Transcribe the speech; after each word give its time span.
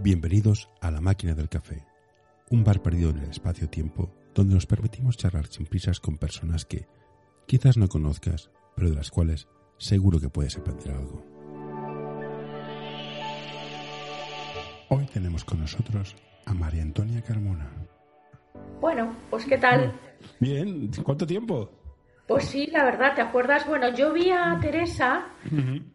Bienvenidos 0.00 0.70
a 0.80 0.92
La 0.92 1.00
Máquina 1.00 1.34
del 1.34 1.48
Café, 1.48 1.84
un 2.50 2.62
bar 2.62 2.80
perdido 2.80 3.10
en 3.10 3.18
el 3.18 3.30
espacio-tiempo 3.30 4.14
donde 4.32 4.54
nos 4.54 4.64
permitimos 4.64 5.16
charlar 5.16 5.48
sin 5.48 5.66
prisas 5.66 5.98
con 5.98 6.18
personas 6.18 6.64
que 6.64 6.86
quizás 7.46 7.76
no 7.76 7.88
conozcas, 7.88 8.48
pero 8.76 8.90
de 8.90 8.94
las 8.94 9.10
cuales 9.10 9.48
seguro 9.76 10.20
que 10.20 10.28
puedes 10.28 10.56
aprender 10.56 10.92
algo. 10.92 11.24
Hoy 14.88 15.04
tenemos 15.06 15.44
con 15.44 15.60
nosotros 15.60 16.14
a 16.46 16.54
María 16.54 16.82
Antonia 16.82 17.20
Carmona. 17.20 17.68
Bueno, 18.80 19.16
pues 19.30 19.44
¿qué 19.46 19.58
tal? 19.58 19.92
Bien, 20.38 20.92
¿cuánto 21.02 21.26
tiempo? 21.26 21.72
Pues 22.28 22.44
sí, 22.44 22.66
la 22.66 22.84
verdad, 22.84 23.14
¿te 23.14 23.22
acuerdas? 23.22 23.66
Bueno, 23.66 23.92
yo 23.94 24.12
vi 24.12 24.30
a 24.30 24.58
Teresa 24.60 25.28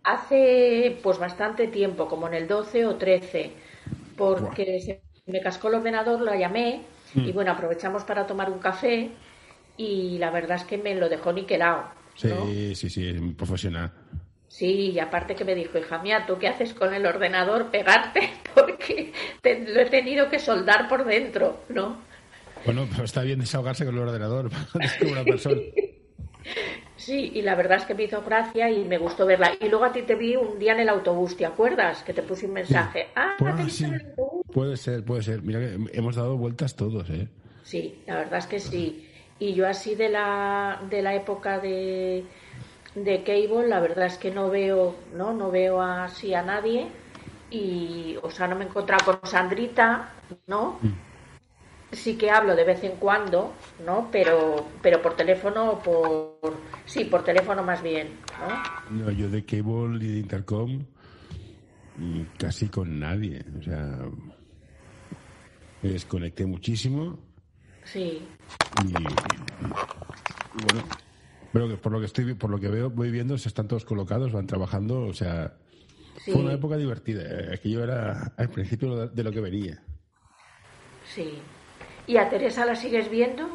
hace 0.03 0.99
pues 1.01 1.19
bastante 1.19 1.67
tiempo, 1.67 2.07
como 2.07 2.27
en 2.27 2.33
el 2.33 2.47
12 2.47 2.85
o 2.87 2.95
13, 2.97 3.53
porque 4.17 4.79
se 4.81 5.01
me 5.25 5.41
cascó 5.41 5.67
el 5.69 5.75
ordenador, 5.75 6.21
la 6.21 6.35
llamé 6.35 6.81
y 7.15 7.31
bueno, 7.31 7.51
aprovechamos 7.51 8.03
para 8.03 8.25
tomar 8.25 8.49
un 8.51 8.59
café 8.59 9.09
y 9.77 10.17
la 10.17 10.31
verdad 10.31 10.57
es 10.57 10.63
que 10.63 10.77
me 10.77 10.95
lo 10.95 11.09
dejó 11.09 11.31
niquelado. 11.33 11.83
¿no? 12.23 12.45
Sí, 12.45 12.75
sí, 12.75 12.89
sí, 12.89 13.07
es 13.09 13.21
muy 13.21 13.33
profesional. 13.33 13.91
Sí, 14.47 14.91
y 14.91 14.99
aparte 14.99 15.35
que 15.35 15.45
me 15.45 15.55
dijo, 15.55 15.77
hija 15.79 15.97
mía, 15.99 16.25
¿tú 16.27 16.37
qué 16.37 16.47
haces 16.47 16.73
con 16.75 16.93
el 16.93 17.05
ordenador? 17.07 17.71
Pegarte, 17.71 18.29
porque 18.53 19.11
te- 19.41 19.59
lo 19.67 19.81
he 19.81 19.85
tenido 19.89 20.29
que 20.29 20.37
soldar 20.39 20.87
por 20.87 21.05
dentro, 21.05 21.61
¿no? 21.69 21.97
Bueno, 22.65 22.87
pero 22.91 23.03
está 23.03 23.23
bien 23.23 23.39
desahogarse 23.39 23.83
con 23.85 23.95
el 23.95 24.01
ordenador, 24.01 24.49
es 24.79 24.93
como 24.93 25.11
una 25.13 25.23
persona. 25.23 25.59
Sí, 27.05 27.31
y 27.35 27.41
la 27.41 27.55
verdad 27.55 27.79
es 27.79 27.85
que 27.85 27.95
me 27.95 28.03
hizo 28.03 28.21
gracia 28.21 28.69
y 28.69 28.85
me 28.85 28.97
gustó 28.97 29.25
verla. 29.25 29.51
Y 29.59 29.67
luego 29.67 29.83
a 29.83 29.91
ti 29.91 30.03
te 30.03 30.15
vi 30.15 30.37
un 30.37 30.57
día 30.57 30.71
en 30.71 30.79
el 30.79 30.89
autobús, 30.89 31.35
¿te 31.35 31.45
acuerdas? 31.45 32.01
Que 32.03 32.13
te 32.13 32.21
puse 32.23 32.45
un 32.45 32.53
mensaje. 32.53 33.07
Ah, 33.13 33.33
¿te 33.37 33.69
sí, 33.69 33.83
en 33.83 33.95
el 33.95 34.01
autobús? 34.09 34.45
puede 34.53 34.77
ser, 34.77 35.03
puede 35.03 35.21
ser. 35.21 35.41
Mira 35.41 35.59
que 35.59 35.77
hemos 35.91 36.15
dado 36.15 36.37
vueltas 36.37 36.75
todos, 36.75 37.09
¿eh? 37.09 37.27
Sí, 37.63 38.01
la 38.07 38.15
verdad 38.17 38.39
es 38.39 38.47
que 38.47 38.59
sí. 38.59 39.09
Y 39.39 39.53
yo 39.53 39.67
así 39.67 39.95
de 39.95 40.09
la, 40.09 40.81
de 40.89 41.01
la 41.01 41.13
época 41.15 41.59
de, 41.59 42.23
de 42.95 43.23
Cable, 43.23 43.67
la 43.67 43.79
verdad 43.81 44.05
es 44.05 44.17
que 44.17 44.31
no 44.31 44.49
veo, 44.49 44.95
¿no? 45.15 45.33
No 45.33 45.51
veo 45.51 45.81
así 45.81 46.33
a 46.33 46.41
nadie. 46.41 46.87
Y, 47.51 48.17
o 48.21 48.31
sea, 48.31 48.47
no 48.47 48.55
me 48.55 48.63
he 48.63 48.67
encontrado 48.67 49.05
con 49.05 49.29
Sandrita, 49.29 50.09
¿no? 50.47 50.79
Sí 51.93 52.15
que 52.17 52.29
hablo 52.29 52.55
de 52.55 52.63
vez 52.63 52.83
en 52.83 52.97
cuando, 52.97 53.53
¿no? 53.85 54.09
Pero, 54.11 54.67
pero 54.81 55.01
por 55.01 55.15
teléfono 55.15 55.71
o 55.71 55.79
por... 55.79 56.57
Sí, 56.85 57.05
por 57.05 57.23
teléfono 57.23 57.63
más 57.63 57.81
bien, 57.81 58.09
¿no? 58.89 59.05
No, 59.05 59.11
yo 59.11 59.29
de 59.29 59.45
cable 59.45 60.03
y 60.03 60.11
de 60.13 60.19
intercom 60.19 60.83
mm, 61.97 62.21
casi 62.37 62.67
con 62.67 62.99
nadie. 62.99 63.43
O 63.59 63.63
sea, 63.63 63.99
me 65.81 65.89
desconecté 65.89 66.45
muchísimo 66.45 67.19
Sí, 67.85 68.21
y, 68.83 68.87
y 68.87 68.93
bueno, 68.93 70.83
pero 71.51 71.67
que 71.67 71.77
por 71.77 71.91
lo 71.91 71.99
que 71.99 72.05
estoy, 72.05 72.33
por 72.33 72.49
lo 72.49 72.59
que 72.59 72.69
veo, 72.69 72.89
voy 72.89 73.11
viendo, 73.11 73.37
se 73.37 73.49
están 73.49 73.67
todos 73.67 73.85
colocados, 73.85 74.31
van 74.31 74.47
trabajando, 74.47 75.01
o 75.01 75.13
sea, 75.13 75.53
sí, 76.23 76.31
fue 76.31 76.41
una 76.41 76.53
época 76.53 76.77
divertida. 76.77 77.23
eh, 77.23 77.59
que 77.61 77.69
yo 77.69 77.83
era 77.83 78.33
al 78.37 78.49
principio 78.49 79.07
de 79.07 79.23
lo 79.23 79.31
que 79.31 79.41
venía. 79.41 79.83
sí. 81.05 81.33
¿Y 82.07 82.17
a 82.17 82.29
Teresa 82.29 82.65
la 82.65 82.75
sigues 82.75 83.09
viendo? 83.09 83.47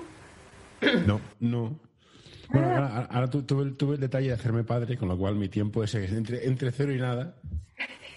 No, 1.06 1.20
no. 1.40 1.78
Bueno, 2.50 2.68
ahora, 2.68 3.08
ahora 3.10 3.28
tu- 3.30 3.42
tuve, 3.42 3.64
el- 3.64 3.76
tuve 3.76 3.94
el 3.96 4.00
detalle 4.00 4.28
de 4.28 4.32
hacerme 4.34 4.64
padre, 4.64 4.96
con 4.96 5.08
lo 5.08 5.18
cual 5.18 5.34
mi 5.36 5.48
tiempo 5.48 5.84
es 5.84 5.94
entre, 5.94 6.46
entre 6.46 6.70
cero 6.70 6.92
y 6.94 6.98
nada. 6.98 7.34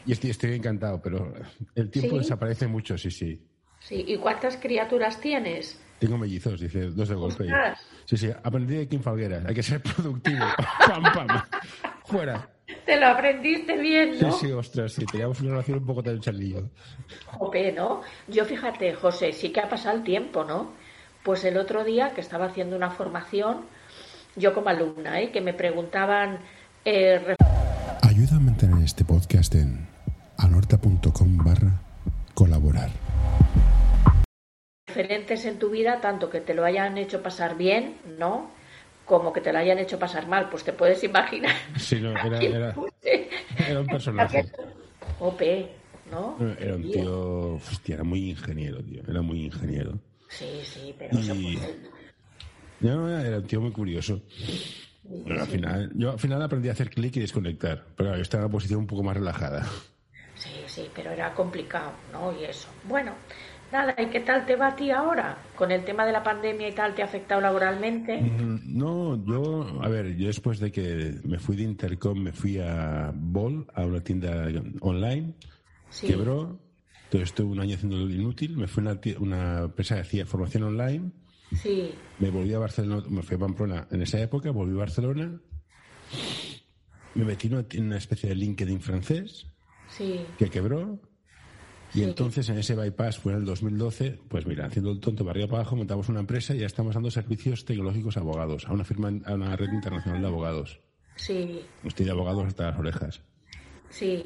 Y 0.05 0.13
estoy, 0.13 0.29
estoy 0.29 0.53
encantado, 0.53 1.01
pero 1.01 1.33
el 1.75 1.89
tiempo 1.91 2.15
¿Sí? 2.15 2.19
desaparece 2.19 2.67
mucho, 2.67 2.97
sí, 2.97 3.11
sí. 3.11 3.45
Sí. 3.79 4.03
¿Y 4.07 4.17
cuántas 4.17 4.57
criaturas 4.57 5.19
tienes? 5.19 5.79
Tengo 5.99 6.17
mellizos, 6.17 6.59
dice, 6.59 6.89
dos 6.91 7.09
de 7.09 7.15
golpe. 7.15 7.47
Sí, 8.05 8.17
sí, 8.17 8.29
aprendí 8.43 8.75
de 8.75 8.87
Kim 8.87 9.01
Falgueras. 9.01 9.45
Hay 9.45 9.53
que 9.53 9.61
ser 9.63 9.81
productivo. 9.81 10.43
pam, 10.87 11.03
pam. 11.13 11.27
Fuera. 12.05 12.49
Te 12.85 12.99
lo 12.99 13.07
aprendiste 13.07 13.77
bien, 13.77 14.15
Sí, 14.17 14.25
¿no? 14.25 14.31
sí, 14.31 14.51
ostras, 14.51 14.93
sí. 14.93 15.05
Teníamos 15.05 15.39
una 15.41 15.51
relación 15.51 15.79
un 15.79 15.85
poco 15.85 16.01
del 16.01 16.19
charlillo. 16.19 16.69
Jope, 17.27 17.71
¿no? 17.71 18.01
Yo 18.27 18.45
fíjate, 18.45 18.93
José, 18.93 19.31
sí 19.33 19.49
que 19.51 19.59
ha 19.61 19.69
pasado 19.69 19.97
el 19.97 20.03
tiempo, 20.03 20.43
¿no? 20.43 20.71
Pues 21.23 21.43
el 21.45 21.57
otro 21.57 21.83
día 21.83 22.11
que 22.13 22.21
estaba 22.21 22.45
haciendo 22.45 22.75
una 22.75 22.89
formación, 22.89 23.61
yo 24.35 24.53
como 24.53 24.69
alumna, 24.69 25.21
¿eh? 25.21 25.31
que 25.31 25.41
me 25.41 25.53
preguntaban 25.53 26.39
eh, 26.85 27.35
Ayuda 28.01 28.37
a 28.37 28.39
mantener 28.39 28.83
este 28.83 29.05
podcast 29.05 29.53
en 29.55 29.87
anorta.com 30.37 31.37
barra 31.37 31.81
colaborar. 32.33 32.89
referentes 34.87 35.45
en 35.45 35.59
tu 35.59 35.69
vida, 35.69 36.01
tanto 36.01 36.29
que 36.29 36.41
te 36.41 36.53
lo 36.53 36.65
hayan 36.65 36.97
hecho 36.97 37.21
pasar 37.23 37.55
bien, 37.55 37.97
¿no? 38.17 38.49
Como 39.05 39.33
que 39.33 39.41
te 39.41 39.51
lo 39.51 39.59
hayan 39.59 39.79
hecho 39.79 39.99
pasar 39.99 40.27
mal, 40.27 40.49
pues 40.49 40.63
te 40.63 40.73
puedes 40.73 41.03
imaginar. 41.03 41.51
Sí, 41.77 41.99
no, 41.99 42.11
era, 42.11 42.75
un 43.79 43.89
personaje. 43.89 44.45
Jope, 45.19 45.69
¿no? 46.09 46.37
Era 46.59 46.75
un 46.75 46.89
tío, 46.89 47.55
hostia, 47.55 47.95
era 47.95 48.03
muy 48.03 48.29
ingeniero, 48.31 48.81
tío. 48.83 49.01
Era 49.07 49.21
muy 49.21 49.45
ingeniero. 49.45 49.99
Sí, 50.29 50.61
sí, 50.63 50.95
pero 50.97 51.17
eso 51.19 51.33
Y- 51.35 51.59
No, 52.79 53.07
era 53.19 53.37
un 53.37 53.47
tío 53.47 53.61
muy 53.61 53.71
curioso. 53.71 54.21
Pero 55.23 55.41
al 55.41 55.47
final, 55.47 55.91
yo 55.95 56.11
al 56.11 56.19
final 56.19 56.41
aprendí 56.41 56.69
a 56.69 56.71
hacer 56.71 56.89
clic 56.89 57.15
y 57.17 57.19
desconectar. 57.19 57.85
Pero 57.95 58.15
yo 58.15 58.21
estaba 58.21 58.41
en 58.41 58.45
una 58.45 58.51
posición 58.53 58.79
un 58.79 58.87
poco 58.87 59.03
más 59.03 59.15
relajada. 59.15 59.63
Sí, 60.35 60.49
sí, 60.67 60.89
pero 60.95 61.11
era 61.11 61.33
complicado, 61.35 61.91
¿no? 62.11 62.33
Y 62.39 62.45
eso. 62.45 62.69
Bueno, 62.85 63.11
nada, 63.71 63.95
¿y 64.01 64.07
qué 64.07 64.19
tal 64.21 64.45
te 64.45 64.55
va 64.55 64.67
a 64.67 64.75
ti 64.75 64.91
ahora? 64.91 65.37
Con 65.55 65.71
el 65.71 65.83
tema 65.85 66.05
de 66.05 66.11
la 66.11 66.23
pandemia 66.23 66.69
y 66.69 66.73
tal, 66.73 66.93
¿te 66.95 67.01
ha 67.01 67.05
afectado 67.05 67.41
laboralmente? 67.41 68.19
Mm, 68.21 68.77
No, 68.77 69.23
yo, 69.25 69.81
a 69.81 69.87
ver, 69.89 70.15
yo 70.15 70.27
después 70.27 70.59
de 70.59 70.71
que 70.71 71.19
me 71.23 71.39
fui 71.39 71.55
de 71.55 71.63
Intercom, 71.63 72.19
me 72.19 72.31
fui 72.31 72.57
a 72.59 73.11
Bol, 73.15 73.65
a 73.73 73.85
una 73.85 74.01
tienda 74.01 74.47
online, 74.81 75.33
Sí. 75.89 76.07
quebró, 76.07 76.59
entonces 77.05 77.29
estuve 77.29 77.51
un 77.51 77.59
año 77.59 77.75
haciendo 77.75 77.97
lo 77.97 78.09
inútil, 78.09 78.55
me 78.57 78.67
fui 78.67 78.85
a 78.87 78.91
una, 78.91 78.99
una 79.19 79.59
empresa 79.65 79.95
que 79.95 80.01
hacía 80.01 80.25
formación 80.25 80.63
online, 80.63 81.11
Sí, 81.53 81.93
me 82.19 82.29
volví 82.29 82.53
a 82.53 82.59
Barcelona, 82.59 83.03
me 83.09 83.21
fui 83.23 83.35
a 83.35 83.39
Pamplona 83.39 83.87
en 83.91 84.01
esa 84.01 84.21
época, 84.21 84.51
volví 84.51 84.73
a 84.75 84.79
Barcelona, 84.79 85.37
me 87.13 87.25
metí 87.25 87.47
en 87.47 87.55
una, 87.55 87.65
en 87.71 87.85
una 87.87 87.97
especie 87.97 88.29
de 88.29 88.35
LinkedIn 88.35 88.79
francés, 88.79 89.47
sí, 89.87 90.25
que 90.37 90.49
quebró. 90.49 90.99
Y 91.93 92.03
entonces 92.03 92.47
en 92.49 92.57
ese 92.57 92.75
bypass 92.75 93.17
fue 93.19 93.33
en 93.33 93.39
el 93.39 93.45
2012, 93.45 94.19
pues 94.29 94.45
mira, 94.47 94.65
haciendo 94.65 94.91
el 94.91 94.99
tonto 94.99 95.23
para 95.25 95.31
arriba 95.31 95.47
para 95.47 95.61
abajo, 95.61 95.75
montamos 95.75 96.07
una 96.09 96.21
empresa 96.21 96.55
y 96.55 96.59
ya 96.59 96.65
estamos 96.65 96.93
dando 96.93 97.11
servicios 97.11 97.65
tecnológicos 97.65 98.15
a 98.17 98.21
abogados, 98.21 98.65
a 98.67 98.73
una 98.73 98.83
firma, 98.85 99.11
a 99.25 99.33
una 99.33 99.55
red 99.55 99.71
internacional 99.73 100.21
de 100.21 100.27
abogados. 100.27 100.79
sí, 101.15 101.61
Estoy 101.83 102.05
de 102.05 102.11
abogados 102.11 102.45
hasta 102.45 102.71
las 102.71 102.79
orejas. 102.79 103.21
sí. 103.89 104.23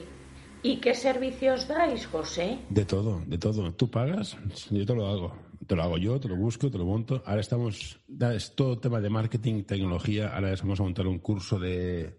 ¿Y 0.63 0.77
qué 0.77 0.95
servicios 0.95 1.67
dais, 1.67 2.07
José? 2.07 2.57
De 2.71 2.85
todo, 2.85 3.21
de 3.27 3.37
todo. 3.37 3.71
Tú 3.73 3.91
pagas, 3.91 4.35
yo 4.71 4.83
te 4.83 4.95
lo 4.95 5.05
hago. 5.07 5.35
Te 5.67 5.75
lo 5.75 5.83
hago 5.83 5.99
yo, 5.99 6.19
te 6.19 6.27
lo 6.27 6.35
busco, 6.35 6.71
te 6.71 6.79
lo 6.79 6.85
monto. 6.85 7.21
Ahora 7.27 7.41
estamos, 7.41 7.99
da- 8.07 8.33
es 8.33 8.55
todo 8.55 8.79
tema 8.79 8.99
de 8.99 9.11
marketing, 9.11 9.63
tecnología. 9.65 10.33
Ahora 10.33 10.55
vamos 10.61 10.79
a 10.79 10.83
montar 10.83 11.05
un 11.05 11.19
curso 11.19 11.59
de, 11.59 12.17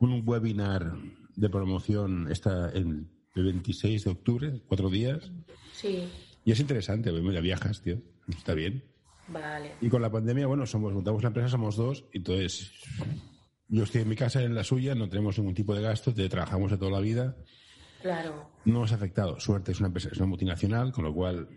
un 0.00 0.24
webinar 0.26 0.92
de 1.36 1.48
promoción 1.48 2.26
esta, 2.32 2.68
el, 2.70 3.06
el 3.34 3.44
26 3.44 4.04
de 4.04 4.10
octubre, 4.10 4.60
cuatro 4.66 4.88
días. 4.90 5.30
Sí, 5.72 6.08
Y 6.44 6.52
es 6.52 6.60
interesante, 6.60 7.10
mira, 7.12 7.40
viajas, 7.40 7.80
tío. 7.82 8.00
Está 8.28 8.54
bien. 8.54 8.84
vale, 9.28 9.72
Y 9.80 9.88
con 9.88 10.02
la 10.02 10.10
pandemia, 10.10 10.46
bueno, 10.46 10.66
somos, 10.66 10.92
montamos 10.92 11.22
la 11.22 11.28
empresa, 11.28 11.48
somos 11.48 11.76
dos, 11.76 12.04
y 12.12 12.18
entonces 12.18 12.70
yo 13.68 13.82
estoy 13.82 14.02
en 14.02 14.08
mi 14.08 14.16
casa, 14.16 14.42
en 14.42 14.54
la 14.54 14.62
suya, 14.64 14.94
no 14.94 15.08
tenemos 15.08 15.38
ningún 15.38 15.54
tipo 15.54 15.74
de 15.74 15.82
gasto, 15.82 16.14
te- 16.14 16.28
trabajamos 16.28 16.70
de 16.70 16.78
toda 16.78 16.90
la 16.92 17.00
vida, 17.00 17.36
claro, 18.00 18.50
no 18.64 18.80
nos 18.80 18.92
ha 18.92 18.94
afectado. 18.96 19.40
Suerte 19.40 19.72
es 19.72 19.80
una 19.80 19.88
empresa, 19.88 20.08
es 20.12 20.18
una 20.18 20.26
multinacional, 20.26 20.92
con 20.92 21.04
lo 21.04 21.12
cual 21.12 21.48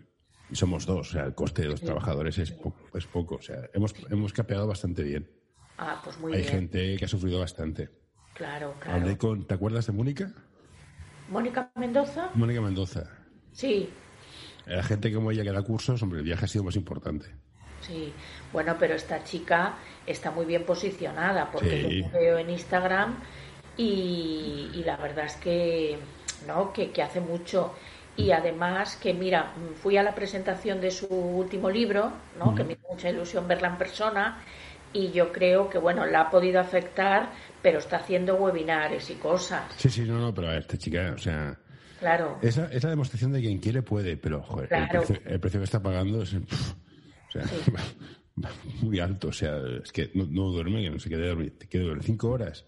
somos 0.52 0.84
dos, 0.86 1.10
o 1.10 1.12
sea, 1.12 1.24
el 1.26 1.34
coste 1.34 1.62
de 1.62 1.68
los 1.68 1.80
trabajadores 1.82 2.38
es 2.38 2.52
poco, 2.52 2.90
es 2.98 3.06
poco, 3.06 3.36
o 3.36 3.42
sea, 3.42 3.68
hemos, 3.74 3.94
hemos 4.10 4.32
capeado 4.32 4.66
bastante 4.66 5.02
bien. 5.02 5.30
Ah, 5.76 6.00
pues 6.02 6.18
muy 6.18 6.32
Hay 6.32 6.40
bien, 6.40 6.52
gente 6.52 6.96
que 6.96 7.04
ha 7.04 7.08
sufrido 7.08 7.38
bastante. 7.38 7.90
claro, 8.34 8.74
claro. 8.80 9.44
¿te 9.46 9.54
acuerdas 9.54 9.86
de 9.86 9.92
Mónica? 9.92 10.34
¿Mónica 11.28 11.70
Mendoza? 11.76 12.30
Mónica 12.32 12.62
Mendoza. 12.62 13.02
Sí, 13.52 14.02
La 14.66 14.84
gente 14.84 15.12
como 15.12 15.32
ella 15.32 15.42
que 15.42 15.50
da 15.50 15.62
cursos, 15.64 16.00
hombre, 16.04 16.20
el 16.20 16.24
viaje 16.24 16.44
ha 16.44 16.48
sido 16.48 16.62
más 16.62 16.76
importante. 16.76 17.34
sí. 17.80 18.12
Bueno, 18.52 18.76
pero 18.78 18.94
esta 18.94 19.22
chica 19.24 19.78
está 20.06 20.30
muy 20.30 20.46
bien 20.46 20.64
posicionada 20.64 21.50
porque 21.50 21.82
Sí. 21.82 22.02
yo 22.02 22.10
veo 22.18 22.38
en 22.38 22.50
Instagram 22.50 23.22
y, 23.76 24.70
y 24.74 24.84
la 24.84 24.96
verdad 24.96 25.26
es 25.26 25.36
que, 25.36 25.98
¿no? 26.46 26.72
Que, 26.72 26.90
que 26.92 27.02
hace 27.02 27.20
mucho. 27.20 27.74
Y 28.16 28.32
además 28.32 28.96
que, 28.96 29.14
mira, 29.14 29.54
fui 29.76 29.96
a 29.96 30.02
la 30.02 30.14
presentación 30.14 30.80
de 30.80 30.90
su 30.90 31.06
último 31.08 31.70
libro, 31.70 32.12
¿no? 32.38 32.54
Que 32.54 32.64
me 32.64 32.72
hizo 32.74 32.88
mucha 32.90 33.10
ilusión 33.10 33.46
verla 33.46 33.68
en 33.68 33.78
persona 33.78 34.42
y 34.92 35.10
yo 35.12 35.32
creo 35.32 35.68
que, 35.68 35.78
bueno, 35.78 36.06
la 36.06 36.22
ha 36.22 36.30
podido 36.30 36.60
afectar, 36.60 37.30
pero 37.62 37.78
está 37.78 37.96
haciendo 37.96 38.36
webinares 38.36 39.10
y 39.10 39.14
cosas. 39.14 39.64
Sí, 39.76 39.90
sí, 39.90 40.02
no, 40.02 40.18
no, 40.18 40.34
pero 40.34 40.48
a 40.48 40.52
ver, 40.52 40.60
esta 40.60 40.78
chica, 40.78 41.12
o 41.14 41.18
sea, 41.18 41.58
Claro. 41.98 42.38
Esa 42.42 42.66
es 42.66 42.84
la 42.84 42.90
demostración 42.90 43.32
de 43.32 43.40
quien 43.40 43.58
quiere 43.58 43.82
puede, 43.82 44.16
pero 44.16 44.42
joder, 44.42 44.72
el, 44.72 45.40
precio, 45.40 45.60
que 45.60 45.64
está 45.64 45.82
pagando 45.82 46.22
es 46.22 46.34
muy 48.82 49.00
alto. 49.00 49.28
O 49.28 49.32
sea, 49.32 49.58
es 49.82 49.92
que 49.92 50.10
no, 50.14 50.52
duerme, 50.52 50.82
que 50.82 50.90
no 50.90 51.00
se 51.00 51.08
quede 51.08 51.28
dormir, 51.28 51.58
te 51.58 51.66
quede 51.66 51.84
dormir 51.84 52.04
cinco 52.04 52.30
horas. 52.30 52.64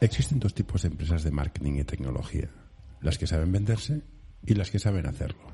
Existen 0.00 0.40
dos 0.40 0.54
tipos 0.54 0.82
de 0.82 0.88
empresas 0.88 1.22
de 1.22 1.30
marketing 1.30 1.74
y 1.74 1.84
tecnología, 1.84 2.48
las 3.02 3.18
que 3.18 3.26
saben 3.26 3.52
venderse 3.52 4.02
y 4.44 4.54
las 4.54 4.70
que 4.70 4.78
saben 4.78 5.06
hacerlo. 5.06 5.51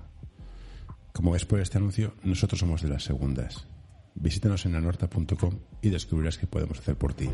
Como 1.19 1.33
ves 1.33 1.45
por 1.45 1.59
este 1.59 1.79
anuncio, 1.79 2.15
nosotros 2.23 2.61
somos 2.61 2.81
de 2.81 2.91
las 2.91 3.03
segundas. 3.03 3.67
Visítanos 4.15 4.65
en 4.67 4.77
anorta.com 4.77 5.59
y 5.83 5.91
descubrirás 5.91 6.39
qué 6.39 6.47
podemos 6.47 6.79
hacer 6.79 6.95
por 6.95 7.13
ti. 7.13 7.29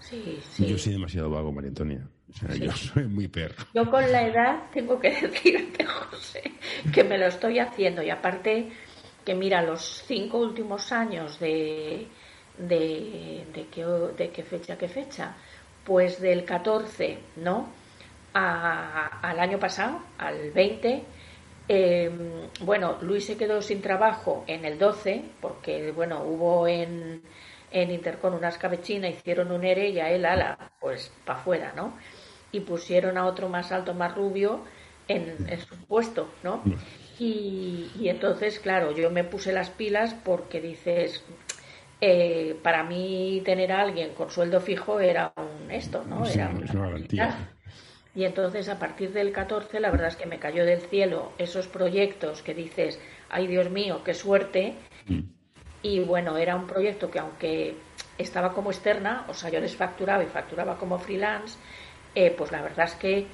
Sí, 0.00 0.40
sí. 0.50 0.66
Yo 0.66 0.76
soy 0.76 0.94
demasiado 0.94 1.30
vago, 1.30 1.52
María 1.52 1.68
Antonia. 1.68 2.04
Yo 2.58 2.72
soy 2.76 3.06
muy 3.06 3.28
perro. 3.28 3.64
Yo 3.74 3.88
con 3.88 4.10
la 4.10 4.26
edad 4.26 4.64
tengo 4.74 4.98
que 4.98 5.10
decirte, 5.22 5.84
José, 5.84 6.42
que 6.92 7.04
me 7.04 7.16
lo 7.16 7.26
estoy 7.26 7.60
haciendo. 7.60 8.02
Y 8.02 8.10
aparte, 8.10 8.70
que 9.24 9.36
mira, 9.36 9.62
los 9.62 10.02
cinco 10.04 10.38
últimos 10.38 10.90
años 10.90 11.38
de, 11.38 12.08
de, 12.58 13.46
de, 13.54 13.66
qué, 13.70 13.84
de 13.84 14.30
qué 14.30 14.42
fecha, 14.42 14.76
qué 14.76 14.88
fecha, 14.88 15.36
pues 15.84 16.20
del 16.20 16.44
14, 16.44 17.18
¿no? 17.36 17.85
Al 18.36 19.40
año 19.40 19.58
pasado, 19.58 20.00
al 20.18 20.50
20, 20.50 21.02
em, 21.68 22.12
bueno, 22.60 22.98
Luis 23.00 23.24
se 23.26 23.36
quedó 23.36 23.62
sin 23.62 23.80
trabajo 23.80 24.44
en 24.46 24.64
el 24.64 24.78
12, 24.78 25.22
porque, 25.40 25.92
bueno, 25.92 26.22
hubo 26.22 26.68
en, 26.68 27.22
en 27.70 27.90
Intercon 27.90 28.34
una 28.34 28.48
escabechina, 28.48 29.08
hicieron 29.08 29.52
un 29.52 29.64
ERE 29.64 29.88
y 29.88 30.00
a 30.00 30.10
él, 30.10 30.26
ala, 30.26 30.58
pues 30.80 31.12
para 31.24 31.38
afuera, 31.38 31.72
¿no? 31.74 31.94
Y 32.52 32.60
pusieron 32.60 33.16
a 33.18 33.26
otro 33.26 33.48
más 33.48 33.72
alto, 33.72 33.94
más 33.94 34.14
rubio, 34.14 34.60
en, 35.08 35.36
su 35.60 35.76
puesto, 35.86 36.28
¿no? 36.42 36.62
Y, 37.18 38.08
entonces, 38.08 38.58
claro, 38.60 38.92
yo 38.92 39.10
me 39.10 39.24
puse 39.24 39.52
las 39.52 39.70
pilas 39.70 40.14
porque 40.24 40.60
dices, 40.60 41.24
eh, 42.00 42.58
para 42.62 42.82
mí 42.82 43.40
tener 43.44 43.72
a 43.72 43.80
alguien 43.80 44.12
con 44.14 44.30
sueldo 44.30 44.60
fijo 44.60 45.00
era 45.00 45.32
un 45.36 45.70
esto, 45.70 46.04
¿no? 46.04 46.26
era 46.26 46.50
una, 46.50 46.86
garantía. 46.86 47.55
Y 48.16 48.24
entonces 48.24 48.70
a 48.70 48.78
partir 48.78 49.12
del 49.12 49.30
14 49.30 49.78
la 49.78 49.90
verdad 49.90 50.08
es 50.08 50.16
que 50.16 50.24
me 50.24 50.38
cayó 50.38 50.64
del 50.64 50.80
cielo 50.80 51.32
esos 51.36 51.68
proyectos 51.68 52.42
que 52.42 52.54
dices, 52.54 52.98
ay 53.28 53.46
Dios 53.46 53.70
mío, 53.70 54.00
qué 54.02 54.14
suerte. 54.14 54.74
Mm. 55.06 55.20
Y 55.82 56.00
bueno, 56.00 56.38
era 56.38 56.56
un 56.56 56.66
proyecto 56.66 57.10
que 57.10 57.18
aunque 57.18 57.76
estaba 58.16 58.54
como 58.54 58.70
externa, 58.70 59.26
o 59.28 59.34
sea, 59.34 59.50
yo 59.50 59.60
les 59.60 59.76
facturaba 59.76 60.24
y 60.24 60.28
facturaba 60.28 60.78
como 60.78 60.98
freelance, 60.98 61.58
eh, 62.14 62.34
pues 62.36 62.50
la 62.50 62.62
verdad 62.62 62.86
es 62.86 62.94
que 62.94 63.26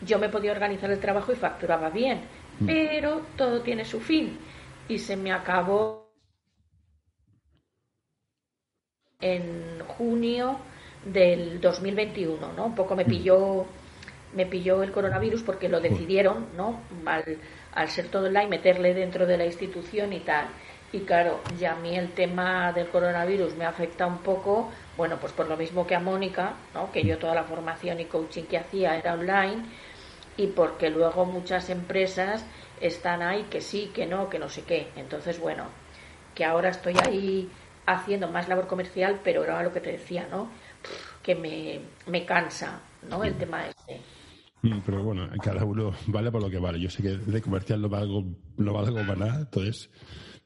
yo 0.00 0.18
me 0.18 0.30
podía 0.30 0.52
organizar 0.52 0.90
el 0.90 0.98
trabajo 0.98 1.32
y 1.32 1.36
facturaba 1.36 1.90
bien, 1.90 2.22
mm. 2.60 2.66
pero 2.66 3.20
todo 3.36 3.60
tiene 3.60 3.84
su 3.84 4.00
fin. 4.00 4.38
Y 4.88 4.98
se 4.98 5.16
me 5.16 5.32
acabó 5.32 6.10
en 9.20 9.80
junio 9.86 10.58
del 11.04 11.60
2021, 11.60 12.54
¿no? 12.54 12.64
Un 12.64 12.74
poco 12.74 12.96
me 12.96 13.04
mm. 13.04 13.08
pilló 13.08 13.66
me 14.34 14.46
pilló 14.46 14.82
el 14.82 14.92
coronavirus 14.92 15.42
porque 15.42 15.68
lo 15.68 15.80
decidieron, 15.80 16.48
¿no? 16.56 16.80
Al, 17.06 17.38
al 17.72 17.88
ser 17.88 18.08
todo 18.08 18.26
online, 18.26 18.48
meterle 18.48 18.94
dentro 18.94 19.26
de 19.26 19.36
la 19.36 19.46
institución 19.46 20.12
y 20.12 20.20
tal. 20.20 20.46
Y 20.92 21.00
claro, 21.00 21.40
ya 21.58 21.72
a 21.72 21.76
mí 21.76 21.96
el 21.96 22.12
tema 22.12 22.72
del 22.72 22.88
coronavirus 22.88 23.54
me 23.54 23.64
afecta 23.64 24.06
un 24.06 24.18
poco, 24.18 24.70
bueno, 24.96 25.18
pues 25.20 25.32
por 25.32 25.48
lo 25.48 25.56
mismo 25.56 25.86
que 25.86 25.94
a 25.94 26.00
Mónica, 26.00 26.54
¿no? 26.74 26.90
que 26.90 27.04
yo 27.04 27.16
toda 27.18 27.34
la 27.34 27.44
formación 27.44 28.00
y 28.00 28.06
coaching 28.06 28.44
que 28.44 28.58
hacía 28.58 28.96
era 28.96 29.14
online, 29.14 29.64
y 30.36 30.48
porque 30.48 30.90
luego 30.90 31.24
muchas 31.26 31.70
empresas 31.70 32.44
están 32.80 33.22
ahí 33.22 33.44
que 33.44 33.60
sí, 33.60 33.92
que 33.94 34.06
no, 34.06 34.28
que 34.28 34.38
no 34.38 34.48
sé 34.48 34.62
qué. 34.62 34.88
Entonces, 34.96 35.38
bueno, 35.38 35.66
que 36.34 36.44
ahora 36.44 36.70
estoy 36.70 36.94
ahí 37.06 37.50
haciendo 37.86 38.28
más 38.28 38.48
labor 38.48 38.66
comercial, 38.66 39.20
pero 39.22 39.44
era 39.44 39.62
lo 39.62 39.72
que 39.72 39.80
te 39.80 39.92
decía, 39.92 40.26
¿no? 40.30 40.48
Que 41.22 41.34
me, 41.34 41.80
me 42.06 42.24
cansa, 42.24 42.80
¿no? 43.02 43.22
El 43.22 43.36
tema 43.36 43.66
este. 43.66 44.00
Mm, 44.62 44.78
pero 44.84 45.02
bueno, 45.02 45.28
cada 45.42 45.64
uno 45.64 45.92
vale 46.06 46.30
por 46.30 46.42
lo 46.42 46.50
que 46.50 46.58
vale. 46.58 46.80
Yo 46.80 46.90
sé 46.90 47.02
que 47.02 47.16
de 47.16 47.42
comercial 47.42 47.80
no 47.80 47.88
valgo, 47.88 48.24
no 48.56 48.72
valgo 48.72 48.96
para 48.96 49.16
nada, 49.16 49.40
entonces 49.40 49.90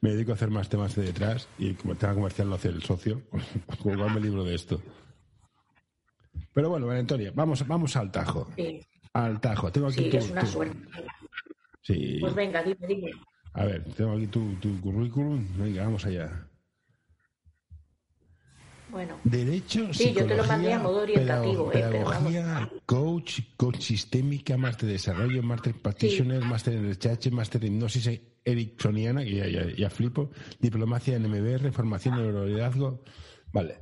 me 0.01 0.11
dedico 0.11 0.31
a 0.31 0.35
hacer 0.35 0.49
más 0.49 0.69
temas 0.69 0.95
de 0.95 1.03
detrás 1.03 1.47
y 1.57 1.73
como 1.73 1.95
tema 1.95 2.13
comercial 2.13 2.49
lo 2.49 2.55
hace 2.55 2.69
el 2.69 2.83
socio, 2.83 3.21
pues 3.83 3.97
me 3.97 4.19
libro 4.19 4.43
de 4.43 4.55
esto. 4.55 4.81
Pero 6.53 6.69
bueno, 6.69 6.89
Antonia, 6.89 7.31
vamos, 7.35 7.65
vamos 7.67 7.95
al 7.95 8.11
tajo. 8.11 8.47
Al 9.13 9.39
tajo. 9.39 9.71
Tengo 9.71 9.87
aquí 9.87 10.09
sí, 10.09 10.17
es 10.17 10.31
una 10.31 10.45
suerte. 10.45 10.77
Sí. 11.81 12.17
Pues 12.19 12.33
venga, 12.33 12.63
dime, 12.63 12.87
dime. 12.87 13.11
A 13.53 13.65
ver, 13.65 13.83
tengo 13.93 14.13
aquí 14.13 14.27
tu, 14.27 14.53
tu 14.55 14.79
currículum. 14.81 15.45
Venga, 15.57 15.83
vamos 15.83 16.05
allá. 16.05 16.47
Bueno. 18.95 19.19
Derecho, 19.25 19.93
sí, 19.93 20.13
yo 20.13 20.25
te 20.25 20.37
lo 20.37 20.45
mandé 20.45 20.71
a 20.71 20.79
modo 20.79 21.01
orientativo. 21.01 21.69
Eh, 21.73 21.81
pedagogía, 21.81 22.71
coach, 22.85 23.41
coach 23.57 23.81
sistémica, 23.81 24.55
máster 24.55 24.87
de 24.87 24.93
desarrollo, 24.93 25.43
máster 25.43 25.73
practitioner, 25.73 26.41
máster 26.45 26.75
en 26.75 26.87
rechache, 26.87 27.29
máster 27.29 27.59
de 27.59 27.67
hipnosis 27.67 28.21
ericksoniana, 28.45 29.25
que 29.25 29.35
ya, 29.35 29.47
ya, 29.47 29.65
ya, 29.75 29.89
flipo, 29.89 30.31
diplomacia 30.61 31.17
en 31.17 31.23
MBR, 31.29 31.73
formación 31.73 32.15
en 32.15 32.21
neuroliderazgo. 32.21 33.01
Vale. 33.51 33.79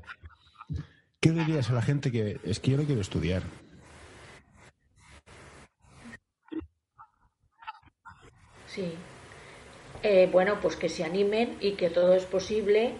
¿Qué 1.20 1.30
dirías 1.30 1.70
a 1.70 1.74
la 1.74 1.84
gente 1.84 2.12
que 2.12 2.40
es 2.44 2.60
que 2.60 2.72
yo 2.72 2.78
no 2.78 2.84
quiero 2.84 3.02
estudiar? 3.02 3.44
Sí. 8.66 8.94
Eh, 10.02 10.28
bueno, 10.32 10.58
pues 10.60 10.76
que 10.76 10.90
se 10.90 11.04
animen 11.04 11.56
y 11.62 11.74
que 11.74 11.92
todo 11.92 12.16
es 12.16 12.26
posible 12.26 12.96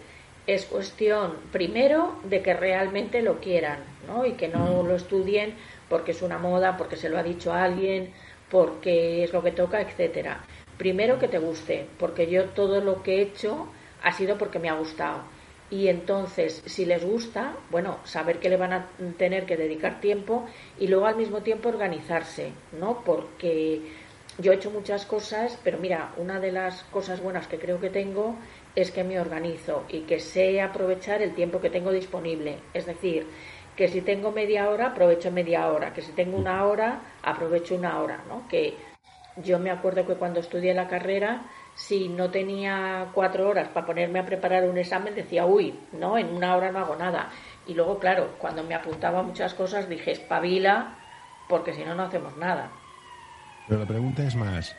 es 0.46 0.66
cuestión, 0.66 1.36
primero, 1.52 2.16
de 2.24 2.42
que 2.42 2.54
realmente 2.54 3.22
lo 3.22 3.40
quieran, 3.40 3.78
¿no? 4.06 4.26
Y 4.26 4.32
que 4.32 4.48
no 4.48 4.82
lo 4.82 4.94
estudien 4.94 5.54
porque 5.88 6.12
es 6.12 6.22
una 6.22 6.38
moda, 6.38 6.76
porque 6.76 6.96
se 6.96 7.08
lo 7.08 7.18
ha 7.18 7.22
dicho 7.22 7.52
a 7.52 7.64
alguien, 7.64 8.12
porque 8.50 9.24
es 9.24 9.32
lo 9.32 9.42
que 9.42 9.52
toca, 9.52 9.80
etcétera. 9.80 10.44
Primero 10.76 11.18
que 11.18 11.28
te 11.28 11.38
guste, 11.38 11.86
porque 11.98 12.26
yo 12.30 12.46
todo 12.50 12.80
lo 12.80 13.02
que 13.02 13.16
he 13.16 13.22
hecho 13.22 13.68
ha 14.02 14.12
sido 14.12 14.36
porque 14.36 14.58
me 14.58 14.68
ha 14.68 14.74
gustado. 14.74 15.22
Y 15.70 15.88
entonces, 15.88 16.62
si 16.66 16.84
les 16.84 17.04
gusta, 17.04 17.56
bueno, 17.70 17.98
saber 18.04 18.38
que 18.38 18.50
le 18.50 18.56
van 18.56 18.72
a 18.74 18.88
tener 19.16 19.46
que 19.46 19.56
dedicar 19.56 20.00
tiempo 20.00 20.46
y 20.78 20.88
luego 20.88 21.06
al 21.06 21.16
mismo 21.16 21.40
tiempo 21.40 21.70
organizarse, 21.70 22.52
¿no? 22.78 23.02
Porque 23.04 23.80
yo 24.38 24.52
he 24.52 24.56
hecho 24.56 24.70
muchas 24.70 25.06
cosas, 25.06 25.58
pero 25.64 25.78
mira, 25.78 26.12
una 26.16 26.38
de 26.38 26.52
las 26.52 26.84
cosas 26.84 27.20
buenas 27.22 27.46
que 27.46 27.58
creo 27.58 27.80
que 27.80 27.88
tengo 27.88 28.36
es 28.74 28.90
que 28.90 29.04
me 29.04 29.20
organizo 29.20 29.84
y 29.88 30.00
que 30.00 30.18
sé 30.18 30.60
aprovechar 30.60 31.22
el 31.22 31.34
tiempo 31.34 31.60
que 31.60 31.70
tengo 31.70 31.92
disponible. 31.92 32.58
Es 32.72 32.86
decir, 32.86 33.26
que 33.76 33.88
si 33.88 34.00
tengo 34.00 34.32
media 34.32 34.68
hora, 34.70 34.88
aprovecho 34.88 35.30
media 35.30 35.66
hora, 35.68 35.92
que 35.92 36.02
si 36.02 36.12
tengo 36.12 36.36
una 36.36 36.64
hora, 36.64 37.00
aprovecho 37.22 37.74
una 37.74 38.00
hora, 38.00 38.22
¿no? 38.28 38.46
Que 38.48 38.76
yo 39.36 39.58
me 39.58 39.70
acuerdo 39.70 40.06
que 40.06 40.14
cuando 40.14 40.40
estudié 40.40 40.74
la 40.74 40.86
carrera, 40.86 41.42
si 41.74 42.08
no 42.08 42.30
tenía 42.30 43.08
cuatro 43.12 43.48
horas 43.48 43.68
para 43.68 43.86
ponerme 43.86 44.20
a 44.20 44.26
preparar 44.26 44.64
un 44.64 44.78
examen, 44.78 45.14
decía, 45.14 45.44
uy, 45.44 45.74
no, 45.92 46.16
en 46.16 46.28
una 46.34 46.56
hora 46.56 46.70
no 46.70 46.78
hago 46.78 46.96
nada. 46.96 47.30
Y 47.66 47.74
luego, 47.74 47.98
claro, 47.98 48.34
cuando 48.38 48.62
me 48.62 48.74
apuntaba 48.74 49.20
a 49.20 49.22
muchas 49.22 49.54
cosas, 49.54 49.88
dije, 49.88 50.12
espabila, 50.12 50.94
porque 51.48 51.72
si 51.72 51.84
no, 51.84 51.94
no 51.94 52.04
hacemos 52.04 52.36
nada. 52.36 52.70
Pero 53.66 53.80
la 53.80 53.86
pregunta 53.86 54.22
es 54.22 54.36
más, 54.36 54.76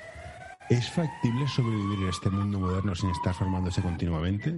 ¿Es 0.70 0.90
factible 0.90 1.48
sobrevivir 1.48 2.00
en 2.00 2.10
este 2.10 2.30
mundo 2.30 2.60
moderno 2.60 2.96
sin 2.96 3.12
estar 3.12 3.36
formándose 3.36 3.84
continuamente? 3.84 4.52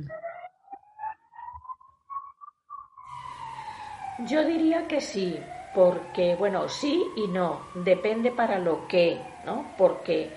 Yo 4.30 4.46
diría 4.46 4.88
que 4.88 5.02
sí, 5.02 5.38
porque, 5.76 6.36
bueno, 6.36 6.70
sí 6.70 7.04
y 7.18 7.28
no, 7.28 7.60
depende 7.76 8.32
para 8.32 8.58
lo 8.58 8.88
que, 8.88 9.20
¿no? 9.46 9.66
Porque 9.78 10.32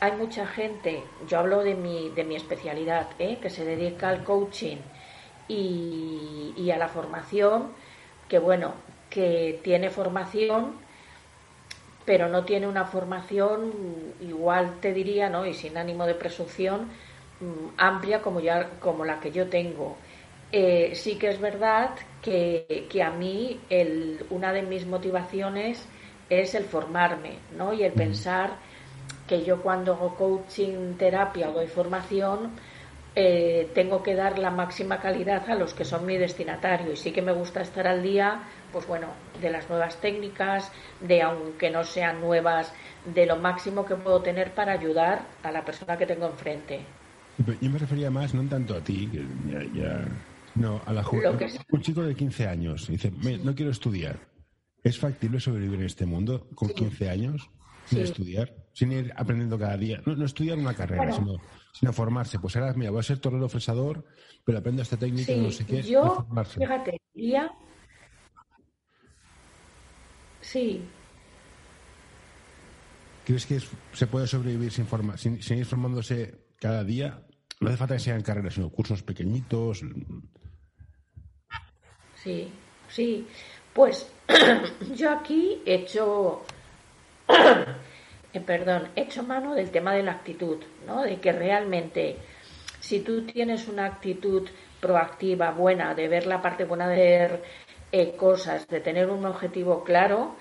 hay 0.00 0.12
mucha 0.12 0.46
gente, 0.46 1.04
yo 1.28 1.38
hablo 1.38 1.62
de 1.62 1.76
mi, 1.76 2.10
de 2.10 2.24
mi 2.24 2.34
especialidad, 2.34 3.08
¿eh? 3.20 3.38
que 3.40 3.50
se 3.50 3.64
dedica 3.64 4.08
al 4.08 4.24
coaching 4.24 4.78
y, 5.46 6.54
y 6.56 6.70
a 6.72 6.76
la 6.76 6.88
formación, 6.88 7.68
que 8.28 8.40
bueno, 8.40 8.74
que 9.10 9.60
tiene 9.62 9.90
formación 9.90 10.87
pero 12.08 12.26
no 12.26 12.42
tiene 12.46 12.66
una 12.66 12.86
formación, 12.86 13.70
igual 14.22 14.80
te 14.80 14.94
diría, 14.94 15.28
¿no? 15.28 15.44
y 15.44 15.52
sin 15.52 15.76
ánimo 15.76 16.06
de 16.06 16.14
presunción, 16.14 16.88
mm, 17.38 17.74
amplia 17.76 18.22
como, 18.22 18.40
ya, 18.40 18.70
como 18.80 19.04
la 19.04 19.20
que 19.20 19.30
yo 19.30 19.48
tengo. 19.48 19.94
Eh, 20.50 20.92
sí 20.94 21.16
que 21.18 21.28
es 21.28 21.38
verdad 21.38 21.90
que, 22.22 22.86
que 22.88 23.02
a 23.02 23.10
mí 23.10 23.60
el, 23.68 24.24
una 24.30 24.54
de 24.54 24.62
mis 24.62 24.86
motivaciones 24.86 25.86
es 26.30 26.54
el 26.54 26.64
formarme 26.64 27.40
¿no? 27.54 27.74
y 27.74 27.82
el 27.82 27.92
pensar 27.92 28.52
que 29.26 29.44
yo 29.44 29.60
cuando 29.60 29.92
hago 29.92 30.14
coaching, 30.14 30.94
terapia 30.94 31.50
o 31.50 31.52
doy 31.52 31.66
formación, 31.66 32.52
eh, 33.14 33.68
tengo 33.74 34.02
que 34.02 34.14
dar 34.14 34.38
la 34.38 34.50
máxima 34.50 34.98
calidad 34.98 35.50
a 35.50 35.56
los 35.56 35.74
que 35.74 35.84
son 35.84 36.06
mi 36.06 36.16
destinatario 36.16 36.92
y 36.92 36.96
sí 36.96 37.12
que 37.12 37.20
me 37.20 37.32
gusta 37.32 37.60
estar 37.60 37.86
al 37.86 38.02
día, 38.02 38.44
pues 38.72 38.86
bueno, 38.86 39.08
de 39.40 39.50
las 39.50 39.68
nuevas 39.68 40.00
técnicas, 40.00 40.70
de 41.00 41.22
aunque 41.22 41.70
no 41.70 41.84
sean 41.84 42.20
nuevas, 42.20 42.72
de 43.04 43.26
lo 43.26 43.36
máximo 43.36 43.84
que 43.84 43.96
puedo 43.96 44.20
tener 44.22 44.54
para 44.54 44.72
ayudar 44.72 45.26
a 45.42 45.52
la 45.52 45.64
persona 45.64 45.96
que 45.96 46.06
tengo 46.06 46.26
enfrente. 46.26 46.80
Yo 47.60 47.70
me 47.70 47.78
refería 47.78 48.10
más, 48.10 48.34
no 48.34 48.48
tanto 48.48 48.74
a 48.74 48.80
ti, 48.80 49.08
que 49.10 49.24
ya, 49.74 50.04
no, 50.54 50.80
a 50.84 50.92
la 50.92 51.04
juventud. 51.04 51.46
Un 51.70 51.82
chico 51.82 52.02
de 52.02 52.14
15 52.14 52.48
años 52.48 52.88
dice, 52.88 53.12
no 53.42 53.54
quiero 53.54 53.70
estudiar. 53.70 54.18
¿Es 54.82 54.98
factible 54.98 55.40
sobrevivir 55.40 55.80
en 55.80 55.86
este 55.86 56.06
mundo 56.06 56.48
con 56.54 56.68
15 56.68 57.10
años 57.10 57.50
sin 57.86 58.00
estudiar? 58.00 58.54
Sin 58.72 58.92
ir 58.92 59.12
aprendiendo 59.16 59.58
cada 59.58 59.76
día. 59.76 60.00
No, 60.04 60.24
estudiar 60.24 60.56
una 60.56 60.74
carrera, 60.74 61.12
sino 61.12 61.36
sino 61.72 61.92
formarse. 61.92 62.38
Pues 62.38 62.56
ahora, 62.56 62.72
mira, 62.74 62.90
voy 62.90 63.00
a 63.00 63.04
ser 63.04 63.18
torero 63.18 63.48
fresador, 63.48 64.04
pero 64.44 64.58
aprendo 64.58 64.82
esta 64.82 64.96
técnica 64.96 65.32
y 65.32 65.40
no 65.40 65.50
sé 65.50 65.64
qué. 65.64 65.82
Yo, 65.82 66.26
fíjate, 66.56 67.00
ya... 67.14 67.52
Sí. 70.50 70.82
¿Crees 73.26 73.44
que 73.44 73.60
se 73.92 74.06
puede 74.06 74.26
sobrevivir 74.26 74.72
sin, 74.72 74.86
forma, 74.86 75.18
sin, 75.18 75.36
ir 75.36 75.66
formándose 75.66 76.46
cada 76.58 76.82
día? 76.84 77.20
No 77.60 77.68
hace 77.68 77.76
falta 77.76 77.94
que 77.94 78.00
sean 78.00 78.22
carreras, 78.22 78.54
sino 78.54 78.70
cursos 78.70 79.02
pequeñitos. 79.02 79.82
Sí, 82.22 82.50
sí. 82.88 83.26
Pues 83.74 84.10
yo 84.96 85.10
aquí 85.10 85.60
he 85.66 85.74
hecho 85.74 86.42
eh, 88.32 88.40
perdón, 88.40 88.88
hecho 88.96 89.22
mano 89.22 89.54
del 89.54 89.70
tema 89.70 89.92
de 89.92 90.02
la 90.02 90.12
actitud, 90.12 90.56
¿no? 90.86 91.02
De 91.02 91.20
que 91.20 91.32
realmente 91.32 92.16
si 92.80 93.00
tú 93.00 93.26
tienes 93.26 93.68
una 93.68 93.84
actitud 93.84 94.48
proactiva, 94.80 95.50
buena, 95.50 95.94
de 95.94 96.08
ver 96.08 96.26
la 96.26 96.40
parte 96.40 96.64
buena 96.64 96.88
de 96.88 97.42
eh, 97.92 98.16
cosas, 98.16 98.66
de 98.68 98.80
tener 98.80 99.10
un 99.10 99.24
objetivo 99.24 99.84
claro, 99.84 100.36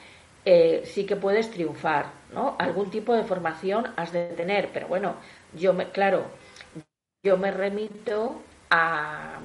eh, 0.46 0.82
sí 0.86 1.06
que 1.06 1.16
puedes 1.16 1.52
triunfar, 1.52 2.12
¿no? 2.34 2.56
Algún 2.60 2.90
tipo 2.90 3.14
de 3.14 3.24
formación 3.24 3.88
has 3.96 4.12
de 4.12 4.30
tener, 4.30 4.70
pero 4.74 4.88
bueno, 4.88 5.16
yo 5.54 5.74
me, 5.74 5.90
claro, 5.90 6.26
yo 7.24 7.38
me 7.38 7.52
remito 7.52 8.42
a, 8.70 9.40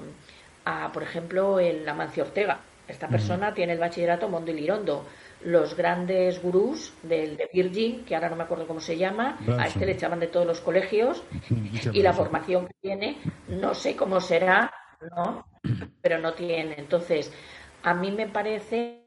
a 0.64 0.92
por 0.92 1.02
ejemplo, 1.02 1.59
el 1.59 1.88
Amancio 1.88 2.25
Ortega. 2.25 2.61
Esta 2.87 3.09
persona 3.09 3.54
tiene 3.54 3.73
el 3.73 3.78
bachillerato 3.78 4.28
Mondo 4.28 4.50
y 4.50 4.54
Lirondo 4.54 5.06
los 5.44 5.76
grandes 5.76 6.40
gurús 6.42 6.92
del 7.02 7.37
de 7.37 7.49
Virgin, 7.52 8.04
que 8.04 8.14
ahora 8.14 8.28
no 8.30 8.37
me 8.37 8.44
acuerdo 8.44 8.66
cómo 8.66 8.80
se 8.80 8.97
llama, 8.97 9.38
a 9.59 9.66
este 9.66 9.87
le 9.87 9.92
echaban 9.92 10.21
de 10.21 10.28
todos 10.28 10.47
los 10.47 10.61
colegios 10.61 11.23
y 11.92 12.02
la 12.02 12.12
formación 12.12 12.66
que 12.66 12.75
tiene, 12.80 13.18
no 13.49 13.75
sé 13.75 13.97
cómo 13.97 14.21
será, 14.21 14.73
¿no? 15.16 15.47
Pero 16.00 16.18
no 16.18 16.35
tiene. 16.35 16.75
Entonces, 16.78 17.32
a 17.82 17.94
mí 17.94 18.10
me 18.10 18.26
parece. 18.28 19.02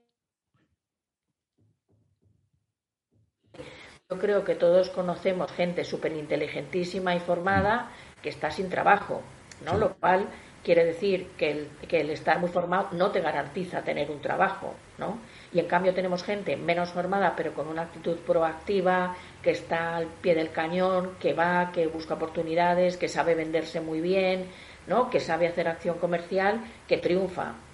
Yo 4.09 4.19
creo 4.19 4.43
que 4.43 4.55
todos 4.55 4.89
conocemos 4.89 5.51
gente 5.51 5.83
súper 5.83 6.11
inteligentísima 6.13 7.15
y 7.15 7.19
formada 7.19 7.91
que 8.21 8.29
está 8.29 8.51
sin 8.51 8.69
trabajo, 8.69 9.23
¿no? 9.65 9.77
Lo 9.77 9.95
cual 9.95 10.27
quiere 10.63 10.85
decir 10.85 11.31
que 11.37 11.51
el, 11.51 11.69
que 11.87 12.01
el 12.01 12.09
estar 12.11 12.39
muy 12.39 12.49
formado 12.49 12.89
no 12.91 13.11
te 13.11 13.21
garantiza 13.21 13.83
tener 13.83 14.11
un 14.11 14.21
trabajo, 14.21 14.75
¿no? 14.97 15.19
Y 15.51 15.59
en 15.59 15.67
cambio 15.67 15.93
tenemos 15.93 16.23
gente 16.23 16.55
menos 16.55 16.89
formada, 16.91 17.35
pero 17.35 17.53
con 17.53 17.67
una 17.67 17.83
actitud 17.83 18.17
proactiva, 18.19 19.15
que 19.41 19.51
está 19.51 19.95
al 19.95 20.07
pie 20.07 20.35
del 20.35 20.51
cañón, 20.51 21.17
que 21.19 21.33
va, 21.33 21.71
que 21.71 21.87
busca 21.87 22.15
oportunidades, 22.15 22.97
que 22.97 23.07
sabe 23.07 23.35
venderse 23.35 23.81
muy 23.81 24.01
bien, 24.01 24.51
¿no? 24.87 25.09
que 25.09 25.19
sabe 25.19 25.47
hacer 25.47 25.67
acción 25.67 25.97
comercial, 25.99 26.61
que 26.87 26.97
triunfa. 26.97 27.64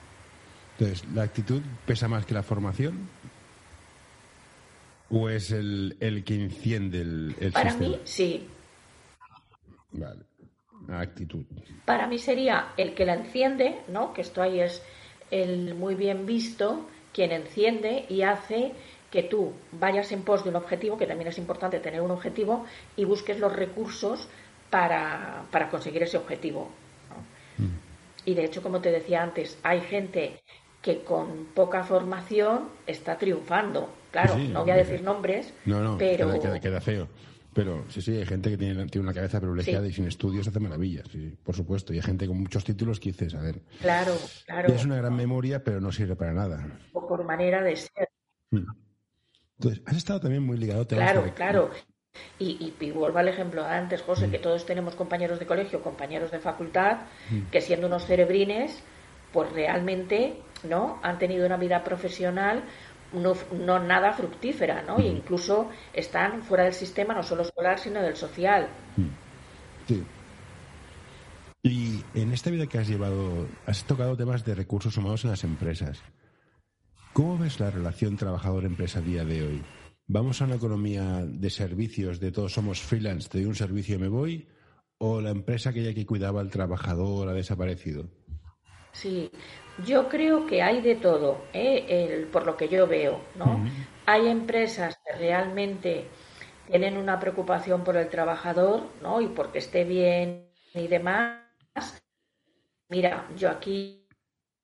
Entonces, 0.82 1.08
¿la 1.14 1.22
actitud 1.22 1.62
pesa 1.86 2.08
más 2.08 2.26
que 2.26 2.34
la 2.34 2.42
formación? 2.42 3.08
¿O 5.12 5.30
es 5.30 5.52
el, 5.52 5.96
el 6.00 6.24
que 6.24 6.34
enciende 6.34 7.02
el, 7.02 7.36
el 7.40 7.52
Para 7.52 7.76
mí, 7.76 8.00
sí. 8.04 8.48
Vale. 9.92 10.22
Actitud. 10.90 11.46
Para 11.86 12.08
mí 12.08 12.18
sería 12.18 12.70
el 12.78 12.96
que 12.96 13.06
la 13.06 13.14
enciende, 13.14 13.82
¿no? 13.90 14.12
Que 14.12 14.22
esto 14.22 14.42
ahí 14.42 14.60
es 14.60 14.82
el 15.30 15.76
muy 15.76 15.94
bien 15.94 16.26
visto, 16.26 16.90
quien 17.14 17.32
enciende 17.32 18.08
y 18.10 18.24
hace 18.24 18.72
que 19.12 19.22
tú 19.22 19.54
vayas 19.74 20.12
en 20.12 20.24
pos 20.24 20.44
de 20.44 20.50
un 20.50 20.56
objetivo, 20.56 20.98
que 20.98 21.06
también 21.06 21.28
es 21.28 21.38
importante 21.38 21.80
tener 21.80 22.02
un 22.02 22.10
objetivo, 22.10 22.66
y 22.96 23.06
busques 23.06 23.40
los 23.40 23.56
recursos 23.56 24.28
para, 24.72 25.46
para 25.52 25.70
conseguir 25.70 26.02
ese 26.02 26.18
objetivo. 26.18 26.72
Mm. 27.60 27.92
Y 28.26 28.34
de 28.34 28.46
hecho, 28.46 28.64
como 28.64 28.82
te 28.82 28.92
decía 28.92 29.22
antes, 29.22 29.60
hay 29.64 29.82
gente 29.82 30.42
que 30.82 31.04
con 31.04 31.46
poca 31.54 31.84
formación 31.84 32.70
está 32.88 33.18
triunfando. 33.18 33.90
Claro, 34.12 34.38
no 34.38 34.62
voy 34.62 34.72
a 34.72 34.76
decir 34.76 35.02
nombres, 35.02 35.54
pero... 35.98 36.60
queda, 36.60 36.82
feo. 36.82 37.08
Pero 37.54 37.84
sí, 37.90 38.02
sí, 38.02 38.16
hay 38.16 38.26
gente 38.26 38.50
que 38.50 38.58
tiene, 38.58 38.86
tiene 38.88 39.06
una 39.06 39.14
cabeza 39.14 39.40
privilegiada 39.40 39.86
y 39.86 39.92
sin 39.92 40.08
estudios 40.08 40.48
hace 40.48 40.60
maravillas, 40.60 41.06
sí, 41.12 41.36
por 41.44 41.56
supuesto. 41.56 41.94
Y 41.94 41.98
hay 41.98 42.02
gente 42.02 42.26
con 42.26 42.40
muchos 42.40 42.64
títulos 42.64 43.00
que 43.00 43.12
dices, 43.12 43.36
a 43.36 43.42
ver. 43.42 43.62
Claro, 43.82 44.16
claro. 44.46 44.74
Es 44.74 44.86
una 44.86 44.96
gran 44.98 45.16
memoria, 45.16 45.62
pero 45.64 45.82
no 45.82 45.92
sirve 45.92 46.16
para 46.16 46.34
nada. 46.34 46.66
O 46.94 47.06
por 47.06 47.26
manera 47.26 47.62
de 47.62 47.76
ser. 47.76 48.10
Hmm. 48.52 48.66
Entonces, 49.58 49.84
has 49.86 49.98
estado 49.98 50.22
también 50.22 50.44
muy 50.44 50.58
ligado. 50.58 50.88
Claro, 50.88 51.30
claro. 51.36 51.72
Y, 52.40 52.74
y, 52.80 52.92
vuelvo 52.92 53.20
al 53.20 53.28
ejemplo 53.28 53.64
de 53.64 53.70
antes, 53.70 54.02
José, 54.02 54.28
hmm. 54.28 54.32
que 54.32 54.40
todos 54.40 54.66
tenemos 54.66 54.96
compañeros 54.96 55.40
de 55.40 55.46
colegio, 55.46 55.82
compañeros 55.82 56.32
de 56.32 56.40
facultad, 56.40 57.02
hmm. 57.30 57.50
que 57.52 57.60
siendo 57.60 57.88
unos 57.88 58.06
cerebrines, 58.06 58.82
pues 59.34 59.52
realmente 59.52 60.42
no 60.64 61.00
han 61.04 61.18
tenido 61.18 61.46
una 61.46 61.58
vida 61.58 61.84
profesional 61.84 62.64
no, 63.14 63.34
no 63.52 63.80
nada 63.80 64.14
fructífera, 64.14 64.84
¿no? 64.84 64.98
E 64.98 65.08
incluso 65.08 65.70
están 65.94 66.44
fuera 66.44 66.64
del 66.64 66.74
sistema 66.74 67.14
no 67.14 67.24
solo 67.24 67.44
escolar, 67.44 67.80
sino 67.80 68.02
del 68.02 68.16
social. 68.16 68.70
Sí. 69.88 70.04
Y 71.64 72.04
en 72.16 72.32
esta 72.32 72.50
vida 72.50 72.68
que 72.68 72.80
has 72.80 72.88
llevado, 72.88 73.48
has 73.66 73.84
tocado 73.84 74.16
temas 74.18 74.46
de 74.46 74.56
recursos 74.56 74.96
humanos 74.98 75.24
en 75.24 75.32
las 75.32 75.44
empresas. 75.44 76.02
¿Cómo 77.14 77.38
ves 77.38 77.60
la 77.60 77.70
relación 77.70 78.16
trabajador-empresa 78.16 79.00
a 79.00 79.04
día 79.04 79.26
de 79.26 79.46
hoy? 79.46 79.62
¿Vamos 80.08 80.42
a 80.42 80.46
una 80.46 80.56
economía 80.56 81.24
de 81.26 81.50
servicios, 81.50 82.20
de 82.20 82.32
todos 82.32 82.54
somos 82.54 82.82
freelance, 82.82 83.30
te 83.30 83.40
doy 83.40 83.48
un 83.48 83.56
servicio 83.56 83.96
y 83.96 84.00
me 84.00 84.08
voy? 84.08 84.48
¿O 84.98 85.22
la 85.22 85.32
empresa 85.32 85.70
aquella 85.70 85.94
que 85.94 86.06
cuidaba 86.06 86.42
al 86.42 86.50
trabajador 86.50 87.28
ha 87.28 87.34
desaparecido? 87.34 88.10
Sí, 88.94 89.32
yo 89.86 90.10
creo 90.10 90.46
que 90.46 90.62
hay 90.62 90.82
de 90.82 90.96
todo, 90.96 91.42
¿eh? 91.54 92.28
por 92.32 92.46
lo 92.46 92.58
que 92.58 92.68
yo 92.68 92.88
veo, 92.88 93.22
¿no? 93.36 93.64
Hay 94.06 94.28
empresas 94.28 95.00
que 95.06 95.18
realmente 95.18 96.08
tienen 96.68 96.98
una 96.98 97.20
preocupación 97.20 97.84
por 97.84 97.98
el 97.98 98.10
trabajador, 98.10 98.84
¿no? 99.02 99.22
Y 99.22 99.28
porque 99.28 99.60
esté 99.60 99.84
bien 99.84 100.48
y 100.74 100.88
demás. 100.88 101.40
Mira, 102.90 103.28
yo 103.38 103.50
aquí, 103.50 104.06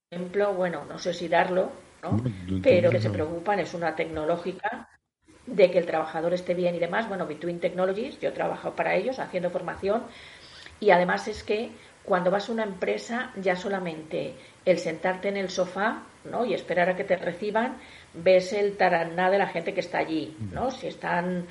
por 0.10 0.20
ejemplo, 0.20 0.54
bueno, 0.54 0.86
no 0.86 1.00
sé 1.00 1.14
si 1.14 1.28
darlo, 1.28 1.72
¿no? 2.04 2.18
Pero 2.62 2.92
que 2.92 3.00
se 3.02 3.10
preocupan 3.10 3.60
es 3.60 3.74
una 3.74 3.96
tecnológica 3.96 4.90
de 5.46 5.72
que 5.72 5.80
el 5.80 5.86
trabajador 5.86 6.34
esté 6.34 6.54
bien 6.54 6.76
y 6.76 6.80
demás. 6.80 7.08
Bueno, 7.08 7.28
Between 7.28 7.60
Technologies, 7.60 8.20
yo 8.20 8.34
trabajo 8.34 8.76
para 8.76 8.96
ellos 8.96 9.20
haciendo 9.20 9.50
formación 9.50 10.04
y 10.80 10.92
además 10.92 11.28
es 11.28 11.44
que 11.44 11.72
cuando 12.08 12.32
vas 12.32 12.48
a 12.48 12.54
una 12.54 12.64
empresa 12.64 13.32
ya 13.36 13.58
solamente 13.58 14.34
el 14.64 14.80
sentarte 14.80 15.28
en 15.28 15.36
el 15.36 15.50
sofá 15.50 16.04
¿no? 16.24 16.46
y 16.46 16.54
esperar 16.54 16.90
a 16.90 16.96
que 16.96 17.04
te 17.04 17.18
reciban, 17.18 17.80
ves 18.14 18.54
el 18.54 18.78
taraná 18.78 19.30
de 19.30 19.38
la 19.38 19.48
gente 19.48 19.74
que 19.74 19.82
está 19.82 19.98
allí, 19.98 20.34
¿no? 20.54 20.72
Si 20.72 20.88
están 20.88 21.46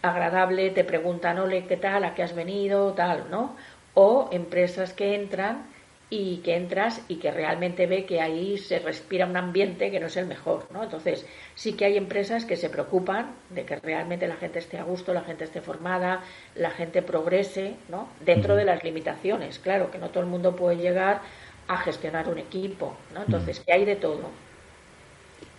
agradable, 0.00 0.70
te 0.70 0.82
preguntan, 0.84 1.38
ole, 1.38 1.66
¿qué 1.66 1.76
tal? 1.76 2.04
¿A 2.04 2.14
qué 2.14 2.22
has 2.22 2.34
venido? 2.34 2.94
Tal, 2.94 3.30
¿no? 3.30 3.54
O 3.92 4.30
empresas 4.32 4.94
que 4.94 5.14
entran 5.14 5.66
y 6.10 6.38
que 6.38 6.56
entras 6.56 7.02
y 7.08 7.16
que 7.16 7.30
realmente 7.30 7.86
ve 7.86 8.06
que 8.06 8.20
ahí 8.20 8.56
se 8.56 8.78
respira 8.78 9.26
un 9.26 9.36
ambiente 9.36 9.90
que 9.90 10.00
no 10.00 10.06
es 10.06 10.16
el 10.16 10.26
mejor, 10.26 10.66
¿no? 10.72 10.82
Entonces, 10.82 11.26
sí 11.54 11.74
que 11.74 11.84
hay 11.84 11.96
empresas 11.96 12.44
que 12.44 12.56
se 12.56 12.70
preocupan 12.70 13.34
de 13.50 13.64
que 13.64 13.76
realmente 13.76 14.26
la 14.26 14.36
gente 14.36 14.58
esté 14.58 14.78
a 14.78 14.84
gusto, 14.84 15.12
la 15.12 15.22
gente 15.22 15.44
esté 15.44 15.60
formada, 15.60 16.22
la 16.54 16.70
gente 16.70 17.02
progrese, 17.02 17.76
¿no? 17.90 18.08
Dentro 18.24 18.56
de 18.56 18.64
las 18.64 18.82
limitaciones, 18.84 19.58
claro, 19.58 19.90
que 19.90 19.98
no 19.98 20.08
todo 20.08 20.22
el 20.22 20.30
mundo 20.30 20.56
puede 20.56 20.76
llegar 20.76 21.20
a 21.66 21.76
gestionar 21.76 22.28
un 22.28 22.38
equipo, 22.38 22.96
¿no? 23.12 23.22
Entonces, 23.22 23.60
que 23.60 23.72
hay 23.72 23.84
de 23.84 23.96
todo. 23.96 24.30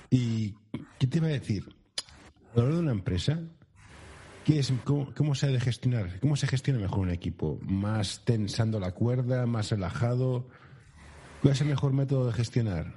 ¿Y 0.10 0.56
qué 0.98 1.06
te 1.06 1.18
iba 1.18 1.28
a 1.28 1.32
decir? 1.32 1.64
Lo 2.56 2.68
de 2.68 2.80
una 2.80 2.92
empresa, 2.92 3.40
es, 4.48 4.74
cómo, 4.84 5.36
se 5.36 5.48
ha 5.48 5.50
de 5.50 5.60
gestionar? 5.60 6.20
¿Cómo 6.20 6.36
se 6.36 6.48
gestiona 6.48 6.80
mejor 6.80 7.00
un 7.00 7.12
equipo? 7.12 7.60
¿Más 7.62 8.24
tensando 8.26 8.80
la 8.80 8.92
cuerda? 8.92 9.46
¿Más 9.46 9.70
relajado? 9.70 10.48
¿Cuál 11.42 11.54
es 11.54 11.62
el 11.62 11.68
mejor 11.68 11.94
método 11.94 12.28
de 12.28 12.34
gestionar? 12.34 12.94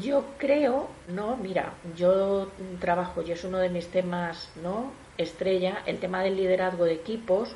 Yo 0.00 0.24
creo, 0.36 0.88
no, 1.08 1.36
mira, 1.36 1.72
yo 1.96 2.50
trabajo 2.78 3.22
y 3.22 3.32
es 3.32 3.42
uno 3.44 3.58
de 3.58 3.70
mis 3.70 3.88
temas, 3.88 4.50
¿no? 4.62 4.92
Estrella, 5.16 5.82
el 5.86 5.98
tema 5.98 6.22
del 6.22 6.36
liderazgo 6.36 6.84
de 6.84 6.94
equipos. 6.94 7.54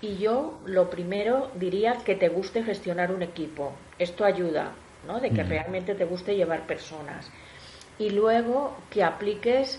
Y 0.00 0.16
yo 0.16 0.60
lo 0.64 0.88
primero 0.88 1.50
diría 1.54 1.98
que 2.04 2.14
te 2.14 2.28
guste 2.28 2.64
gestionar 2.64 3.12
un 3.12 3.22
equipo. 3.22 3.72
Esto 3.98 4.24
ayuda, 4.24 4.72
¿no? 5.06 5.20
De 5.20 5.30
que 5.30 5.44
realmente 5.44 5.94
te 5.94 6.04
guste 6.04 6.36
llevar 6.36 6.66
personas. 6.66 7.30
Y 7.98 8.10
luego 8.10 8.76
que 8.90 9.04
apliques 9.04 9.78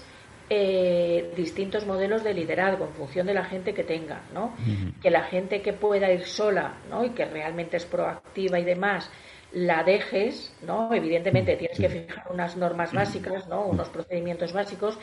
eh, 0.56 1.34
distintos 1.36 1.88
modelos 1.88 2.24
de 2.24 2.32
liderazgo 2.32 2.86
en 2.86 2.94
función 2.94 3.26
de 3.26 3.34
la 3.34 3.44
gente 3.44 3.74
que 3.74 3.84
tenga, 3.84 4.22
¿no? 4.36 4.54
Que 5.02 5.10
la 5.10 5.24
gente 5.24 5.64
que 5.64 5.74
pueda 5.74 6.12
ir 6.12 6.26
sola, 6.26 6.76
¿no? 6.92 7.04
Y 7.04 7.10
que 7.10 7.26
realmente 7.26 7.78
es 7.78 7.86
proactiva 7.86 8.60
y 8.60 8.64
demás, 8.64 9.10
la 9.52 9.84
dejes, 9.84 10.56
¿no? 10.62 10.94
Evidentemente 10.94 11.56
tienes 11.56 11.80
que 11.80 11.90
fijar 11.90 12.28
unas 12.30 12.56
normas 12.56 12.94
básicas, 12.94 13.48
¿no? 13.48 13.66
Unos 13.66 13.90
procedimientos 13.90 14.54
básicos, 14.54 15.00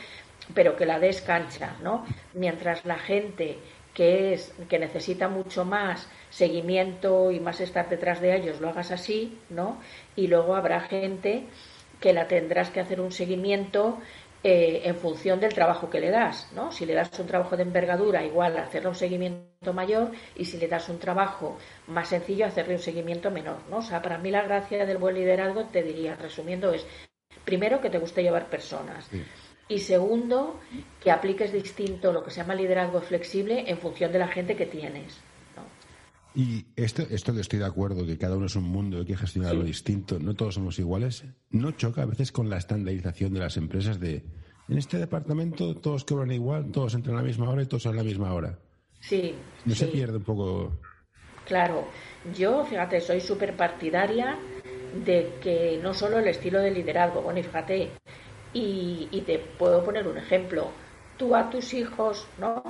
pero 0.53 0.77
que 0.77 0.85
la 0.85 0.99
des 0.99 1.21
cancha, 1.21 1.75
¿no? 1.83 2.05
Mientras 2.33 2.85
la 2.85 2.97
gente 2.97 3.57
que 3.93 4.31
es 4.31 4.53
que 4.69 4.79
necesita 4.79 5.27
mucho 5.27 5.65
más 5.65 6.07
seguimiento 6.29 7.29
y 7.29 7.41
más 7.41 7.59
estar 7.59 7.89
detrás 7.89 8.21
de 8.21 8.37
ellos, 8.37 8.61
lo 8.61 8.69
hagas 8.69 8.91
así, 8.91 9.37
¿no? 9.49 9.81
Y 10.15 10.27
luego 10.27 10.55
habrá 10.55 10.79
gente 10.79 11.43
que 12.01 12.13
la 12.13 12.27
tendrás 12.27 12.71
que 12.71 12.79
hacer 12.79 12.99
un 12.99 13.11
seguimiento 13.11 13.99
eh, 14.43 14.81
en 14.85 14.95
función 14.95 15.39
del 15.39 15.53
trabajo 15.53 15.89
que 15.89 15.99
le 15.99 16.09
das, 16.09 16.51
¿no? 16.55 16.71
Si 16.71 16.85
le 16.85 16.95
das 16.95 17.19
un 17.19 17.27
trabajo 17.27 17.55
de 17.55 17.61
envergadura, 17.61 18.25
igual 18.25 18.57
hacerle 18.57 18.89
un 18.89 18.95
seguimiento 18.95 19.71
mayor 19.71 20.11
y 20.35 20.45
si 20.45 20.57
le 20.57 20.67
das 20.67 20.89
un 20.89 20.97
trabajo 20.97 21.59
más 21.87 22.07
sencillo, 22.09 22.47
hacerle 22.47 22.73
un 22.73 22.79
seguimiento 22.81 23.29
menor, 23.29 23.59
¿no? 23.69 23.77
O 23.77 23.81
sea, 23.83 24.01
para 24.01 24.17
mí 24.17 24.31
la 24.31 24.41
gracia 24.41 24.85
del 24.85 24.97
buen 24.97 25.13
liderazgo, 25.13 25.65
te 25.65 25.83
diría, 25.83 26.15
resumiendo, 26.15 26.73
es 26.73 26.87
primero 27.45 27.81
que 27.81 27.91
te 27.91 27.99
guste 27.99 28.23
llevar 28.23 28.49
personas. 28.49 29.07
Y 29.67 29.79
segundo, 29.79 30.59
que 30.99 31.11
apliques 31.11 31.53
distinto 31.53 32.11
lo 32.11 32.23
que 32.23 32.31
se 32.31 32.41
llama 32.41 32.55
liderazgo 32.55 32.99
flexible 33.01 33.65
en 33.67 33.77
función 33.77 34.11
de 34.11 34.19
la 34.19 34.27
gente 34.27 34.55
que 34.55 34.65
tienes. 34.65 35.21
Y 36.33 36.65
esto, 36.75 37.03
esto 37.09 37.33
que 37.33 37.41
estoy 37.41 37.59
de 37.59 37.65
acuerdo, 37.65 38.05
que 38.05 38.17
cada 38.17 38.37
uno 38.37 38.45
es 38.45 38.55
un 38.55 38.63
mundo, 38.63 38.99
hay 38.99 39.05
que 39.05 39.17
gestionarlo 39.17 39.63
distinto, 39.63 40.17
no 40.17 40.33
todos 40.33 40.55
somos 40.55 40.79
iguales, 40.79 41.25
¿no 41.49 41.71
choca 41.71 42.03
a 42.03 42.05
veces 42.05 42.31
con 42.31 42.49
la 42.49 42.57
estandarización 42.57 43.33
de 43.33 43.39
las 43.41 43.57
empresas 43.57 43.99
de 43.99 44.23
en 44.69 44.77
este 44.77 44.97
departamento 44.97 45.75
todos 45.75 46.05
cobran 46.05 46.31
igual, 46.31 46.71
todos 46.71 46.93
entran 46.95 47.17
a 47.17 47.21
la 47.21 47.27
misma 47.27 47.49
hora 47.49 47.63
y 47.63 47.65
todos 47.65 47.87
a 47.87 47.93
la 47.93 48.03
misma 48.03 48.33
hora? 48.33 48.57
Sí. 49.01 49.35
¿No 49.65 49.75
se 49.75 49.87
pierde 49.87 50.17
un 50.17 50.23
poco? 50.23 50.79
Claro, 51.45 51.87
yo, 52.37 52.63
fíjate, 52.63 53.01
soy 53.01 53.19
súper 53.19 53.57
partidaria 53.57 54.37
de 55.05 55.33
que 55.41 55.79
no 55.83 55.93
solo 55.93 56.19
el 56.19 56.27
estilo 56.27 56.59
de 56.59 56.71
liderazgo, 56.71 57.21
bueno, 57.21 57.39
y 57.39 57.43
fíjate, 57.43 57.91
y, 58.53 59.23
te 59.25 59.39
puedo 59.39 59.83
poner 59.83 60.07
un 60.07 60.17
ejemplo. 60.17 60.71
Tú 61.17 61.35
a 61.35 61.49
tus 61.49 61.73
hijos, 61.73 62.27
¿no? 62.39 62.63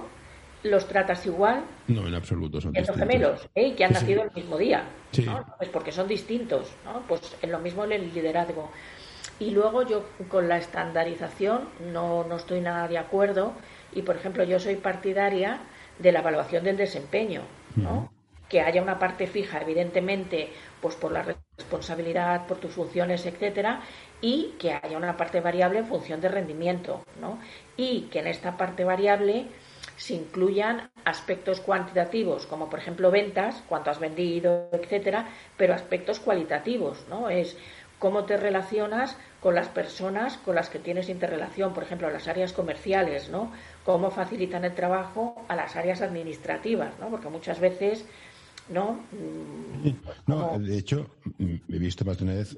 ¿Los 0.63 0.87
tratas 0.87 1.25
igual? 1.25 1.63
No, 1.87 2.07
en 2.07 2.13
absoluto. 2.13 2.61
Son 2.61 2.73
gemelos, 2.73 3.47
¿eh? 3.55 3.73
que 3.75 3.83
han 3.83 3.93
nacido 3.93 4.23
el 4.23 4.31
mismo 4.31 4.57
día. 4.57 4.83
Pues 5.57 5.69
porque 5.69 5.91
son 5.91 6.07
distintos, 6.07 6.71
¿no? 6.85 7.01
Pues 7.07 7.35
en 7.41 7.51
lo 7.51 7.59
mismo 7.59 7.83
el 7.83 8.13
liderazgo. 8.13 8.69
Y 9.39 9.51
luego 9.51 9.81
yo 9.87 10.05
con 10.29 10.47
la 10.47 10.57
estandarización 10.57 11.67
no, 11.91 12.23
no 12.25 12.35
estoy 12.35 12.61
nada 12.61 12.87
de 12.87 12.99
acuerdo. 12.99 13.53
Y 13.93 14.03
por 14.03 14.15
ejemplo, 14.15 14.43
yo 14.43 14.59
soy 14.59 14.75
partidaria 14.75 15.61
de 15.97 16.11
la 16.11 16.19
evaluación 16.19 16.63
del 16.63 16.77
desempeño, 16.77 17.41
¿no? 17.75 18.11
Que 18.47 18.61
haya 18.61 18.83
una 18.83 18.99
parte 18.99 19.25
fija, 19.27 19.61
evidentemente, 19.61 20.49
pues 20.79 20.95
por 20.95 21.11
la 21.11 21.25
responsabilidad, 21.57 22.45
por 22.47 22.57
tus 22.57 22.71
funciones, 22.71 23.25
etcétera, 23.25 23.81
y 24.21 24.55
que 24.59 24.73
haya 24.73 24.97
una 24.97 25.17
parte 25.17 25.41
variable 25.41 25.79
en 25.79 25.87
función 25.87 26.21
de 26.21 26.29
rendimiento, 26.29 27.03
¿no? 27.19 27.39
Y 27.77 28.09
que 28.11 28.19
en 28.19 28.27
esta 28.27 28.57
parte 28.57 28.83
variable 28.83 29.47
se 30.01 30.15
incluyan 30.15 30.89
aspectos 31.05 31.61
cuantitativos, 31.61 32.47
como 32.47 32.71
por 32.71 32.79
ejemplo 32.79 33.11
ventas, 33.11 33.61
cuánto 33.69 33.91
has 33.91 33.99
vendido, 33.99 34.67
etcétera, 34.71 35.29
pero 35.55 35.75
aspectos 35.75 36.19
cualitativos, 36.19 37.05
¿no? 37.07 37.29
Es 37.29 37.55
cómo 37.99 38.25
te 38.25 38.35
relacionas 38.35 39.15
con 39.39 39.53
las 39.53 39.67
personas 39.67 40.37
con 40.37 40.55
las 40.55 40.69
que 40.69 40.79
tienes 40.79 41.07
interrelación, 41.07 41.75
por 41.75 41.83
ejemplo, 41.83 42.09
las 42.09 42.27
áreas 42.27 42.51
comerciales, 42.51 43.29
¿no? 43.29 43.51
Cómo 43.85 44.09
facilitan 44.09 44.65
el 44.65 44.73
trabajo 44.73 45.45
a 45.47 45.55
las 45.55 45.75
áreas 45.75 46.01
administrativas, 46.01 46.97
¿no? 46.99 47.09
Porque 47.11 47.29
muchas 47.29 47.59
veces, 47.59 48.03
¿no? 48.69 49.01
No, 50.25 50.57
de 50.57 50.79
hecho, 50.79 51.11
he 51.37 51.77
visto 51.77 52.05
más 52.05 52.17
de 52.17 52.23
una 52.23 52.33
vez 52.33 52.57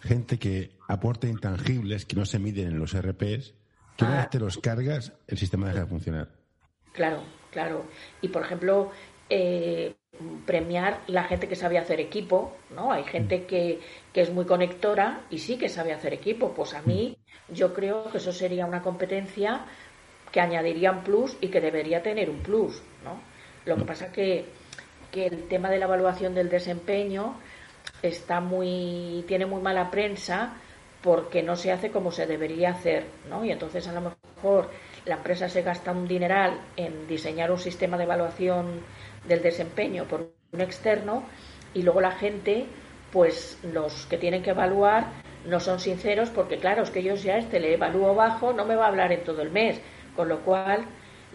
gente 0.00 0.36
que 0.36 0.72
aporta 0.88 1.28
intangibles 1.28 2.06
que 2.06 2.16
no 2.16 2.26
se 2.26 2.40
miden 2.40 2.66
en 2.66 2.78
los 2.80 3.00
RPs, 3.00 3.54
que 3.96 4.04
una 4.04 4.16
vez 4.16 4.30
te 4.30 4.40
los 4.40 4.58
cargas, 4.58 5.12
el 5.28 5.38
sistema 5.38 5.68
deja 5.68 5.82
de 5.82 5.86
funcionar. 5.86 6.41
Claro, 6.92 7.22
claro. 7.50 7.84
Y 8.20 8.28
por 8.28 8.42
ejemplo, 8.42 8.90
eh, 9.28 9.94
premiar 10.46 11.00
la 11.06 11.24
gente 11.24 11.48
que 11.48 11.56
sabe 11.56 11.78
hacer 11.78 12.00
equipo, 12.00 12.56
¿no? 12.74 12.92
Hay 12.92 13.04
gente 13.04 13.38
mm. 13.38 13.46
que, 13.46 13.80
que, 14.12 14.20
es 14.20 14.30
muy 14.30 14.44
conectora 14.44 15.22
y 15.30 15.38
sí 15.38 15.56
que 15.56 15.68
sabe 15.68 15.92
hacer 15.92 16.12
equipo. 16.12 16.52
Pues 16.52 16.74
a 16.74 16.82
mí, 16.82 17.16
mm. 17.48 17.54
yo 17.54 17.72
creo 17.72 18.10
que 18.10 18.18
eso 18.18 18.32
sería 18.32 18.66
una 18.66 18.82
competencia 18.82 19.64
que 20.30 20.40
añadiría 20.40 20.92
un 20.92 21.02
plus 21.02 21.36
y 21.40 21.48
que 21.48 21.60
debería 21.60 22.02
tener 22.02 22.30
un 22.30 22.38
plus, 22.38 22.82
¿no? 23.04 23.20
Lo 23.64 23.76
que 23.76 23.84
mm. 23.84 23.86
pasa 23.86 24.12
que, 24.12 24.46
que 25.10 25.26
el 25.26 25.48
tema 25.48 25.70
de 25.70 25.78
la 25.78 25.86
evaluación 25.86 26.34
del 26.34 26.48
desempeño 26.48 27.36
está 28.02 28.40
muy, 28.40 29.24
tiene 29.26 29.46
muy 29.46 29.62
mala 29.62 29.90
prensa 29.90 30.54
porque 31.02 31.42
no 31.42 31.56
se 31.56 31.72
hace 31.72 31.90
como 31.90 32.12
se 32.12 32.26
debería 32.26 32.70
hacer, 32.70 33.06
¿no? 33.28 33.44
Y 33.44 33.50
entonces 33.50 33.86
a 33.88 33.92
lo 33.92 34.00
mejor 34.00 34.70
la 35.04 35.16
empresa 35.16 35.48
se 35.48 35.62
gasta 35.62 35.92
un 35.92 36.06
dineral 36.06 36.60
en 36.76 37.06
diseñar 37.06 37.50
un 37.50 37.58
sistema 37.58 37.96
de 37.96 38.04
evaluación 38.04 38.80
del 39.26 39.42
desempeño 39.42 40.04
por 40.04 40.30
un 40.52 40.60
externo 40.60 41.24
y 41.74 41.82
luego 41.82 42.00
la 42.00 42.12
gente, 42.12 42.66
pues 43.12 43.58
los 43.62 44.06
que 44.06 44.18
tienen 44.18 44.42
que 44.42 44.50
evaluar 44.50 45.06
no 45.46 45.60
son 45.60 45.80
sinceros 45.80 46.30
porque 46.30 46.58
claro, 46.58 46.82
es 46.82 46.90
que 46.90 47.02
yo 47.02 47.16
si 47.16 47.30
a 47.30 47.38
este 47.38 47.58
le 47.58 47.74
evalúo 47.74 48.14
bajo 48.14 48.52
no 48.52 48.64
me 48.64 48.76
va 48.76 48.84
a 48.84 48.88
hablar 48.88 49.12
en 49.12 49.24
todo 49.24 49.42
el 49.42 49.50
mes, 49.50 49.80
con 50.14 50.28
lo 50.28 50.40
cual 50.40 50.84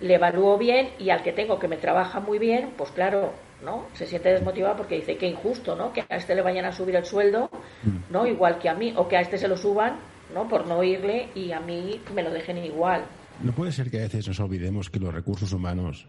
le 0.01 0.15
evalúo 0.15 0.57
bien 0.57 0.91
y 0.99 1.09
al 1.09 1.23
que 1.23 1.33
tengo 1.33 1.59
que 1.59 1.67
me 1.67 1.77
trabaja 1.77 2.19
muy 2.19 2.39
bien, 2.39 2.73
pues 2.77 2.91
claro, 2.91 3.33
¿no? 3.63 3.87
Se 3.93 4.05
siente 4.05 4.29
desmotivado 4.29 4.77
porque 4.77 4.95
dice 4.95 5.17
que 5.17 5.27
injusto, 5.27 5.75
¿no? 5.75 5.91
Que 5.91 6.03
a 6.07 6.15
este 6.15 6.35
le 6.35 6.41
vayan 6.41 6.65
a 6.65 6.71
subir 6.71 6.95
el 6.95 7.05
sueldo, 7.05 7.49
mm. 7.83 8.11
¿no? 8.11 8.27
Igual 8.27 8.59
que 8.59 8.69
a 8.69 8.75
mí, 8.75 8.93
o 8.95 9.07
que 9.07 9.17
a 9.17 9.21
este 9.21 9.37
se 9.37 9.47
lo 9.47 9.57
suban, 9.57 9.97
¿no? 10.33 10.47
Por 10.47 10.67
no 10.67 10.77
oírle 10.77 11.29
y 11.33 11.51
a 11.51 11.59
mí 11.59 12.01
me 12.13 12.23
lo 12.23 12.29
dejen 12.29 12.57
igual. 12.59 13.05
No 13.43 13.51
puede 13.53 13.71
ser 13.71 13.91
que 13.91 13.99
a 13.99 14.03
veces 14.03 14.27
nos 14.27 14.39
olvidemos 14.39 14.89
que 14.89 14.99
los 14.99 15.13
recursos 15.13 15.53
humanos, 15.53 16.07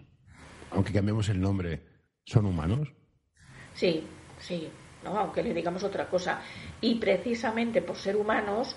aunque 0.70 0.92
cambiemos 0.92 1.28
el 1.28 1.40
nombre, 1.40 1.82
son 2.24 2.46
humanos. 2.46 2.92
Sí, 3.74 4.04
sí, 4.38 4.68
¿no? 5.04 5.18
Aunque 5.18 5.42
le 5.42 5.54
digamos 5.54 5.84
otra 5.84 6.08
cosa. 6.08 6.40
Y 6.80 6.96
precisamente 6.96 7.82
por 7.82 7.96
ser 7.96 8.16
humanos, 8.16 8.76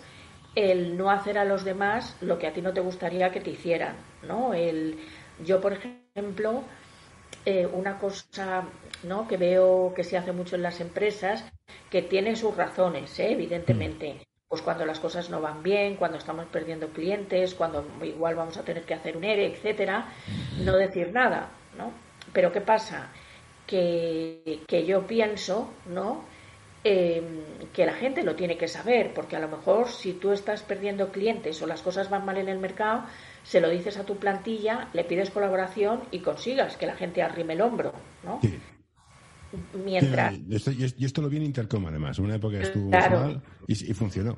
el 0.56 0.98
no 0.98 1.10
hacer 1.10 1.38
a 1.38 1.46
los 1.46 1.64
demás 1.64 2.18
lo 2.22 2.38
que 2.38 2.48
a 2.48 2.54
ti 2.54 2.62
no 2.62 2.74
te 2.74 2.82
gustaría 2.82 3.32
que 3.32 3.40
te 3.40 3.52
hicieran, 3.52 3.96
¿no? 4.28 4.54
El, 4.54 4.98
yo, 5.46 5.62
por 5.62 5.74
ejemplo, 5.74 6.64
eh, 7.46 7.66
una 7.66 7.98
cosa 7.98 8.64
¿no? 9.04 9.28
que 9.28 9.38
veo 9.38 9.94
que 9.96 10.04
se 10.04 10.18
hace 10.18 10.32
mucho 10.32 10.56
en 10.56 10.62
las 10.62 10.80
empresas, 10.80 11.44
que 11.90 12.02
tiene 12.02 12.36
sus 12.36 12.56
razones, 12.56 13.18
¿eh? 13.20 13.32
evidentemente. 13.32 14.28
Pues 14.52 14.62
cuando 14.64 14.86
las 14.86 15.00
cosas 15.00 15.30
no 15.30 15.40
van 15.40 15.64
bien, 15.64 15.96
cuando 15.96 16.18
estamos 16.18 16.46
perdiendo 16.48 16.90
clientes, 16.90 17.56
cuando 17.56 17.86
igual 18.04 18.36
vamos 18.36 18.58
a 18.58 18.64
tener 18.64 18.84
que 18.84 18.94
hacer 18.94 19.16
un 19.16 19.24
ERE, 19.24 19.46
etcétera, 19.46 20.10
no 20.66 20.76
decir 20.76 21.14
nada, 21.14 21.48
¿no? 21.78 21.94
Pero 22.34 22.52
¿qué 22.52 22.60
pasa? 22.60 23.08
Que, 23.66 24.60
que 24.68 24.86
yo 24.86 25.08
pienso, 25.08 25.72
¿no? 25.86 26.26
Em, 26.84 27.70
que 27.72 27.86
la 27.86 27.94
gente 27.94 28.24
lo 28.24 28.36
tiene 28.36 28.58
que 28.58 28.68
saber, 28.68 29.14
porque 29.14 29.38
a 29.38 29.40
lo 29.40 29.48
mejor 29.48 29.88
si 29.88 30.12
tú 30.12 30.34
estás 30.34 30.64
perdiendo 30.64 31.14
clientes 31.14 31.62
o 31.62 31.66
las 31.66 31.82
cosas 31.82 32.10
van 32.10 32.26
mal 32.26 32.38
en 32.38 32.50
el 32.50 32.60
mercado, 32.60 33.06
se 33.44 33.62
lo 33.62 33.70
dices 33.70 33.98
a 33.98 34.06
tu 34.06 34.18
plantilla, 34.18 34.90
le 34.92 35.06
pides 35.06 35.30
colaboración 35.30 36.04
y 36.12 36.20
consigas 36.20 36.76
que 36.76 36.88
la 36.88 36.96
gente 36.96 37.22
arrime 37.22 37.54
el 37.54 37.62
hombro, 37.62 37.94
¿no? 38.24 38.42
Mientras... 39.86 40.34
y 40.98 41.06
esto 41.06 41.22
lo 41.22 41.30
vi 41.30 41.38
en 41.38 41.44
Intercom, 41.44 41.86
además. 41.88 42.20
Una 42.20 42.36
época 42.36 42.60
estuvo 42.60 42.90
mal 42.90 43.42
y, 43.68 43.76
funcionó. 43.94 44.38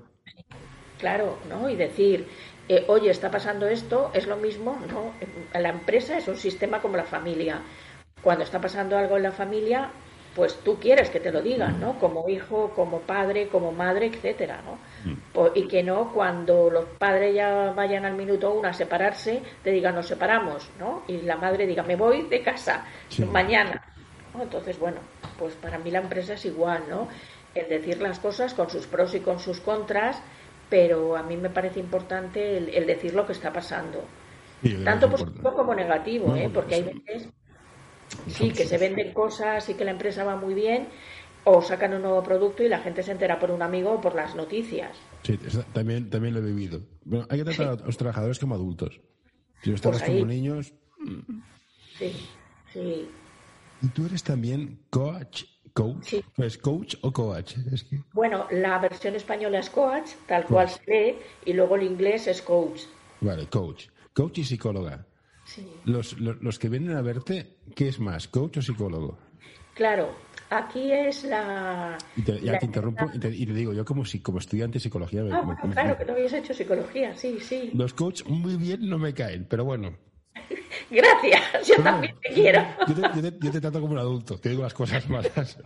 Claro, 1.00 1.38
¿no? 1.50 1.70
Y 1.70 1.76
decir, 1.76 2.28
eh, 2.70 2.86
oye, 2.88 3.10
está 3.10 3.30
pasando 3.30 3.68
esto, 3.68 4.12
es 4.14 4.28
lo 4.28 4.38
mismo, 4.38 4.80
¿no? 4.90 5.12
La 5.60 5.70
empresa 5.70 6.18
es 6.18 6.28
un 6.28 6.38
sistema 6.38 6.82
como 6.82 6.98
la 6.98 7.04
familia. 7.04 7.62
Cuando 8.22 8.44
está 8.44 8.62
pasando 8.62 8.98
algo 8.98 9.18
en 9.18 9.24
la 9.24 9.32
familia, 9.32 9.92
pues 10.36 10.60
tú 10.64 10.80
quieres 10.80 11.10
que 11.10 11.20
te 11.20 11.32
lo 11.32 11.42
digan, 11.42 11.80
¿no? 11.80 12.00
Como 12.00 12.28
hijo, 12.28 12.72
como 12.76 13.02
padre, 13.02 13.48
como 13.50 13.72
madre, 13.72 14.08
etcétera, 14.08 14.62
¿no? 14.66 14.80
Mm. 15.12 15.48
Y 15.56 15.68
que 15.68 15.84
no 15.84 16.12
cuando 16.12 16.70
los 16.70 16.86
padres 16.98 17.36
ya 17.36 17.72
vayan 17.76 18.06
al 18.06 18.16
minuto 18.16 18.52
uno 18.52 18.68
a 18.68 18.74
separarse, 18.74 19.42
te 19.64 19.72
digan 19.72 19.96
nos 19.96 20.08
separamos, 20.08 20.70
¿no? 20.80 21.04
Y 21.08 21.22
la 21.22 21.36
madre 21.36 21.68
diga 21.68 21.84
me 21.84 21.96
voy 21.96 22.24
de 22.24 22.42
casa 22.42 22.86
mañana. 23.32 23.93
Entonces, 24.42 24.80
bueno, 24.80 24.98
pues 25.38 25.54
para 25.56 25.78
mí 25.78 25.92
la 25.92 26.00
empresa 26.00 26.34
es 26.34 26.46
igual, 26.46 26.84
¿no? 26.90 27.08
El 27.54 27.70
decir 27.70 28.02
las 28.02 28.20
cosas 28.20 28.54
con 28.54 28.70
sus 28.70 28.88
pros 28.88 29.14
y 29.14 29.20
con 29.20 29.40
sus 29.40 29.60
contras, 29.60 30.22
pero 30.70 31.16
a 31.16 31.24
mí 31.24 31.38
me 31.38 31.50
parece 31.50 31.80
importante 31.80 32.58
el, 32.58 32.88
decir 32.88 33.14
lo 33.14 33.26
que 33.26 33.34
está 33.34 33.54
pasando. 33.54 34.04
Tanto 34.84 35.10
positivo 35.10 35.54
como 35.54 35.76
negativo, 35.76 36.36
¿eh? 36.36 36.50
Porque 36.52 36.76
hay 36.76 36.84
veces 36.84 37.28
Sí, 38.28 38.52
que 38.52 38.66
se 38.66 38.78
venden 38.78 39.14
cosas 39.14 39.68
y 39.70 39.74
que 39.74 39.86
la 39.86 39.92
empresa 39.92 40.24
va 40.24 40.36
muy 40.36 40.54
bien, 40.54 40.88
o 41.44 41.62
sacan 41.62 41.94
un 41.94 42.04
nuevo 42.04 42.24
producto 42.24 42.64
y 42.64 42.70
la 42.70 42.80
gente 42.80 43.04
se 43.04 43.12
entera 43.12 43.40
por 43.40 43.52
un 43.52 43.62
amigo 43.62 43.94
o 43.94 44.02
por 44.02 44.16
las 44.16 44.36
noticias. 44.36 44.98
Sí, 45.24 45.38
también, 45.74 46.10
también 46.10 46.34
lo 46.34 46.40
he 46.40 46.44
vivido. 46.44 46.82
Bueno, 47.04 47.26
hay 47.30 47.40
que 47.40 47.46
tratar 47.46 47.80
a 47.82 47.86
los 47.86 47.98
trabajadores 47.98 48.40
como 48.40 48.56
adultos. 48.56 49.02
Si 49.62 49.72
los 49.72 49.82
tratas 49.82 50.02
pues 50.02 50.12
como 50.12 50.26
niños. 50.26 50.74
Mm. 51.00 51.42
Sí, 51.98 52.14
sí. 52.72 53.10
¿Y 53.84 53.90
tú 53.90 54.06
eres 54.06 54.24
también 54.24 54.80
coach? 54.90 55.44
¿Coach? 55.74 56.14
¿Es 56.38 56.58
coach 56.58 56.96
o 57.02 57.12
coach? 57.12 57.56
Bueno, 58.14 58.48
la 58.52 58.80
versión 58.80 59.16
española 59.16 59.60
es 59.60 59.70
coach, 59.70 60.12
tal 60.28 60.46
cual 60.46 60.70
se 60.70 60.82
lee, 60.88 61.16
y 61.46 61.54
luego 61.54 61.76
el 61.76 61.84
inglés 61.84 62.28
es 62.28 62.42
coach. 62.42 62.84
Vale, 63.22 63.48
coach. 63.48 63.88
Coach 64.14 64.38
y 64.38 64.44
psicóloga. 64.44 65.06
Sí. 65.46 65.68
Los, 65.86 66.18
los, 66.20 66.60
que 66.60 66.70
vienen 66.70 66.96
a 66.96 67.02
verte, 67.02 67.58
¿qué 67.76 67.90
es 67.90 68.00
más, 68.00 68.28
coach 68.28 68.58
o 68.58 68.62
psicólogo? 68.62 69.18
Claro, 69.74 70.16
aquí 70.50 70.92
es 70.92 71.26
la... 71.26 71.98
Y 72.16 72.22
te, 72.22 72.40
ya 72.40 72.60
te 72.60 72.68
interrumpo 72.68 73.10
y 73.14 73.20
te, 73.20 73.30
digo, 73.32 73.74
yo 73.74 73.84
como, 73.84 74.04
como 74.22 74.38
estudiante 74.38 74.76
de 74.76 74.80
psicología... 74.80 75.24
Ah, 75.32 75.58
claro, 75.74 75.98
que 75.98 76.06
no 76.06 76.14
habías 76.14 76.34
hecho 76.34 76.54
psicología, 76.54 77.18
sí, 77.18 77.40
sí. 77.42 77.72
Los 77.74 77.94
coaches 77.94 78.26
muy 78.28 78.56
bien 78.56 78.88
no 78.88 78.98
me 78.98 79.14
caen, 79.14 79.46
pero 79.50 79.66
bueno. 79.66 79.98
Gracias, 80.94 81.68
yo 81.68 81.84
también 81.84 82.16
te 82.22 82.34
quiero. 82.34 82.64
Yo 82.88 83.52
te, 83.52 83.60
trato 83.60 83.82
como 83.82 83.94
un 83.94 84.00
adulto, 84.00 84.38
te 84.38 84.50
digo 84.50 84.64
las 84.64 84.74
cosas 84.74 85.10
malas. 85.10 85.58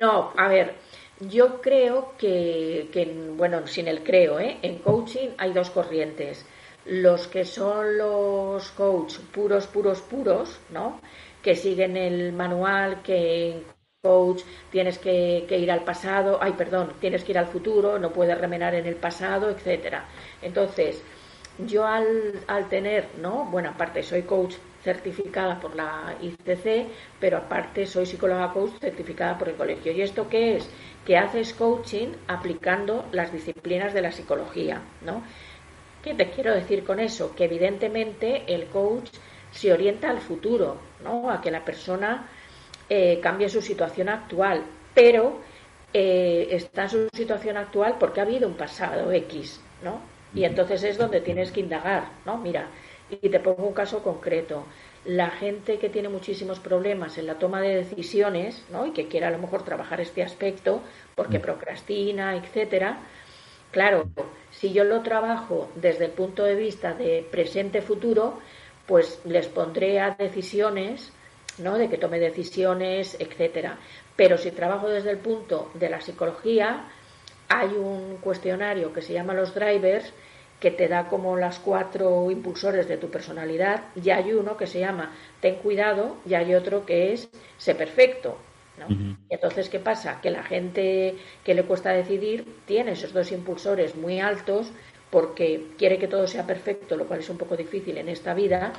No, 0.00 0.32
a 0.36 0.48
ver, 0.48 0.74
yo 1.20 1.60
creo 1.60 2.14
que, 2.18 2.88
que, 2.92 3.04
bueno, 3.36 3.66
sin 3.66 3.88
el 3.88 4.02
creo, 4.02 4.40
¿eh? 4.40 4.58
en 4.62 4.78
coaching 4.78 5.28
hay 5.38 5.52
dos 5.52 5.70
corrientes. 5.70 6.44
Los 6.86 7.28
que 7.28 7.44
son 7.44 7.98
los 7.98 8.70
coach 8.70 9.18
puros, 9.32 9.66
puros, 9.66 10.00
puros, 10.00 10.60
¿no? 10.70 11.00
que 11.42 11.56
siguen 11.56 11.96
el 11.96 12.32
manual, 12.32 13.02
que 13.02 13.50
en 13.50 13.64
coach 14.02 14.42
tienes 14.70 14.98
que, 14.98 15.46
ir 15.50 15.70
al 15.70 15.84
pasado, 15.84 16.38
ay, 16.40 16.52
perdón, 16.52 16.92
tienes 17.00 17.24
que 17.24 17.32
ir 17.32 17.38
al 17.38 17.46
futuro, 17.46 17.98
no 17.98 18.12
puedes 18.12 18.38
remenar 18.38 18.74
en 18.74 18.86
el 18.86 18.96
pasado, 18.96 19.50
etcétera. 19.50 20.06
Entonces, 20.42 21.02
yo 21.66 21.86
al, 21.86 22.68
tener, 22.68 23.08
¿no? 23.20 23.46
Bueno, 23.46 23.70
aparte 23.70 24.02
soy 24.02 24.22
coach 24.22 24.54
certificada 24.82 25.60
por 25.60 25.74
la 25.74 26.14
ICC, 26.20 26.86
pero 27.18 27.38
aparte 27.38 27.86
soy 27.86 28.06
psicóloga 28.06 28.52
coach 28.52 28.72
certificada 28.80 29.36
por 29.38 29.48
el 29.48 29.56
colegio. 29.56 29.92
¿Y 29.92 30.02
esto 30.02 30.28
qué 30.28 30.56
es? 30.56 30.68
Que 31.04 31.16
haces 31.16 31.54
coaching 31.54 32.08
aplicando 32.28 33.06
las 33.12 33.32
disciplinas 33.32 33.92
de 33.92 34.02
la 34.02 34.12
psicología, 34.12 34.80
¿no? 35.02 35.22
¿Qué 36.02 36.14
te 36.14 36.30
quiero 36.30 36.54
decir 36.54 36.84
con 36.84 36.98
eso? 36.98 37.34
Que 37.34 37.44
evidentemente 37.44 38.44
el 38.46 38.66
coach 38.66 39.10
se 39.50 39.72
orienta 39.72 40.10
al 40.10 40.20
futuro, 40.20 40.78
¿no? 41.02 41.30
a 41.30 41.40
que 41.40 41.50
la 41.50 41.64
persona 41.64 42.28
eh, 42.88 43.20
cambie 43.22 43.48
su 43.48 43.60
situación 43.60 44.08
actual, 44.08 44.64
pero 44.94 45.40
eh, 45.92 46.48
está 46.50 46.84
en 46.84 46.90
su 46.90 47.08
situación 47.12 47.56
actual 47.56 47.96
porque 47.98 48.20
ha 48.20 48.22
habido 48.22 48.48
un 48.48 48.54
pasado 48.54 49.12
X, 49.12 49.60
¿no? 49.82 50.00
Y 50.34 50.44
entonces 50.44 50.82
es 50.84 50.98
donde 50.98 51.20
tienes 51.20 51.50
que 51.52 51.60
indagar, 51.60 52.08
¿no? 52.24 52.38
Mira, 52.38 52.68
y 53.10 53.28
te 53.28 53.40
pongo 53.40 53.66
un 53.66 53.74
caso 53.74 54.02
concreto. 54.02 54.64
La 55.04 55.30
gente 55.30 55.78
que 55.78 55.88
tiene 55.88 56.08
muchísimos 56.08 56.60
problemas 56.60 57.18
en 57.18 57.26
la 57.26 57.38
toma 57.38 57.60
de 57.60 57.76
decisiones, 57.76 58.64
¿no? 58.70 58.86
Y 58.86 58.92
que 58.92 59.08
quiere 59.08 59.26
a 59.26 59.30
lo 59.30 59.38
mejor 59.38 59.64
trabajar 59.64 60.00
este 60.00 60.22
aspecto 60.22 60.82
porque 61.14 61.40
procrastina, 61.40 62.36
etcétera. 62.36 62.98
Claro, 63.72 64.08
si 64.50 64.72
yo 64.72 64.84
lo 64.84 65.02
trabajo 65.02 65.68
desde 65.74 66.06
el 66.06 66.10
punto 66.12 66.44
de 66.44 66.54
vista 66.54 66.92
de 66.94 67.26
presente-futuro, 67.30 68.38
pues 68.86 69.20
les 69.24 69.46
pondré 69.46 70.00
a 70.00 70.10
decisiones, 70.10 71.12
¿no? 71.58 71.78
De 71.78 71.88
que 71.88 71.98
tome 71.98 72.18
decisiones, 72.18 73.16
etcétera. 73.18 73.78
Pero 74.16 74.36
si 74.36 74.50
trabajo 74.50 74.88
desde 74.88 75.10
el 75.10 75.18
punto 75.18 75.70
de 75.74 75.88
la 75.88 76.00
psicología, 76.00 76.88
hay 77.50 77.70
un 77.70 78.16
cuestionario 78.18 78.92
que 78.92 79.02
se 79.02 79.12
llama 79.12 79.34
los 79.34 79.54
drivers 79.54 80.14
que 80.60 80.70
te 80.70 80.88
da 80.88 81.08
como 81.08 81.36
las 81.36 81.58
cuatro 81.58 82.30
impulsores 82.30 82.86
de 82.86 82.96
tu 82.96 83.10
personalidad 83.10 83.84
y 84.02 84.10
hay 84.10 84.32
uno 84.32 84.56
que 84.56 84.66
se 84.66 84.78
llama 84.78 85.12
ten 85.40 85.56
cuidado 85.56 86.16
y 86.24 86.34
hay 86.34 86.54
otro 86.54 86.86
que 86.86 87.12
es 87.12 87.28
sé 87.58 87.74
perfecto. 87.74 88.38
¿no? 88.78 88.86
entonces, 89.28 89.68
¿qué 89.68 89.78
pasa? 89.78 90.22
Que 90.22 90.30
la 90.30 90.42
gente 90.42 91.16
que 91.44 91.52
le 91.52 91.64
cuesta 91.64 91.90
decidir 91.90 92.46
tiene 92.64 92.92
esos 92.92 93.12
dos 93.12 93.30
impulsores 93.30 93.94
muy 93.94 94.20
altos 94.20 94.72
porque 95.10 95.66
quiere 95.76 95.98
que 95.98 96.08
todo 96.08 96.26
sea 96.26 96.46
perfecto, 96.46 96.96
lo 96.96 97.06
cual 97.06 97.20
es 97.20 97.28
un 97.28 97.36
poco 97.36 97.56
difícil 97.56 97.98
en 97.98 98.08
esta 98.08 98.32
vida, 98.32 98.72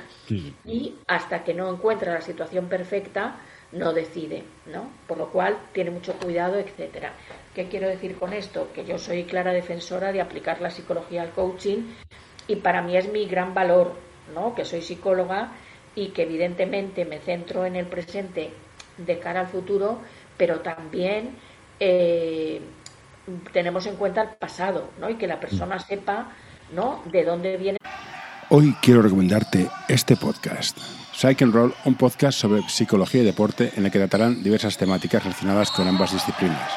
y 0.64 0.94
hasta 1.06 1.44
que 1.44 1.54
no 1.54 1.70
encuentra 1.70 2.14
la 2.14 2.22
situación 2.22 2.68
perfecta, 2.68 3.36
no 3.72 3.92
decide, 3.92 4.44
¿no? 4.66 4.90
Por 5.06 5.18
lo 5.18 5.28
cual 5.30 5.58
tiene 5.72 5.90
mucho 5.90 6.12
cuidado, 6.14 6.58
etcétera. 6.58 7.14
¿Qué 7.54 7.68
quiero 7.68 7.88
decir 7.88 8.18
con 8.18 8.32
esto? 8.32 8.70
Que 8.74 8.84
yo 8.84 8.98
soy 8.98 9.24
clara 9.24 9.52
defensora 9.52 10.12
de 10.12 10.20
aplicar 10.20 10.60
la 10.60 10.70
psicología 10.70 11.22
al 11.22 11.30
coaching 11.30 11.84
y 12.46 12.56
para 12.56 12.82
mí 12.82 12.96
es 12.96 13.10
mi 13.10 13.26
gran 13.26 13.54
valor, 13.54 13.94
¿no? 14.34 14.54
Que 14.54 14.64
soy 14.64 14.82
psicóloga 14.82 15.52
y 15.94 16.08
que 16.08 16.22
evidentemente 16.22 17.04
me 17.04 17.18
centro 17.18 17.64
en 17.64 17.76
el 17.76 17.86
presente 17.86 18.50
de 18.98 19.18
cara 19.18 19.40
al 19.40 19.48
futuro, 19.48 20.00
pero 20.36 20.60
también 20.60 21.36
eh, 21.80 22.60
tenemos 23.52 23.86
en 23.86 23.96
cuenta 23.96 24.22
el 24.22 24.28
pasado, 24.36 24.90
¿no? 25.00 25.08
Y 25.08 25.16
que 25.16 25.26
la 25.26 25.40
persona 25.40 25.78
sepa, 25.78 26.32
¿no? 26.74 27.02
De 27.10 27.24
dónde 27.24 27.56
viene. 27.56 27.78
Hoy 28.50 28.74
quiero 28.82 29.00
recomendarte 29.00 29.68
este 29.88 30.16
podcast. 30.16 31.01
And 31.24 31.54
Roll, 31.54 31.72
un 31.84 31.94
podcast 31.94 32.36
sobre 32.36 32.62
psicología 32.68 33.22
y 33.22 33.24
deporte 33.24 33.72
en 33.76 33.84
el 33.84 33.92
que 33.92 34.00
tratarán 34.00 34.42
diversas 34.42 34.76
temáticas 34.76 35.22
relacionadas 35.22 35.70
con 35.70 35.86
ambas 35.86 36.12
disciplinas. 36.12 36.72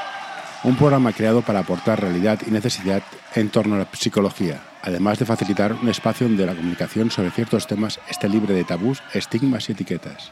Un 0.64 0.76
programa 0.76 1.14
creado 1.14 1.42
para 1.42 1.60
aportar 1.62 2.00
realidad 2.00 2.40
y 2.46 2.52
necesidad 2.52 3.02
en 3.34 3.50
torno 3.50 3.74
a 3.74 3.80
la 3.80 3.88
psicología, 3.92 4.62
además 4.84 5.18
de 5.18 5.26
facilitar 5.26 5.74
un 5.74 5.90
espacio 5.90 6.28
donde 6.28 6.46
la 6.46 6.54
comunicación 6.54 7.10
sobre 7.10 7.32
ciertos 7.32 7.66
temas 7.66 8.00
esté 8.08 8.30
libre 8.30 8.54
de 8.54 8.64
tabús, 8.64 9.02
estigmas 9.14 9.68
y 9.68 9.72
etiquetas. 9.72 10.32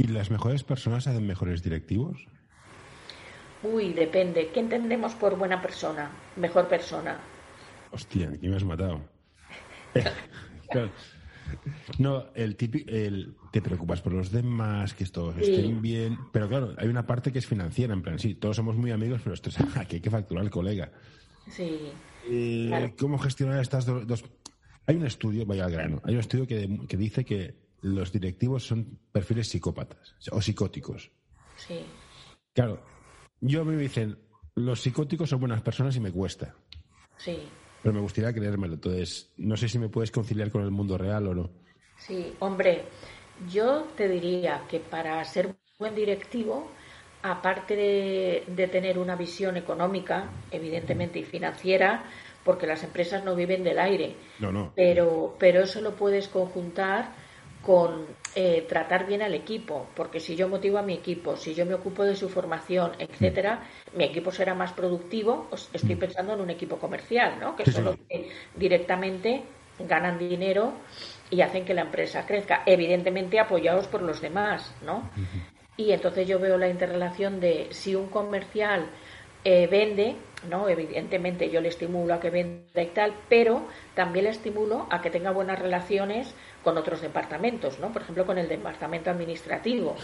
¿Y 0.00 0.06
las 0.06 0.30
mejores 0.30 0.64
personas 0.64 1.06
hacen 1.06 1.26
mejores 1.26 1.62
directivos? 1.62 2.26
Uy, 3.62 3.92
depende. 3.92 4.48
¿Qué 4.48 4.60
entendemos 4.60 5.12
por 5.12 5.36
buena 5.36 5.60
persona? 5.60 6.10
Mejor 6.36 6.68
persona. 6.68 7.18
Hostia, 7.90 8.30
aquí 8.30 8.48
me 8.48 8.56
has 8.56 8.64
matado. 8.64 9.02
No, 11.98 12.26
el 12.36 12.54
típico, 12.54 12.88
el, 12.88 13.34
te 13.50 13.60
preocupas 13.60 14.00
por 14.00 14.12
los 14.12 14.30
demás, 14.30 14.94
que 14.94 15.04
todos 15.06 15.36
estén 15.36 15.82
bien, 15.82 16.16
pero 16.30 16.48
claro, 16.48 16.76
hay 16.78 16.86
una 16.86 17.04
parte 17.04 17.32
que 17.32 17.40
es 17.40 17.46
financiera, 17.46 17.92
en 17.92 18.02
plan, 18.02 18.20
sí, 18.20 18.36
todos 18.36 18.54
somos 18.54 18.76
muy 18.76 18.92
amigos, 18.92 19.20
pero 19.24 19.34
esto 19.34 19.48
es, 19.48 19.58
aquí 19.76 19.96
hay 19.96 20.00
que 20.00 20.10
facturar 20.10 20.44
al 20.44 20.50
colega. 20.50 20.92
Sí. 21.48 21.90
Eh, 22.28 22.94
¿Cómo 22.96 23.18
gestionar 23.18 23.60
estas 23.60 23.84
dos, 23.84 24.24
Hay 24.86 24.94
un 24.94 25.06
estudio, 25.06 25.44
vaya 25.44 25.64
al 25.64 25.72
grano, 25.72 26.00
hay 26.04 26.14
un 26.14 26.20
estudio 26.20 26.46
que, 26.46 26.86
que 26.86 26.96
dice 26.96 27.24
que 27.24 27.56
los 27.82 28.12
directivos 28.12 28.66
son 28.66 28.98
perfiles 29.12 29.48
psicópatas 29.48 30.14
o 30.30 30.40
psicóticos. 30.40 31.10
Sí. 31.56 31.84
Claro, 32.52 32.82
yo 33.40 33.64
me 33.64 33.76
dicen, 33.76 34.18
los 34.54 34.80
psicóticos 34.80 35.30
son 35.30 35.40
buenas 35.40 35.62
personas 35.62 35.96
y 35.96 36.00
me 36.00 36.12
cuesta. 36.12 36.54
Sí. 37.16 37.38
Pero 37.82 37.94
me 37.94 38.00
gustaría 38.00 38.32
creérmelo. 38.32 38.74
Entonces, 38.74 39.32
no 39.38 39.56
sé 39.56 39.68
si 39.68 39.78
me 39.78 39.88
puedes 39.88 40.10
conciliar 40.10 40.50
con 40.50 40.62
el 40.62 40.70
mundo 40.70 40.98
real 40.98 41.26
o 41.28 41.34
no. 41.34 41.50
Sí, 41.96 42.34
hombre, 42.40 42.84
yo 43.50 43.88
te 43.96 44.08
diría 44.08 44.64
que 44.68 44.80
para 44.80 45.22
ser 45.24 45.54
buen 45.78 45.94
directivo, 45.94 46.70
aparte 47.22 47.76
de, 47.76 48.44
de 48.46 48.68
tener 48.68 48.98
una 48.98 49.16
visión 49.16 49.56
económica, 49.56 50.30
evidentemente, 50.50 51.18
y 51.18 51.24
financiera, 51.24 52.04
porque 52.44 52.66
las 52.66 52.82
empresas 52.82 53.24
no 53.24 53.34
viven 53.34 53.64
del 53.64 53.78
aire. 53.78 54.16
No, 54.38 54.52
no. 54.52 54.72
Pero, 54.74 55.36
pero 55.38 55.62
eso 55.62 55.80
lo 55.80 55.94
puedes 55.94 56.28
conjuntar 56.28 57.14
con 57.64 58.06
eh, 58.34 58.64
tratar 58.68 59.06
bien 59.06 59.22
al 59.22 59.34
equipo, 59.34 59.86
porque 59.94 60.18
si 60.18 60.34
yo 60.34 60.48
motivo 60.48 60.78
a 60.78 60.82
mi 60.82 60.94
equipo, 60.94 61.36
si 61.36 61.54
yo 61.54 61.66
me 61.66 61.74
ocupo 61.74 62.04
de 62.04 62.16
su 62.16 62.28
formación, 62.28 62.92
etcétera, 62.98 63.64
mi 63.94 64.04
equipo 64.04 64.32
será 64.32 64.54
más 64.54 64.72
productivo. 64.72 65.48
estoy 65.72 65.96
mm. 65.96 65.98
pensando 65.98 66.34
en 66.34 66.40
un 66.40 66.50
equipo 66.50 66.78
comercial, 66.78 67.38
¿no? 67.38 67.56
Que 67.56 67.70
solo 67.70 67.96
directamente 68.56 69.42
ganan 69.78 70.18
dinero 70.18 70.72
y 71.30 71.42
hacen 71.42 71.64
que 71.64 71.74
la 71.74 71.82
empresa 71.82 72.26
crezca, 72.26 72.62
evidentemente 72.66 73.38
apoyados 73.38 73.86
por 73.86 74.02
los 74.02 74.20
demás, 74.20 74.74
¿no? 74.82 75.10
Y 75.76 75.92
entonces 75.92 76.26
yo 76.26 76.38
veo 76.38 76.58
la 76.58 76.68
interrelación 76.68 77.40
de 77.40 77.68
si 77.70 77.94
un 77.94 78.08
comercial 78.08 78.90
eh, 79.44 79.66
vende, 79.68 80.16
¿no? 80.48 80.68
Evidentemente 80.68 81.50
yo 81.50 81.60
le 81.60 81.68
estimulo 81.68 82.14
a 82.14 82.20
que 82.20 82.28
venda 82.28 82.82
y 82.82 82.88
tal, 82.88 83.14
pero 83.28 83.62
también 83.94 84.24
le 84.26 84.30
estimulo 84.32 84.86
a 84.90 85.00
que 85.00 85.10
tenga 85.10 85.30
buenas 85.30 85.58
relaciones 85.58 86.34
con 86.62 86.76
otros 86.76 87.00
departamentos, 87.00 87.78
¿no? 87.78 87.92
Por 87.92 88.02
ejemplo, 88.02 88.26
con 88.26 88.38
el 88.38 88.48
departamento 88.48 89.10
administrativo 89.10 89.96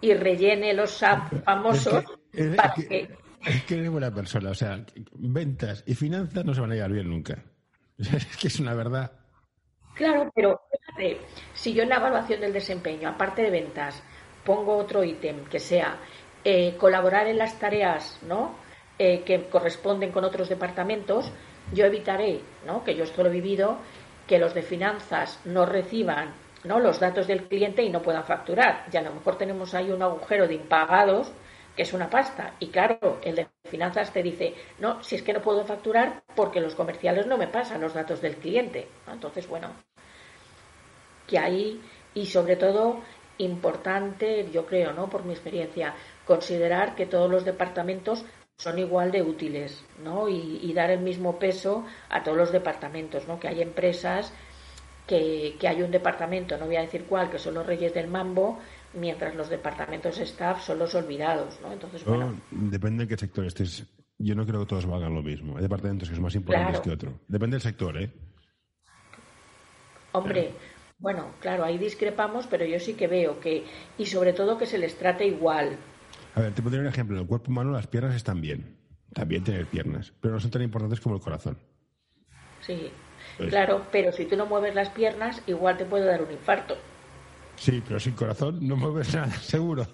y 0.00 0.14
rellene 0.14 0.72
los 0.72 0.90
SAP 0.92 1.44
famosos 1.44 2.04
para 2.56 2.74
que, 2.74 3.08
Es 3.44 3.64
que 3.64 3.74
eres 3.74 3.90
buena 3.90 4.12
persona, 4.12 4.50
o 4.50 4.54
sea, 4.54 4.84
ventas 5.14 5.82
y 5.86 5.94
finanzas 5.94 6.44
no 6.44 6.54
se 6.54 6.60
van 6.60 6.72
a 6.72 6.74
llevar 6.74 6.92
bien 6.92 7.10
nunca. 7.10 7.42
Es 7.98 8.36
que 8.36 8.48
es 8.48 8.60
una 8.60 8.74
verdad. 8.74 9.12
Claro, 9.94 10.30
pero 10.34 10.60
fíjate, 10.70 11.20
si 11.52 11.74
yo 11.74 11.82
en 11.82 11.90
la 11.90 11.96
evaluación 11.96 12.40
del 12.40 12.52
desempeño, 12.52 13.08
aparte 13.08 13.42
de 13.42 13.50
ventas, 13.50 14.02
pongo 14.44 14.76
otro 14.76 15.04
ítem 15.04 15.44
que 15.44 15.58
sea 15.58 15.98
eh, 16.44 16.74
colaborar 16.78 17.26
en 17.26 17.36
las 17.36 17.58
tareas 17.58 18.18
¿no? 18.26 18.54
Eh, 18.98 19.22
que 19.24 19.44
corresponden 19.48 20.12
con 20.12 20.24
otros 20.24 20.48
departamentos, 20.48 21.30
yo 21.72 21.84
evitaré, 21.84 22.40
¿no? 22.66 22.82
que 22.84 22.94
yo 22.94 23.04
esto 23.04 23.22
lo 23.22 23.28
he 23.28 23.32
vivido, 23.32 23.78
que 24.30 24.38
los 24.38 24.54
de 24.54 24.62
finanzas 24.62 25.40
no 25.44 25.66
reciban 25.66 26.32
¿no? 26.62 26.78
los 26.78 27.00
datos 27.00 27.26
del 27.26 27.48
cliente 27.48 27.82
y 27.82 27.90
no 27.90 28.00
puedan 28.00 28.22
facturar. 28.22 28.86
Y 28.92 28.96
a 28.96 29.02
lo 29.02 29.12
mejor 29.12 29.36
tenemos 29.36 29.74
ahí 29.74 29.90
un 29.90 30.04
agujero 30.04 30.46
de 30.46 30.54
impagados 30.54 31.32
que 31.74 31.82
es 31.82 31.92
una 31.92 32.08
pasta. 32.08 32.54
Y 32.60 32.68
claro, 32.68 33.18
el 33.24 33.34
de 33.34 33.48
finanzas 33.64 34.12
te 34.12 34.22
dice, 34.22 34.54
no, 34.78 35.02
si 35.02 35.16
es 35.16 35.22
que 35.22 35.32
no 35.32 35.42
puedo 35.42 35.64
facturar 35.64 36.22
porque 36.36 36.60
los 36.60 36.76
comerciales 36.76 37.26
no 37.26 37.36
me 37.36 37.48
pasan 37.48 37.80
los 37.80 37.92
datos 37.92 38.20
del 38.20 38.36
cliente. 38.36 38.86
Entonces, 39.12 39.48
bueno, 39.48 39.72
que 41.26 41.36
ahí, 41.36 41.80
y 42.14 42.26
sobre 42.26 42.54
todo, 42.54 43.00
importante, 43.38 44.48
yo 44.52 44.64
creo, 44.64 44.92
¿no? 44.92 45.10
Por 45.10 45.24
mi 45.24 45.32
experiencia, 45.32 45.92
considerar 46.24 46.94
que 46.94 47.06
todos 47.06 47.28
los 47.28 47.44
departamentos 47.44 48.24
son 48.60 48.78
igual 48.78 49.10
de 49.10 49.22
útiles, 49.22 49.82
¿no? 50.04 50.28
Y, 50.28 50.70
dar 50.74 50.90
el 50.90 51.00
mismo 51.00 51.38
peso 51.38 51.86
a 52.10 52.22
todos 52.22 52.36
los 52.36 52.52
departamentos, 52.52 53.26
¿no? 53.26 53.40
Que 53.40 53.48
hay 53.48 53.62
empresas 53.62 54.34
que, 55.06 55.56
que, 55.58 55.66
hay 55.66 55.80
un 55.80 55.90
departamento, 55.90 56.58
no 56.58 56.66
voy 56.66 56.76
a 56.76 56.82
decir 56.82 57.06
cuál, 57.08 57.30
que 57.30 57.38
son 57.38 57.54
los 57.54 57.64
reyes 57.64 57.94
del 57.94 58.08
mambo, 58.08 58.58
mientras 58.92 59.34
los 59.34 59.48
departamentos 59.48 60.18
staff 60.18 60.62
son 60.62 60.78
los 60.78 60.94
olvidados, 60.94 61.58
¿no? 61.62 61.72
Entonces, 61.72 62.04
bueno. 62.04 62.38
Depende 62.50 63.04
de 63.04 63.08
qué 63.08 63.16
sector 63.16 63.46
estés. 63.46 63.86
Yo 64.18 64.34
no 64.34 64.44
creo 64.44 64.60
que 64.60 64.66
todos 64.66 64.84
valgan 64.84 65.14
lo 65.14 65.22
mismo. 65.22 65.56
Hay 65.56 65.62
departamentos 65.62 66.10
que 66.10 66.14
son 66.14 66.24
más 66.24 66.34
importantes 66.34 66.80
que 66.80 66.90
otros. 66.90 67.14
Depende 67.28 67.54
del 67.54 67.62
sector, 67.62 67.96
¿eh? 67.96 68.10
Hombre, 70.12 70.52
bueno, 70.98 71.28
claro, 71.40 71.64
ahí 71.64 71.78
discrepamos, 71.78 72.46
pero 72.46 72.66
yo 72.66 72.78
sí 72.78 72.92
que 72.92 73.06
veo 73.06 73.40
que, 73.40 73.64
y 73.96 74.04
sobre 74.04 74.34
todo 74.34 74.58
que 74.58 74.66
se 74.66 74.76
les 74.76 74.98
trate 74.98 75.26
igual. 75.26 75.78
A 76.34 76.40
ver, 76.40 76.54
te 76.54 76.62
pondré 76.62 76.80
un 76.80 76.86
ejemplo. 76.86 77.16
En 77.16 77.22
el 77.22 77.28
cuerpo 77.28 77.50
humano 77.50 77.72
las 77.72 77.86
piernas 77.86 78.14
están 78.14 78.40
bien. 78.40 78.76
También 79.12 79.42
tener 79.42 79.66
piernas, 79.66 80.12
pero 80.20 80.34
no 80.34 80.40
son 80.40 80.50
tan 80.50 80.62
importantes 80.62 81.00
como 81.00 81.16
el 81.16 81.20
corazón. 81.20 81.58
Sí, 82.60 82.90
pues 83.36 83.48
claro, 83.48 83.86
pero 83.90 84.12
si 84.12 84.24
tú 84.24 84.36
no 84.36 84.46
mueves 84.46 84.74
las 84.74 84.90
piernas, 84.90 85.42
igual 85.46 85.76
te 85.76 85.84
puede 85.84 86.04
dar 86.04 86.22
un 86.22 86.30
infarto. 86.30 86.76
Sí, 87.56 87.82
pero 87.86 87.98
sin 87.98 88.14
corazón 88.14 88.66
no 88.66 88.76
mueves 88.76 89.12
nada, 89.14 89.32
seguro. 89.40 89.86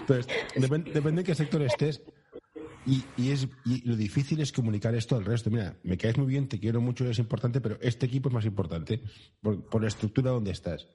Entonces, 0.00 0.28
depende, 0.54 0.92
depende 0.92 1.22
de 1.22 1.26
qué 1.26 1.34
sector 1.34 1.62
estés. 1.62 2.02
Y, 2.86 3.04
y, 3.16 3.30
es, 3.30 3.48
y 3.64 3.86
lo 3.88 3.96
difícil 3.96 4.40
es 4.40 4.52
comunicar 4.52 4.94
esto 4.94 5.16
al 5.16 5.24
resto. 5.24 5.50
Mira, 5.50 5.76
me 5.82 5.96
caes 5.96 6.18
muy 6.18 6.26
bien, 6.26 6.48
te 6.48 6.60
quiero 6.60 6.80
mucho, 6.80 7.08
es 7.08 7.18
importante, 7.18 7.60
pero 7.60 7.78
este 7.80 8.06
equipo 8.06 8.28
es 8.28 8.34
más 8.34 8.44
importante 8.44 9.02
por, 9.42 9.80
la 9.80 9.88
estructura 9.88 10.30
donde 10.30 10.52
estás. 10.52 10.86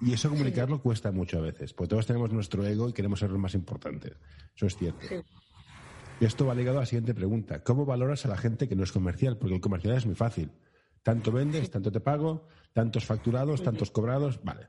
Y 0.00 0.12
eso 0.12 0.28
comunicarlo 0.28 0.82
cuesta 0.82 1.10
mucho 1.10 1.38
a 1.38 1.42
veces, 1.42 1.72
porque 1.72 1.90
todos 1.90 2.06
tenemos 2.06 2.32
nuestro 2.32 2.66
ego 2.66 2.88
y 2.88 2.92
queremos 2.92 3.18
ser 3.18 3.30
los 3.30 3.38
más 3.38 3.54
importantes. 3.54 4.12
Eso 4.54 4.66
es 4.66 4.76
cierto. 4.76 5.06
Y 6.20 6.24
esto 6.24 6.46
va 6.46 6.54
ligado 6.54 6.78
a 6.78 6.80
la 6.80 6.86
siguiente 6.86 7.14
pregunta. 7.14 7.62
¿Cómo 7.62 7.86
valoras 7.86 8.24
a 8.26 8.28
la 8.28 8.36
gente 8.36 8.68
que 8.68 8.76
no 8.76 8.84
es 8.84 8.92
comercial? 8.92 9.38
Porque 9.38 9.54
el 9.54 9.60
comercial 9.60 9.96
es 9.96 10.06
muy 10.06 10.14
fácil. 10.14 10.50
Tanto 11.02 11.32
vendes, 11.32 11.70
tanto 11.70 11.90
te 11.90 12.00
pago, 12.00 12.48
tantos 12.72 13.04
facturados, 13.04 13.62
tantos 13.62 13.90
cobrados, 13.90 14.42
vale. 14.42 14.68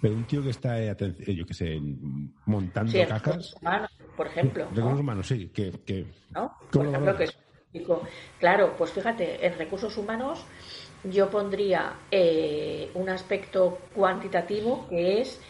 Pero 0.00 0.14
un 0.14 0.24
tío 0.26 0.42
que 0.42 0.50
está, 0.50 0.80
eh, 0.80 0.94
eh, 0.98 1.34
yo 1.34 1.44
qué 1.44 1.54
sé, 1.54 1.78
montando 2.46 2.92
cajas. 3.06 3.54
Humanos, 3.60 3.90
por 4.16 4.26
ejemplo. 4.26 4.68
Recursos 4.70 5.00
humanos, 5.00 5.26
sí. 5.26 5.48
Que, 5.48 5.72
que, 5.84 6.06
¿No? 6.30 6.52
Por 6.70 6.86
ejemplo, 6.86 7.16
que 7.16 7.24
es 7.24 7.38
Claro, 8.38 8.74
pues 8.76 8.92
fíjate, 8.92 9.46
en 9.46 9.58
recursos 9.58 9.96
humanos 9.98 10.44
yo 11.04 11.30
pondría 11.30 11.94
eh, 12.10 12.90
un 12.94 13.08
aspecto 13.08 13.78
cuantitativo 13.94 14.86
que 14.88 15.20
es 15.20 15.40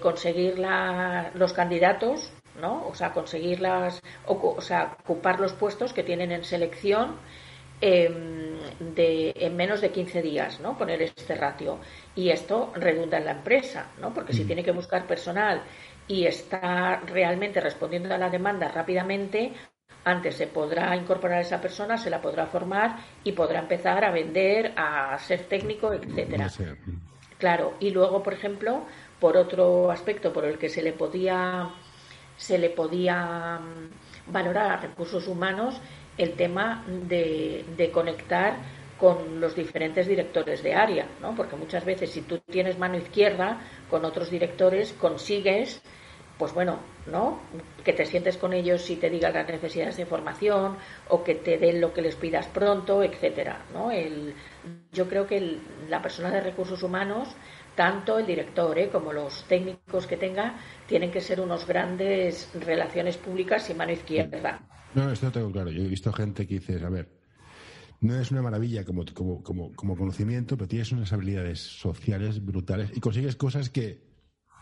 conseguir 0.00 0.58
la, 0.58 1.32
los 1.34 1.52
candidatos, 1.52 2.32
¿no? 2.58 2.86
O 2.88 2.94
sea, 2.94 3.12
conseguir 3.12 3.60
las, 3.60 4.00
o 4.26 4.60
sea, 4.62 4.96
ocupar 5.04 5.38
los 5.38 5.52
puestos 5.52 5.92
que 5.92 6.02
tienen 6.02 6.32
en 6.32 6.44
selección 6.44 7.16
Em, 7.82 8.58
de, 8.78 9.32
en 9.36 9.56
menos 9.56 9.80
de 9.80 9.90
15 9.90 10.20
días, 10.20 10.60
¿no? 10.60 10.76
Poner 10.76 11.00
este 11.00 11.34
ratio. 11.34 11.78
Y 12.14 12.28
esto 12.28 12.72
redunda 12.74 13.16
en 13.16 13.24
la 13.24 13.30
empresa, 13.32 13.86
¿no? 13.98 14.12
Porque 14.12 14.34
si 14.34 14.44
mm. 14.44 14.46
tiene 14.46 14.64
que 14.64 14.72
buscar 14.72 15.06
personal 15.06 15.62
y 16.06 16.26
está 16.26 17.00
realmente 17.06 17.58
respondiendo 17.60 18.14
a 18.14 18.18
la 18.18 18.28
demanda 18.28 18.68
rápidamente, 18.68 19.54
antes 20.04 20.36
se 20.36 20.46
podrá 20.46 20.94
incorporar 20.96 21.38
a 21.38 21.42
esa 21.42 21.60
persona, 21.60 21.96
se 21.96 22.10
la 22.10 22.20
podrá 22.20 22.46
formar 22.46 22.96
y 23.24 23.32
podrá 23.32 23.60
empezar 23.60 24.04
a 24.04 24.10
vender, 24.10 24.72
a 24.76 25.16
ser 25.18 25.44
técnico, 25.44 25.92
etcétera. 25.92 26.50
Claro, 27.38 27.74
y 27.80 27.90
luego, 27.90 28.22
por 28.22 28.34
ejemplo, 28.34 28.84
por 29.18 29.36
otro 29.36 29.90
aspecto 29.90 30.32
por 30.32 30.44
el 30.44 30.58
que 30.58 30.68
se 30.68 30.82
le 30.82 30.92
podía 30.92 31.70
se 32.40 32.56
le 32.56 32.70
podía 32.70 33.58
mm, 33.58 34.32
valorar 34.32 34.70
a 34.70 34.76
recursos 34.78 35.28
humanos 35.28 35.78
el 36.16 36.32
tema 36.32 36.84
de, 36.86 37.90
conectar 37.92 38.56
con 38.98 39.40
los 39.40 39.54
diferentes 39.54 40.06
directores 40.06 40.62
de 40.62 40.74
área, 40.74 41.06
¿no? 41.20 41.34
Porque 41.34 41.56
muchas 41.56 41.84
veces 41.84 42.10
si 42.10 42.22
tú 42.22 42.38
tienes 42.38 42.78
mano 42.78 42.96
izquierda 42.96 43.60
con 43.90 44.04
otros 44.04 44.30
directores 44.30 44.92
consigues, 44.94 45.82
pues 46.38 46.52
bueno, 46.54 46.78
¿no? 47.06 47.40
Que 47.84 47.92
te 47.92 48.04
sientes 48.04 48.36
con 48.36 48.52
ellos 48.52 48.88
y 48.90 48.96
te 48.96 49.10
digan 49.10 49.32
las 49.34 49.48
necesidades 49.48 49.96
de 49.96 50.06
formación 50.06 50.76
o 51.08 51.24
que 51.24 51.34
te 51.34 51.58
den 51.58 51.80
lo 51.80 51.92
que 51.92 52.02
les 52.02 52.16
pidas 52.16 52.46
pronto, 52.48 53.02
etcétera, 53.02 53.64
¿no? 53.72 53.90
El, 53.90 54.34
yo 54.92 55.08
creo 55.08 55.26
que 55.26 55.58
la 55.88 56.02
persona 56.02 56.30
de 56.30 56.40
recursos 56.40 56.82
humanos, 56.82 57.28
tanto 57.74 58.18
el 58.18 58.26
director 58.26 58.78
¿eh? 58.78 58.88
como 58.90 59.12
los 59.12 59.44
técnicos 59.44 60.06
que 60.06 60.16
tenga, 60.16 60.58
tienen 60.86 61.10
que 61.10 61.20
ser 61.20 61.40
unos 61.40 61.66
grandes 61.66 62.50
relaciones 62.54 63.16
públicas 63.16 63.68
y 63.70 63.74
mano 63.74 63.92
izquierda. 63.92 64.60
No, 64.94 65.10
esto 65.10 65.26
lo 65.26 65.32
tengo 65.32 65.52
claro. 65.52 65.70
Yo 65.70 65.82
he 65.82 65.88
visto 65.88 66.12
gente 66.12 66.46
que 66.46 66.54
dice, 66.54 66.84
a 66.84 66.90
ver, 66.90 67.08
no 68.00 68.18
es 68.18 68.30
una 68.30 68.42
maravilla 68.42 68.84
como, 68.84 69.04
como, 69.14 69.42
como, 69.42 69.72
como 69.74 69.96
conocimiento, 69.96 70.56
pero 70.56 70.68
tienes 70.68 70.90
unas 70.92 71.12
habilidades 71.12 71.60
sociales 71.60 72.44
brutales 72.44 72.90
y 72.94 73.00
consigues 73.00 73.36
cosas 73.36 73.70
que 73.70 74.09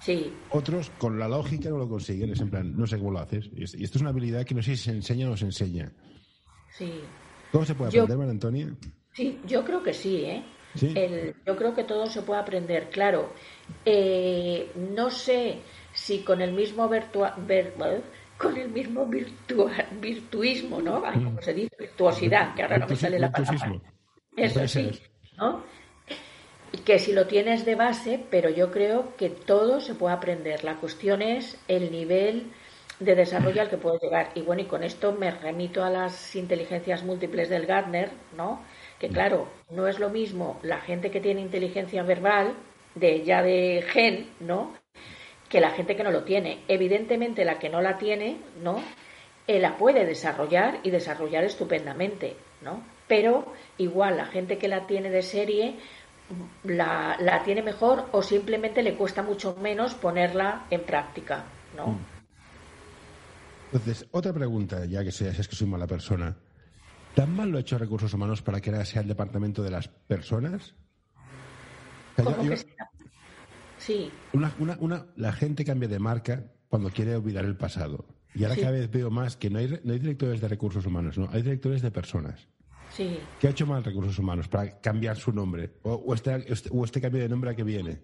sí. 0.00 0.32
otros 0.50 0.90
con 0.98 1.18
la 1.18 1.28
lógica 1.28 1.68
no 1.70 1.78
lo 1.78 1.88
consiguen. 1.88 2.30
Es 2.30 2.40
en 2.40 2.50
plan, 2.50 2.76
no 2.76 2.87
sé 2.87 2.98
cómo 2.98 3.12
lo 3.12 3.20
haces. 3.20 3.48
Y 3.54 3.84
esto 3.84 3.98
es 3.98 4.00
una 4.00 4.11
habilidad 4.11 4.44
que 4.44 4.54
no 4.54 4.62
sé 4.62 4.76
si 4.76 4.84
se 4.84 4.90
enseña 4.92 5.26
o 5.26 5.30
no 5.30 5.37
se 5.37 5.46
enseña. 5.46 5.92
Sí. 6.70 7.00
¿Cómo 7.52 7.64
se 7.64 7.74
puede 7.74 7.90
aprender, 7.90 8.18
María 8.18 8.32
Antonia? 8.32 8.76
Sí, 9.12 9.40
yo 9.46 9.64
creo 9.64 9.82
que 9.82 9.92
sí, 9.92 10.24
¿eh? 10.24 10.44
yo 11.46 11.56
creo 11.56 11.74
que 11.74 11.84
todo 11.84 12.06
se 12.06 12.22
puede 12.22 12.40
aprender, 12.40 12.90
claro. 12.90 13.32
Eh, 13.84 14.70
no 14.94 15.11
sé 15.11 15.58
si 15.92 16.20
con 16.20 16.40
el 16.40 16.52
mismo 16.52 16.88
virtua, 16.88 17.34
con 18.37 18.56
el 18.56 18.68
mismo 18.68 19.06
virtuismo, 19.06 20.80
¿no? 20.80 21.02
¿Cómo 21.02 21.42
se 21.42 21.54
dice? 21.54 21.74
Virtuosidad, 21.78 22.54
que 22.54 22.62
ahora 22.62 22.78
no 22.78 22.87
me 22.87 22.96
sale 22.96 23.18
la 23.18 23.32
palabra. 23.32 23.80
Eso 24.37 24.68
sí, 24.68 24.90
¿no? 25.37 25.64
Que 26.85 26.98
si 26.98 27.12
lo 27.12 27.26
tienes 27.26 27.64
de 27.64 27.74
base, 27.74 28.20
pero 28.31 28.50
yo 28.50 28.70
creo 28.70 29.14
que 29.16 29.31
todo 29.31 29.81
se 29.81 29.94
puede 29.94 30.14
aprender. 30.14 30.64
La 30.64 30.76
cuestión 30.76 31.22
es 31.22 31.59
el 31.68 31.90
nivel 31.90 32.50
de 33.00 33.14
desarrollo 33.14 33.62
al 33.62 33.70
que 33.70 33.76
puedes 33.76 34.02
llegar. 34.02 34.31
Y 34.35 34.42
bueno, 34.42 34.62
y 34.62 34.66
con 34.66 34.83
esto 34.83 35.12
me 35.12 35.31
remito 35.31 35.85
a 35.85 35.90
las 35.90 36.35
inteligencias 36.37 37.04
múltiples 37.04 37.48
del 37.48 37.66
Gardner, 37.66 38.11
¿no? 38.37 38.62
Que 38.98 39.09
claro, 39.09 39.48
no 39.70 39.87
es 39.87 39.98
lo 39.98 40.11
mismo 40.11 40.59
la 40.62 40.81
gente 40.81 41.11
que 41.11 41.20
tiene 41.20 41.40
inteligencia 41.40 42.02
verbal, 42.02 42.54
de 42.94 43.22
ya 43.22 43.42
de 43.42 43.85
gen, 43.87 44.31
¿no? 44.40 44.74
que 45.48 45.61
la 45.61 45.70
gente 45.70 45.96
que 45.96 46.04
no 46.04 46.11
lo 46.11 46.24
tiene. 46.24 46.61
Evidentemente 46.68 47.44
la 47.44 47.59
que 47.59 47.68
no 47.68 47.81
la 47.81 47.98
tiene, 47.98 48.37
¿no? 48.62 48.83
Eh, 49.46 49.59
la 49.59 49.76
puede 49.76 50.04
desarrollar 50.04 50.81
y 50.83 50.90
desarrollar 50.90 51.44
estupendamente, 51.44 52.37
¿no? 52.61 52.83
Pero 53.07 53.52
igual 53.78 54.18
la 54.18 54.26
gente 54.26 54.59
que 54.59 54.68
la 54.68 54.87
tiene 54.87 55.11
de 55.11 55.22
serie 55.22 55.76
la, 56.64 57.16
la 57.20 57.42
tiene 57.42 57.62
mejor 57.62 58.08
o 58.12 58.22
simplemente 58.22 58.82
le 58.82 58.94
cuesta 58.94 59.22
mucho 59.22 59.56
menos 59.56 59.94
ponerla 59.94 60.66
en 60.70 60.82
práctica, 60.82 61.44
¿no? 61.76 61.88
Mm. 61.88 61.98
Entonces, 63.72 64.06
otra 64.12 64.32
pregunta, 64.32 64.84
ya 64.86 65.04
que 65.04 65.12
seas 65.12 65.38
es 65.38 65.46
que 65.46 65.56
soy 65.56 65.66
mala 65.66 65.86
persona. 65.86 66.36
¿Tan 67.14 67.34
mal 67.34 67.50
lo 67.50 67.58
ha 67.58 67.60
hecho 67.60 67.76
Recursos 67.78 68.14
Humanos 68.14 68.42
para 68.42 68.60
que 68.60 68.70
ahora 68.70 68.84
sea 68.84 69.02
el 69.02 69.08
departamento 69.08 69.62
de 69.62 69.70
las 69.70 69.88
personas? 69.88 70.74
Sí. 73.78 74.10
Una, 74.32 74.52
una, 74.58 74.76
una, 74.80 75.06
la 75.16 75.32
gente 75.32 75.64
cambia 75.64 75.88
de 75.88 75.98
marca 75.98 76.44
cuando 76.68 76.90
quiere 76.90 77.16
olvidar 77.16 77.44
el 77.44 77.56
pasado. 77.56 78.06
Y 78.34 78.44
ahora 78.44 78.56
cada 78.56 78.70
vez 78.70 78.90
veo 78.90 79.10
más 79.10 79.36
que 79.36 79.50
no 79.50 79.58
hay, 79.58 79.80
no 79.82 79.92
hay 79.92 79.98
directores 79.98 80.40
de 80.40 80.48
recursos 80.48 80.84
humanos, 80.86 81.18
no, 81.18 81.28
hay 81.32 81.42
directores 81.42 81.82
de 81.82 81.90
personas. 81.90 82.48
Sí. 82.98 83.20
¿Qué 83.38 83.46
ha 83.46 83.50
hecho 83.50 83.64
mal 83.64 83.84
Recursos 83.84 84.18
Humanos 84.18 84.48
para 84.48 84.80
cambiar 84.80 85.16
su 85.16 85.30
nombre? 85.30 85.70
¿O, 85.84 86.12
este, 86.12 86.52
este, 86.52 86.68
o 86.72 86.84
este 86.84 87.00
cambio 87.00 87.22
de 87.22 87.28
nombre 87.28 87.50
a 87.50 87.54
qué 87.54 87.62
viene? 87.62 88.00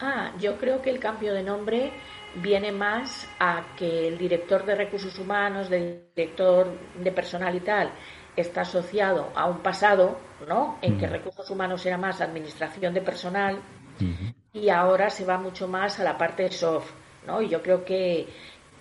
Ah, 0.00 0.32
yo 0.38 0.56
creo 0.56 0.80
que 0.80 0.90
el 0.90 1.00
cambio 1.00 1.34
de 1.34 1.42
nombre 1.42 1.90
viene 2.36 2.70
más 2.70 3.28
a 3.40 3.74
que 3.76 4.06
el 4.06 4.16
director 4.16 4.64
de 4.64 4.76
recursos 4.76 5.18
humanos, 5.18 5.68
del 5.68 6.04
director 6.14 6.72
de 7.02 7.10
personal 7.10 7.56
y 7.56 7.60
tal, 7.62 7.90
está 8.36 8.60
asociado 8.60 9.32
a 9.34 9.46
un 9.46 9.58
pasado, 9.58 10.20
¿no? 10.46 10.78
En 10.82 10.98
que 10.98 11.08
recursos 11.08 11.50
humanos 11.50 11.84
era 11.84 11.98
más 11.98 12.20
administración 12.20 12.94
de 12.94 13.00
personal 13.00 13.60
y 14.52 14.68
ahora 14.68 15.10
se 15.10 15.24
va 15.24 15.36
mucho 15.36 15.66
más 15.66 15.98
a 15.98 16.04
la 16.04 16.16
parte 16.16 16.48
soft, 16.52 16.92
¿no? 17.26 17.42
Y 17.42 17.48
yo 17.48 17.60
creo 17.60 17.84
que, 17.84 18.28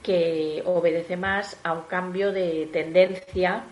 que 0.04 0.62
obedece 0.68 1.18
más 1.18 1.60
a 1.64 1.74
un 1.74 1.86
cambio 1.88 2.32
de 2.32 2.70
tendencia 2.72 3.64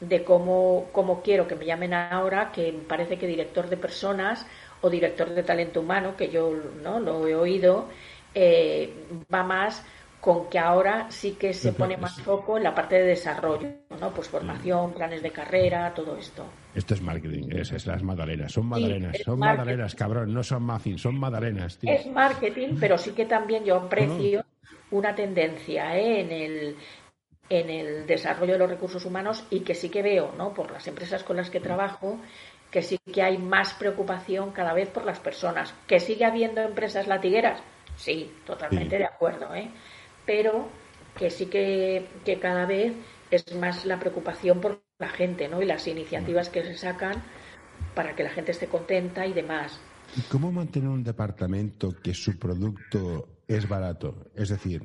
de 0.00 0.24
cómo, 0.24 0.88
cómo 0.92 1.22
quiero 1.22 1.46
que 1.46 1.56
me 1.56 1.66
llamen 1.66 1.94
ahora, 1.94 2.50
que 2.52 2.72
parece 2.88 3.18
que 3.18 3.26
director 3.26 3.68
de 3.68 3.76
personas 3.76 4.46
o 4.80 4.88
director 4.88 5.28
de 5.30 5.42
talento 5.42 5.80
humano, 5.80 6.16
que 6.16 6.30
yo 6.30 6.52
no 6.82 7.00
lo 7.00 7.26
he 7.26 7.34
oído, 7.34 7.88
eh, 8.34 8.92
va 9.32 9.42
más 9.42 9.84
con 10.20 10.50
que 10.50 10.58
ahora 10.58 11.06
sí 11.10 11.32
que 11.32 11.54
se 11.54 11.72
pone 11.72 11.96
más 11.96 12.20
foco 12.20 12.58
en 12.58 12.64
la 12.64 12.74
parte 12.74 12.96
de 12.96 13.04
desarrollo, 13.04 13.68
¿no? 13.98 14.10
Pues 14.10 14.28
formación, 14.28 14.92
planes 14.92 15.22
de 15.22 15.30
carrera, 15.30 15.92
todo 15.94 16.16
esto. 16.16 16.44
Esto 16.74 16.94
es 16.94 17.00
marketing, 17.00 17.48
es, 17.50 17.72
es 17.72 17.86
las 17.86 18.02
magdalenas, 18.02 18.52
son 18.52 18.66
magdalenas, 18.66 19.16
son 19.24 19.38
magdalenas, 19.38 19.94
cabrón, 19.94 20.34
no 20.34 20.42
son 20.42 20.62
muffins, 20.64 21.00
son 21.00 21.18
magdalenas, 21.18 21.78
tío. 21.78 21.90
Es 21.90 22.06
marketing, 22.06 22.76
pero 22.78 22.98
sí 22.98 23.12
que 23.12 23.24
también 23.24 23.64
yo 23.64 23.76
aprecio 23.76 24.44
una 24.90 25.14
tendencia 25.14 25.96
¿eh? 25.96 26.20
en 26.20 26.32
el 26.32 26.76
en 27.50 27.68
el 27.68 28.06
desarrollo 28.06 28.52
de 28.52 28.60
los 28.60 28.70
recursos 28.70 29.04
humanos 29.04 29.44
y 29.50 29.60
que 29.60 29.74
sí 29.74 29.90
que 29.90 30.02
veo, 30.02 30.32
¿no? 30.38 30.54
Por 30.54 30.70
las 30.70 30.86
empresas 30.86 31.24
con 31.24 31.36
las 31.36 31.50
que 31.50 31.60
trabajo, 31.60 32.18
que 32.70 32.80
sí 32.80 32.96
que 33.12 33.22
hay 33.22 33.36
más 33.36 33.74
preocupación 33.74 34.52
cada 34.52 34.72
vez 34.72 34.88
por 34.88 35.04
las 35.04 35.18
personas. 35.18 35.74
¿Que 35.88 35.98
sigue 35.98 36.24
habiendo 36.24 36.62
empresas 36.62 37.08
latigueras? 37.08 37.60
Sí, 37.96 38.30
totalmente 38.46 38.96
de 38.96 39.04
acuerdo, 39.04 39.52
¿eh? 39.54 39.68
Pero 40.24 40.68
que 41.18 41.28
sí 41.28 41.46
que, 41.46 42.06
que 42.24 42.38
cada 42.38 42.66
vez 42.66 42.94
es 43.32 43.54
más 43.56 43.84
la 43.84 43.98
preocupación 43.98 44.60
por 44.60 44.80
la 45.00 45.08
gente, 45.08 45.48
¿no? 45.48 45.60
Y 45.60 45.66
las 45.66 45.88
iniciativas 45.88 46.48
que 46.48 46.62
se 46.62 46.76
sacan 46.76 47.22
para 47.96 48.14
que 48.14 48.22
la 48.22 48.30
gente 48.30 48.52
esté 48.52 48.68
contenta 48.68 49.26
y 49.26 49.32
demás. 49.32 49.80
¿Y 50.16 50.20
cómo 50.22 50.52
mantener 50.52 50.88
un 50.88 51.02
departamento 51.02 51.90
que 52.00 52.14
su 52.14 52.38
producto 52.38 53.28
es 53.48 53.68
barato? 53.68 54.30
Es 54.36 54.50
decir, 54.50 54.82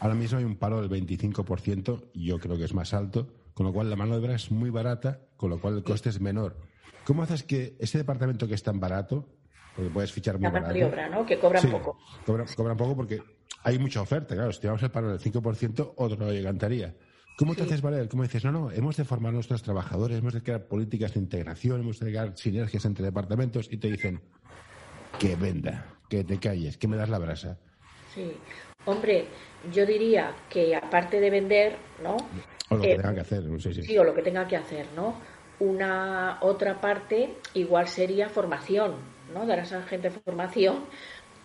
Ahora 0.00 0.14
mismo 0.14 0.38
hay 0.38 0.44
un 0.44 0.56
paro 0.56 0.80
del 0.80 0.90
25%, 0.90 2.10
y 2.14 2.26
yo 2.26 2.38
creo 2.38 2.56
que 2.56 2.64
es 2.64 2.74
más 2.74 2.94
alto, 2.94 3.28
con 3.54 3.66
lo 3.66 3.72
cual 3.72 3.90
la 3.90 3.96
mano 3.96 4.12
de 4.12 4.24
obra 4.24 4.34
es 4.34 4.50
muy 4.50 4.70
barata, 4.70 5.20
con 5.36 5.50
lo 5.50 5.60
cual 5.60 5.76
el 5.76 5.82
coste 5.84 6.08
es 6.08 6.20
menor. 6.20 6.56
¿Cómo 7.04 7.22
haces 7.22 7.42
que 7.42 7.76
ese 7.78 7.98
departamento 7.98 8.48
que 8.48 8.54
es 8.54 8.62
tan 8.62 8.80
barato, 8.80 9.28
porque 9.76 9.90
puedes 9.90 10.10
fichar 10.10 10.36
muy 10.36 10.44
la 10.44 10.50
barato... 10.50 10.74
de 10.74 10.84
obra, 10.84 11.08
¿no? 11.10 11.26
Que 11.26 11.38
cobran 11.38 11.70
poco. 11.70 11.98
Cobran, 12.24 12.76
poco 12.76 12.96
porque 12.96 13.22
hay 13.62 13.78
mucha 13.78 14.00
oferta, 14.00 14.34
claro. 14.34 14.52
Si 14.52 14.62
llevamos 14.62 14.82
el 14.82 14.90
paro 14.90 15.08
del 15.10 15.20
5%, 15.20 15.92
otro 15.96 16.16
no 16.16 16.30
encantaría. 16.30 16.94
¿Cómo 17.36 17.54
te 17.54 17.62
haces 17.62 17.82
valer? 17.82 18.08
¿Cómo 18.08 18.22
dices, 18.22 18.44
no, 18.44 18.52
no, 18.52 18.70
hemos 18.70 18.96
de 18.96 19.04
formar 19.04 19.30
a 19.30 19.34
nuestros 19.34 19.62
trabajadores, 19.62 20.18
hemos 20.18 20.34
de 20.34 20.42
crear 20.42 20.66
políticas 20.66 21.14
de 21.14 21.20
integración, 21.20 21.80
hemos 21.80 21.98
de 21.98 22.06
crear 22.06 22.36
sinergias 22.36 22.84
entre 22.84 23.04
departamentos 23.04 23.68
y 23.70 23.76
te 23.76 23.90
dicen 23.90 24.20
que 25.18 25.36
venda, 25.36 25.94
que 26.08 26.24
te 26.24 26.38
calles, 26.38 26.76
que 26.76 26.88
me 26.88 26.96
das 26.96 27.08
la 27.08 27.18
brasa? 27.18 27.58
Sí. 28.14 28.32
Hombre, 28.86 29.26
yo 29.72 29.84
diría 29.84 30.34
que 30.48 30.74
aparte 30.74 31.20
de 31.20 31.30
vender, 31.30 31.76
¿no? 32.02 32.16
O 32.68 32.76
lo 32.76 32.82
que 32.82 32.92
eh, 32.92 32.96
tenga 32.96 33.14
que 33.14 33.20
hacer, 33.20 33.42
sí, 33.58 33.74
sí. 33.74 33.82
sí, 33.82 33.98
o 33.98 34.04
lo 34.04 34.14
que 34.14 34.22
tenga 34.22 34.46
que 34.48 34.56
hacer, 34.56 34.86
¿no? 34.96 35.16
Una 35.58 36.38
otra 36.40 36.80
parte 36.80 37.36
igual 37.54 37.88
sería 37.88 38.28
formación, 38.28 38.94
¿no? 39.34 39.46
Dar 39.46 39.60
a 39.60 39.62
esa 39.62 39.82
gente 39.82 40.10
formación 40.10 40.84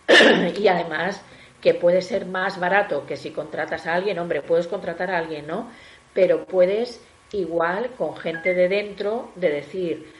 y 0.57 0.67
además 0.67 1.21
que 1.61 1.73
puede 1.73 2.01
ser 2.01 2.25
más 2.25 2.59
barato 2.59 3.05
que 3.05 3.17
si 3.17 3.31
contratas 3.31 3.87
a 3.87 3.95
alguien, 3.95 4.19
hombre, 4.19 4.41
puedes 4.41 4.67
contratar 4.67 5.11
a 5.11 5.17
alguien, 5.17 5.47
¿no? 5.47 5.69
Pero 6.13 6.45
puedes 6.45 7.01
igual 7.31 7.89
con 7.97 8.15
gente 8.15 8.53
de 8.53 8.69
dentro 8.69 9.31
de 9.35 9.49
decir, 9.49 10.13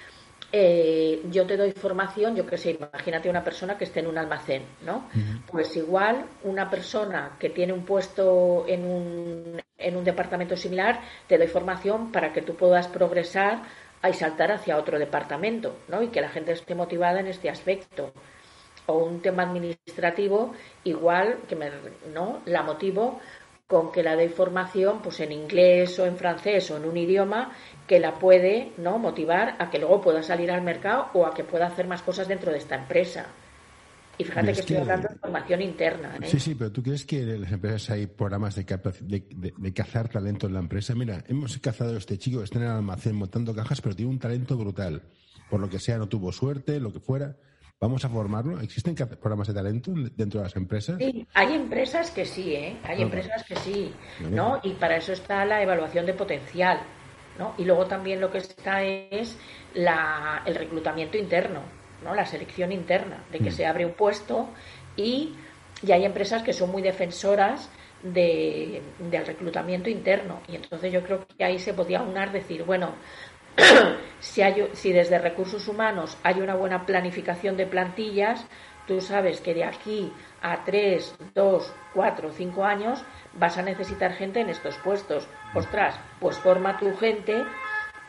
eh, 0.58 1.22
yo 1.30 1.46
te 1.46 1.58
doy 1.58 1.74
formación, 1.74 2.34
yo 2.34 2.46
qué 2.46 2.58
sé, 2.58 2.72
imagínate 2.72 3.30
una 3.30 3.44
persona 3.44 3.78
que 3.78 3.84
esté 3.84 4.00
en 4.00 4.08
un 4.08 4.18
almacén, 4.18 4.64
¿no? 4.86 5.10
Pues 5.52 5.76
igual 5.76 6.26
una 6.44 6.70
persona 6.70 7.36
que 7.38 7.50
tiene 7.50 7.74
un 7.74 7.84
puesto 7.84 8.64
en 8.66 8.86
un, 8.86 9.62
en 9.78 9.98
un 9.98 10.04
departamento 10.06 10.56
similar, 10.56 11.02
te 11.28 11.38
doy 11.38 11.48
formación 11.48 12.10
para 12.10 12.32
que 12.32 12.42
tú 12.42 12.56
puedas 12.56 12.88
progresar 12.88 13.64
y 14.10 14.14
saltar 14.14 14.54
hacia 14.54 14.78
otro 14.78 14.98
departamento, 14.98 15.76
¿no? 15.90 16.02
Y 16.02 16.08
que 16.08 16.22
la 16.22 16.30
gente 16.30 16.54
esté 16.54 16.74
motivada 16.74 17.20
en 17.20 17.28
este 17.28 17.50
aspecto. 17.50 18.14
O 18.86 19.00
un 19.00 19.22
tema 19.22 19.44
administrativo, 19.44 20.54
igual 20.86 21.40
que 21.50 21.58
me, 21.58 21.70
¿no? 22.14 22.40
La 22.46 22.64
motivo 22.64 23.20
con 23.68 23.92
que 23.92 24.04
la 24.04 24.16
doy 24.16 24.30
formación 24.30 25.02
pues 25.02 25.20
en 25.22 25.32
inglés 25.32 25.98
o 25.98 26.06
en 26.06 26.18
francés 26.18 26.70
o 26.70 26.78
en 26.78 26.86
un 26.86 26.96
idioma 26.96 27.52
que 27.88 28.00
la 28.00 28.18
puede 28.18 28.72
no 28.78 28.98
motivar 28.98 29.56
a 29.60 29.70
que 29.70 29.80
luego 29.80 30.02
pueda 30.02 30.24
salir 30.24 30.52
al 30.52 30.62
mercado 30.62 31.10
o 31.14 31.26
a 31.26 31.34
que 31.34 31.44
pueda 31.44 31.68
hacer 31.68 31.88
más 31.88 32.02
cosas 32.02 32.28
dentro 32.28 32.52
de 32.52 32.58
esta 32.58 32.76
empresa. 32.76 33.28
Y 34.18 34.24
fíjate 34.24 34.54
que 34.54 34.60
estoy 34.60 34.78
hablando 34.78 35.10
de 35.10 35.16
formación 35.16 35.62
interna. 35.62 36.16
¿eh? 36.22 36.28
Sí, 36.28 36.40
sí, 36.40 36.56
pero 36.56 36.72
¿tú 36.72 36.82
crees 36.82 37.06
que 37.06 37.22
en 37.22 37.42
las 37.42 37.52
empresas 37.52 37.90
hay 37.92 38.08
programas 38.08 38.56
de, 38.56 38.64
de, 38.64 39.74
cazar 39.74 40.08
talento 40.08 40.48
en 40.48 40.54
la 40.54 40.60
empresa? 40.60 40.96
Mira, 40.96 41.24
hemos 41.28 41.58
cazado 41.58 41.96
a 41.96 41.98
este 41.98 42.18
chico 42.18 42.40
que 42.40 42.46
está 42.46 42.60
en 42.60 42.66
el 42.66 42.72
almacén 42.72 43.16
montando 43.16 43.54
cajas, 43.54 43.82
pero 43.82 43.96
tiene 43.96 44.12
un 44.12 44.20
talento 44.20 44.58
brutal. 44.58 45.02
Por 45.50 45.60
lo 45.60 45.70
que 45.70 45.80
sea, 45.80 45.98
no 45.98 46.08
tuvo 46.08 46.32
suerte, 46.32 46.80
lo 46.80 46.94
que 46.94 47.00
fuera. 47.00 47.36
¿Vamos 47.80 48.06
a 48.06 48.10
formarlo? 48.10 48.62
¿Existen 48.62 48.96
programas 48.96 49.50
de 49.50 49.54
talento 49.54 49.92
dentro 50.16 50.40
de 50.40 50.46
las 50.46 50.56
empresas? 50.56 50.98
Sí, 50.98 51.28
hay 51.34 51.54
empresas 51.54 52.10
que 52.10 52.26
sí, 52.26 52.56
¿eh? 52.56 52.78
Hay 52.84 53.02
empresas 53.02 53.44
que 53.44 53.56
sí, 53.58 53.94
¿no? 54.32 54.62
Y 54.64 54.74
para 54.74 54.96
eso 54.96 55.12
está 55.12 55.44
la 55.44 55.62
evaluación 55.62 56.06
de 56.06 56.14
potencial. 56.14 56.80
¿No? 57.38 57.54
Y 57.58 57.66
luego 57.66 57.86
también 57.86 58.22
lo 58.22 58.32
que 58.32 58.40
está 58.40 58.84
es 58.84 59.38
la, 59.74 60.42
el 60.46 60.56
reclutamiento 60.56 61.18
interno, 61.18 61.62
¿no? 62.04 62.14
La 62.16 62.26
selección 62.26 62.72
interna, 62.72 63.24
de 63.32 63.40
que 63.40 63.50
mm. 63.50 63.54
se 63.54 63.66
abre 63.66 63.86
un 63.86 63.94
puesto 63.94 64.50
y, 64.96 65.36
ya 65.82 65.96
hay 65.96 66.06
empresas 66.06 66.42
que 66.42 66.54
son 66.54 66.72
muy 66.72 66.82
defensoras 66.82 67.70
de, 68.02 68.82
del 68.98 69.26
reclutamiento 69.26 69.90
interno. 69.90 70.40
Y 70.48 70.56
entonces 70.56 70.92
yo 70.92 71.04
creo 71.04 71.28
que 71.28 71.44
ahí 71.44 71.60
se 71.60 71.74
podía 71.74 72.02
unar 72.02 72.32
decir, 72.32 72.64
bueno, 72.64 72.94
si, 74.20 74.42
hay, 74.42 74.70
si 74.74 74.94
desde 74.94 75.20
recursos 75.20 75.68
humanos 75.68 76.18
hay 76.24 76.40
una 76.40 76.56
buena 76.56 76.86
planificación 76.86 77.58
de 77.58 77.66
plantillas, 77.66 78.46
tú 78.88 79.02
sabes 79.02 79.42
que 79.42 79.54
de 79.54 79.64
aquí 79.64 80.12
a 80.42 80.64
tres, 80.64 81.16
dos, 81.34 81.74
cuatro, 81.94 82.32
cinco 82.32 82.66
años 82.66 83.04
vas 83.34 83.58
a 83.58 83.62
necesitar 83.62 84.14
gente 84.14 84.42
en 84.42 84.50
estos 84.50 84.78
puestos. 84.78 85.28
Ostras, 85.54 86.00
pues 86.20 86.38
forma 86.38 86.78
tu 86.78 86.96
gente 86.98 87.44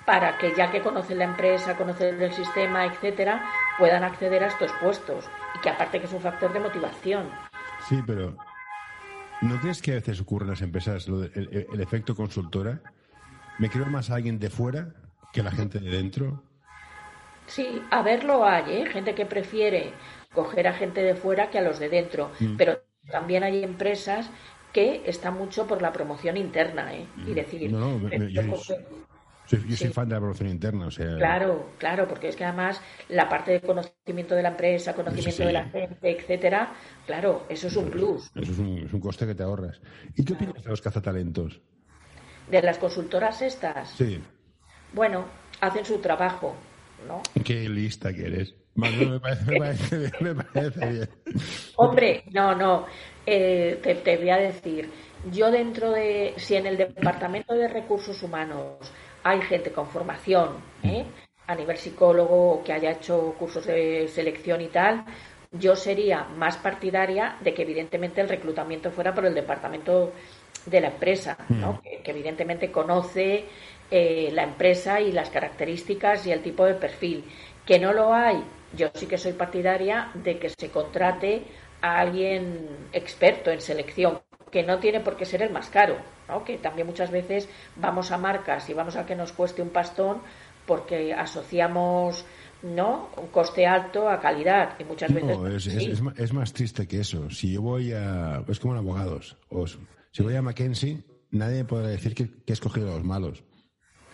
para 0.06 0.38
que 0.38 0.54
ya 0.54 0.70
que 0.70 0.80
conocen 0.80 1.18
la 1.18 1.24
empresa, 1.24 1.76
conocen 1.76 2.22
el 2.22 2.32
sistema, 2.32 2.86
etcétera, 2.86 3.44
puedan 3.78 4.04
acceder 4.04 4.44
a 4.44 4.46
estos 4.46 4.70
puestos. 4.80 5.28
Y 5.56 5.60
que 5.60 5.70
aparte 5.70 5.98
que 5.98 6.06
es 6.06 6.12
un 6.12 6.20
factor 6.20 6.52
de 6.52 6.60
motivación. 6.60 7.28
Sí, 7.88 8.00
pero 8.06 8.36
¿no 9.42 9.60
crees 9.60 9.82
que 9.82 9.92
a 9.92 9.94
veces 9.96 10.20
ocurre 10.20 10.44
en 10.44 10.50
las 10.50 10.62
empresas 10.62 11.08
el, 11.08 11.80
efecto 11.80 12.14
consultora? 12.14 12.80
¿Me 13.58 13.68
creo 13.68 13.86
más 13.86 14.10
a 14.10 14.14
alguien 14.14 14.38
de 14.38 14.48
fuera 14.48 14.94
que 15.32 15.42
la 15.42 15.50
gente 15.50 15.80
de 15.80 15.90
dentro? 15.90 16.42
Sí, 17.46 17.82
a 17.90 18.02
verlo 18.02 18.44
hay, 18.44 18.82
¿eh? 18.82 18.86
gente 18.86 19.14
que 19.14 19.26
prefiere 19.26 19.92
coger 20.34 20.68
a 20.68 20.72
gente 20.72 21.02
de 21.02 21.14
fuera 21.14 21.50
que 21.50 21.58
a 21.58 21.62
los 21.62 21.78
de 21.78 21.88
dentro, 21.88 22.30
mm. 22.40 22.56
pero 22.56 22.80
también 23.10 23.42
hay 23.42 23.62
empresas 23.62 24.30
que 24.72 25.02
está 25.06 25.30
mucho 25.30 25.66
por 25.66 25.80
la 25.80 25.92
promoción 25.92 26.36
interna, 26.36 26.94
¿eh? 26.94 27.06
Y 27.26 27.32
decir... 27.32 27.72
No, 27.72 27.98
yo, 28.28 28.42
soy, 29.76 29.88
fan 29.90 30.08
de 30.08 30.16
la 30.16 30.20
promoción 30.20 30.50
interna, 30.50 30.88
o 30.88 30.90
sea... 30.90 31.16
Claro, 31.16 31.70
claro, 31.78 32.08
porque 32.08 32.28
es 32.28 32.36
que 32.36 32.44
además 32.44 32.82
la 33.08 33.28
parte 33.28 33.52
de 33.52 33.60
conocimiento 33.60 34.34
de 34.34 34.42
la 34.42 34.50
empresa, 34.50 34.92
conocimiento 34.92 35.44
de 35.44 35.52
la 35.52 35.64
gente, 35.64 36.10
etcétera, 36.10 36.74
claro, 37.06 37.46
eso 37.48 37.68
es 37.68 37.76
un 37.76 37.90
plus. 37.90 38.30
Eso 38.34 38.52
es 38.52 38.58
un, 38.58 38.78
es 38.78 38.92
un 38.92 39.00
coste 39.00 39.26
que 39.26 39.34
te 39.34 39.44
ahorras. 39.44 39.80
¿Y 40.14 40.24
qué 40.24 40.34
opinas 40.34 40.62
de 40.62 40.68
los 40.68 40.82
cazatalentos? 40.82 41.60
¿De 42.50 42.60
las 42.60 42.78
consultoras 42.78 43.40
estas? 43.40 43.90
Sí. 43.90 44.20
Bueno, 44.92 45.24
hacen 45.60 45.84
su 45.84 45.98
trabajo, 45.98 46.54
¿no? 47.06 47.22
Qué 47.44 47.68
lista 47.68 48.12
que 48.12 48.26
eres. 48.26 48.54
me, 48.74 49.20
parece, 49.20 50.12
me, 50.20 50.34
parece, 50.34 50.86
bien. 50.86 51.08
Hombre, 51.76 52.24
no, 52.32 52.54
no. 52.54 52.86
Eh, 53.24 53.80
te, 53.82 54.16
voy 54.16 54.30
a 54.30 54.36
decir, 54.36 54.90
yo 55.32 55.50
dentro 55.50 55.90
de, 55.90 56.34
si 56.36 56.56
en 56.56 56.66
el 56.66 56.76
Departamento 56.76 57.54
de 57.54 57.68
Recursos 57.68 58.22
Humanos 58.22 58.78
hay 59.22 59.40
gente 59.42 59.72
con 59.72 59.88
formación, 59.88 60.50
¿eh? 60.82 61.04
a 61.46 61.54
nivel 61.54 61.76
psicólogo 61.76 62.62
que 62.64 62.72
haya 62.72 62.92
hecho 62.92 63.34
cursos 63.38 63.66
de 63.66 64.08
selección 64.08 64.60
y 64.60 64.68
tal, 64.68 65.04
yo 65.52 65.76
sería 65.76 66.24
más 66.24 66.56
partidaria 66.56 67.36
de 67.40 67.54
que 67.54 67.62
evidentemente 67.62 68.20
el 68.20 68.28
reclutamiento 68.28 68.90
fuera 68.90 69.14
por 69.14 69.26
el 69.26 69.34
departamento 69.34 70.12
de 70.66 70.80
la 70.80 70.88
empresa, 70.88 71.38
¿no? 71.48 71.74
Mm. 71.74 72.02
que, 72.02 72.10
evidentemente 72.10 72.70
conoce 72.70 73.44
eh, 73.90 74.30
la 74.32 74.42
empresa 74.42 75.00
y 75.00 75.12
las 75.12 75.30
características 75.30 76.26
y 76.26 76.32
el 76.32 76.42
tipo 76.42 76.64
de 76.64 76.74
perfil. 76.74 77.24
Que 77.64 77.78
no 77.78 77.92
lo 77.92 78.14
hay, 78.14 78.42
yo 78.76 78.88
sí 78.94 79.06
que 79.06 79.18
soy 79.18 79.32
partidaria 79.32 80.10
de 80.14 80.38
que 80.38 80.50
se 80.50 80.70
contrate 80.70 81.42
a 81.80 82.00
alguien 82.00 82.68
experto 82.92 83.50
en 83.50 83.60
selección, 83.60 84.20
que 84.50 84.62
no 84.62 84.78
tiene 84.78 85.00
por 85.00 85.16
qué 85.16 85.24
ser 85.24 85.42
el 85.42 85.50
más 85.50 85.68
caro, 85.68 85.96
¿no? 86.28 86.44
que 86.44 86.58
también 86.58 86.86
muchas 86.86 87.10
veces 87.10 87.48
vamos 87.76 88.12
a 88.12 88.18
marcas 88.18 88.68
y 88.70 88.74
vamos 88.74 88.96
a 88.96 89.06
que 89.06 89.14
nos 89.14 89.32
cueste 89.32 89.62
un 89.62 89.70
pastón 89.70 90.18
porque 90.66 91.14
asociamos 91.14 92.24
no 92.62 93.10
un 93.16 93.28
coste 93.28 93.66
alto 93.66 94.08
a 94.08 94.20
calidad 94.20 94.74
y 94.78 94.84
muchas 94.84 95.12
veces 95.12 95.66
es, 95.66 96.02
es, 96.16 96.32
más, 96.32 96.52
triste 96.52 96.88
que 96.88 97.00
eso 97.00 97.30
si 97.30 97.52
yo 97.52 97.62
voy 97.62 97.92
a 97.92 98.42
es 98.48 98.58
como 98.58 98.74
en 98.74 98.78
abogados 98.78 99.36
o 99.50 99.66
si 99.66 100.22
voy 100.22 100.34
a 100.34 100.42
Mackenzie 100.42 101.04
nadie 101.30 101.58
me 101.58 101.64
podrá 101.64 101.88
decir 101.88 102.14
que, 102.14 102.30
he 102.46 102.52
escogido 102.52 102.90
a 102.90 102.96
los 102.96 103.04
malos 103.04 103.44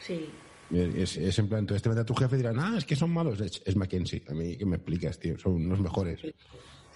sí 0.06 0.30
es, 0.72 1.16
es, 1.16 1.38
en 1.38 1.48
plan, 1.48 1.60
entonces 1.60 1.82
te 1.82 1.88
mete 1.88 2.00
a 2.00 2.04
tu 2.04 2.14
jefe 2.14 2.36
y 2.36 2.38
dirá, 2.38 2.52
ah, 2.56 2.74
es 2.78 2.84
que 2.84 2.96
son 2.96 3.10
malos. 3.10 3.40
Es, 3.40 3.76
Mackenzie. 3.76 4.22
A 4.28 4.32
mí, 4.32 4.56
¿qué 4.56 4.64
me 4.64 4.76
explicas, 4.76 5.18
tío? 5.18 5.38
Son 5.38 5.68
los 5.68 5.80
mejores. 5.80 6.20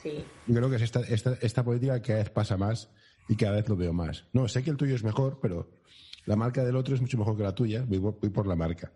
Sí. 0.02 0.24
Yo 0.46 0.54
creo 0.54 0.70
que 0.70 0.76
esta, 0.76 1.00
esta, 1.00 1.36
esta 1.40 1.64
política 1.64 2.00
cada 2.00 2.20
vez 2.20 2.30
pasa 2.30 2.56
más 2.56 2.88
y 3.28 3.36
cada 3.36 3.56
vez 3.56 3.68
lo 3.68 3.76
veo 3.76 3.92
más. 3.92 4.24
No, 4.32 4.48
sé 4.48 4.62
que 4.62 4.70
el 4.70 4.76
tuyo 4.76 4.94
es 4.94 5.04
mejor, 5.04 5.38
pero 5.42 5.68
la 6.24 6.36
marca 6.36 6.64
del 6.64 6.76
otro 6.76 6.94
es 6.94 7.00
mucho 7.00 7.18
mejor 7.18 7.36
que 7.36 7.42
la 7.42 7.54
tuya. 7.54 7.84
Voy, 7.86 7.98
voy 7.98 8.30
por 8.30 8.46
la 8.46 8.56
marca. 8.56 8.92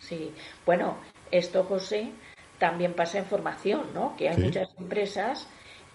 Sí, 0.00 0.32
bueno, 0.66 0.98
esto, 1.30 1.64
José, 1.64 2.10
también 2.58 2.94
pasa 2.94 3.18
en 3.18 3.26
formación, 3.26 3.82
¿no? 3.94 4.16
Que 4.16 4.28
hay 4.28 4.42
muchas 4.42 4.68
empresas 4.78 5.46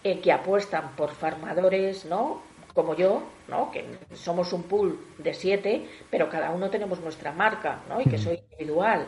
eh, 0.03 0.19
que 0.21 0.31
apuestan 0.31 0.95
por 0.95 1.11
formadores, 1.11 2.05
¿no? 2.05 2.41
Como 2.79 2.95
yo, 2.95 3.23
¿no? 3.49 3.69
Que 3.71 3.83
somos 4.13 4.53
un 4.53 4.63
pool 4.63 4.97
de 5.17 5.33
siete, 5.33 5.85
pero 6.09 6.29
cada 6.29 6.51
uno 6.51 6.69
tenemos 6.69 7.01
nuestra 7.01 7.33
marca, 7.33 7.81
¿no? 7.89 7.99
Y 7.99 8.05
que 8.05 8.17
soy 8.17 8.39
individual. 8.51 9.05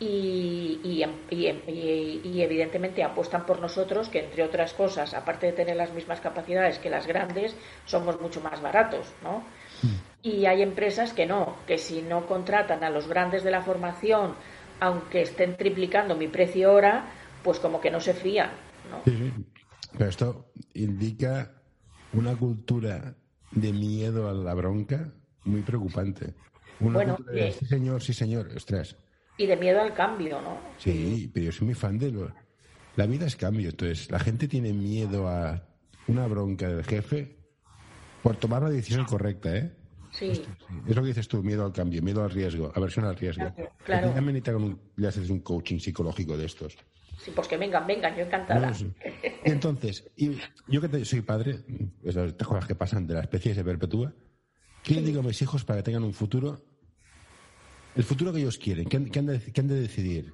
Y, 0.00 0.80
y, 0.82 1.04
y, 1.30 2.20
y, 2.24 2.42
evidentemente 2.42 3.04
apuestan 3.04 3.46
por 3.46 3.60
nosotros, 3.60 4.08
que 4.08 4.24
entre 4.24 4.42
otras 4.42 4.74
cosas, 4.74 5.14
aparte 5.14 5.46
de 5.46 5.52
tener 5.52 5.76
las 5.76 5.92
mismas 5.92 6.20
capacidades 6.20 6.80
que 6.80 6.90
las 6.90 7.06
grandes, 7.06 7.54
somos 7.84 8.20
mucho 8.20 8.40
más 8.40 8.60
baratos, 8.60 9.06
¿no? 9.22 9.44
Y 10.20 10.46
hay 10.46 10.62
empresas 10.62 11.12
que 11.12 11.24
no, 11.24 11.54
que 11.68 11.78
si 11.78 12.02
no 12.02 12.26
contratan 12.26 12.82
a 12.82 12.90
los 12.90 13.06
grandes 13.06 13.44
de 13.44 13.52
la 13.52 13.62
formación, 13.62 14.34
aunque 14.80 15.22
estén 15.22 15.56
triplicando 15.56 16.16
mi 16.16 16.26
precio 16.26 16.72
ahora, 16.72 17.04
pues 17.44 17.60
como 17.60 17.80
que 17.80 17.92
no 17.92 18.00
se 18.00 18.12
fían. 18.12 18.50
¿no? 18.90 19.02
Pero 19.96 20.10
esto 20.10 20.46
indica 20.74 21.52
una 22.14 22.36
cultura 22.36 23.14
de 23.50 23.72
miedo 23.72 24.28
a 24.28 24.32
la 24.32 24.54
bronca 24.54 25.12
muy 25.44 25.62
preocupante. 25.62 26.34
Una 26.80 26.94
bueno, 26.94 27.16
cultura 27.16 27.44
de, 27.44 27.52
sí 27.52 27.66
señor, 27.66 28.02
sí 28.02 28.12
señor, 28.12 28.48
ostras. 28.56 28.96
Y 29.36 29.46
de 29.46 29.56
miedo 29.56 29.80
al 29.80 29.94
cambio, 29.94 30.40
¿no? 30.40 30.58
Sí, 30.78 31.30
pero 31.32 31.46
yo 31.46 31.52
soy 31.52 31.66
muy 31.66 31.74
fan 31.74 31.98
de 31.98 32.10
lo... 32.10 32.32
La 32.96 33.06
vida 33.06 33.26
es 33.26 33.34
cambio, 33.34 33.70
entonces 33.70 34.10
la 34.10 34.20
gente 34.20 34.46
tiene 34.46 34.72
miedo 34.72 35.28
a 35.28 35.66
una 36.06 36.26
bronca 36.28 36.68
del 36.68 36.84
jefe 36.84 37.36
por 38.22 38.36
tomar 38.36 38.62
la 38.62 38.70
decisión 38.70 39.04
correcta, 39.04 39.56
¿eh? 39.56 39.72
Sí. 40.12 40.30
Es 40.88 40.94
lo 40.94 41.02
que 41.02 41.08
dices 41.08 41.26
tú, 41.26 41.42
miedo 41.42 41.64
al 41.64 41.72
cambio, 41.72 42.00
miedo 42.00 42.22
al 42.22 42.30
riesgo, 42.30 42.70
aversión 42.72 43.04
al 43.04 43.16
riesgo. 43.16 43.52
Claro. 43.84 44.12
claro. 44.14 44.78
le 44.94 45.08
haces 45.08 45.28
un 45.28 45.40
coaching 45.40 45.78
psicológico 45.78 46.36
de 46.36 46.46
estos. 46.46 46.76
Sí, 47.18 47.32
pues 47.34 47.48
que 47.48 47.56
vengan, 47.56 47.86
vengan, 47.86 48.14
yo 48.14 48.22
encantada. 48.22 48.72
Entonces, 49.44 50.10
y 50.16 50.38
yo 50.68 50.80
que 50.80 51.04
soy 51.04 51.20
padre, 51.20 51.60
esas 52.02 52.32
cosas 52.34 52.66
que 52.66 52.74
pasan 52.74 53.06
de 53.06 53.14
la 53.14 53.20
especie 53.20 53.54
se 53.54 53.62
perpetúa, 53.62 54.12
¿qué 54.82 55.00
digo 55.02 55.20
a 55.20 55.22
mis 55.22 55.40
hijos 55.42 55.64
para 55.64 55.78
que 55.78 55.84
tengan 55.84 56.04
un 56.04 56.14
futuro? 56.14 56.64
El 57.94 58.04
futuro 58.04 58.32
que 58.32 58.40
ellos 58.40 58.58
quieren, 58.58 58.86
¿qué 58.88 58.96
han, 58.96 59.26
de, 59.26 59.80
decidir? 59.80 60.32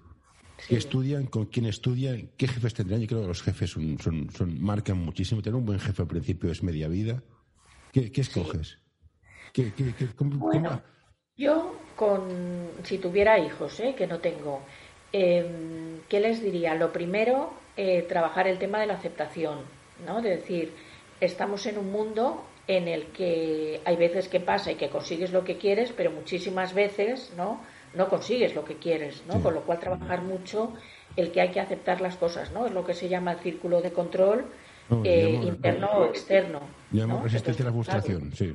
¿Qué 0.68 0.76
estudian? 0.76 1.26
¿Con 1.26 1.46
quién 1.46 1.66
estudian? 1.66 2.30
¿Qué 2.36 2.46
jefes 2.46 2.74
tendrán? 2.74 3.00
Yo 3.00 3.06
creo 3.06 3.22
que 3.22 3.28
los 3.28 3.42
jefes 3.42 3.70
son, 3.70 3.98
son, 3.98 4.62
marcan 4.62 4.98
muchísimo. 4.98 5.42
Tener 5.42 5.56
un 5.56 5.66
buen 5.66 5.80
jefe 5.80 6.02
al 6.02 6.08
principio 6.08 6.50
es 6.50 6.62
media 6.62 6.88
vida. 6.88 7.22
¿Qué, 7.92 8.10
escoges? 8.14 8.78
bueno, 10.22 10.80
yo 11.36 11.74
con, 11.96 12.28
si 12.84 12.98
tuviera 12.98 13.38
hijos, 13.38 13.80
¿eh? 13.80 13.94
que 13.96 14.06
no 14.06 14.20
tengo, 14.20 14.62
em, 15.12 16.00
¿qué 16.08 16.20
les 16.20 16.42
diría? 16.42 16.74
Lo 16.74 16.92
primero, 16.92 17.52
eh, 17.82 18.02
trabajar 18.02 18.46
el 18.46 18.58
tema 18.58 18.78
de 18.78 18.86
la 18.86 18.92
aceptación, 18.92 19.60
¿no? 20.04 20.20
De 20.20 20.36
decir, 20.36 20.74
estamos 21.18 21.64
en 21.64 21.78
un 21.78 21.90
mundo 21.90 22.44
en 22.66 22.88
el 22.88 23.06
que 23.06 23.80
hay 23.86 23.96
veces 23.96 24.28
que 24.28 24.38
pasa 24.38 24.70
y 24.70 24.74
que 24.74 24.90
consigues 24.90 25.32
lo 25.32 25.44
que 25.44 25.56
quieres, 25.56 25.90
pero 25.96 26.10
muchísimas 26.10 26.74
veces, 26.74 27.32
¿no? 27.38 27.62
No 27.94 28.10
consigues 28.10 28.54
lo 28.54 28.66
que 28.66 28.74
quieres, 28.74 29.22
¿no? 29.26 29.40
Con 29.42 29.54
lo 29.54 29.62
cual 29.62 29.80
trabajar 29.80 30.20
mucho 30.20 30.74
el 31.16 31.32
que 31.32 31.40
hay 31.40 31.52
que 31.52 31.60
aceptar 31.60 32.02
las 32.02 32.16
cosas, 32.16 32.52
¿no? 32.52 32.66
Es 32.66 32.72
lo 32.72 32.84
que 32.84 32.92
se 32.92 33.08
llama 33.08 33.32
el 33.32 33.38
círculo 33.38 33.80
de 33.80 33.92
control 33.92 34.44
eh, 35.02 35.40
interno 35.42 35.88
o 35.90 36.04
externo. 36.04 36.60
Llamo 36.92 37.22
resistencia 37.22 37.64
a 37.64 37.68
la 37.68 37.72
frustración, 37.72 38.30
sí. 38.34 38.54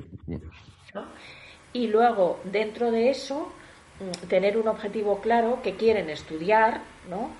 Y 1.72 1.88
luego, 1.88 2.38
dentro 2.44 2.92
de 2.92 3.10
eso, 3.10 3.50
mm, 3.98 4.28
tener 4.28 4.56
un 4.56 4.68
objetivo 4.68 5.20
claro 5.20 5.62
que 5.64 5.74
quieren 5.74 6.10
estudiar, 6.10 6.82
¿no? 7.10 7.30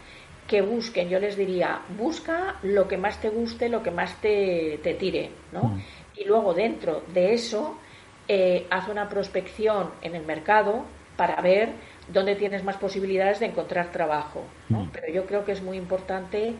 Que 0.46 0.62
busquen, 0.62 1.08
yo 1.08 1.18
les 1.18 1.36
diría, 1.36 1.80
busca 1.98 2.56
lo 2.62 2.86
que 2.86 2.96
más 2.96 3.20
te 3.20 3.28
guste, 3.28 3.68
lo 3.68 3.82
que 3.82 3.90
más 3.90 4.20
te, 4.20 4.78
te 4.82 4.94
tire, 4.94 5.30
¿no? 5.52 5.64
Mm. 5.64 5.82
Y 6.16 6.24
luego 6.24 6.54
dentro 6.54 7.02
de 7.12 7.34
eso, 7.34 7.78
eh, 8.28 8.66
haz 8.70 8.88
una 8.88 9.08
prospección 9.08 9.90
en 10.02 10.14
el 10.14 10.24
mercado 10.24 10.84
para 11.16 11.40
ver 11.40 11.70
dónde 12.08 12.36
tienes 12.36 12.62
más 12.62 12.76
posibilidades 12.76 13.40
de 13.40 13.46
encontrar 13.46 13.90
trabajo, 13.90 14.44
¿no? 14.68 14.84
Mm. 14.84 14.90
Pero 14.92 15.12
yo 15.12 15.26
creo 15.26 15.44
que 15.44 15.52
es 15.52 15.62
muy 15.62 15.76
importante 15.76 16.54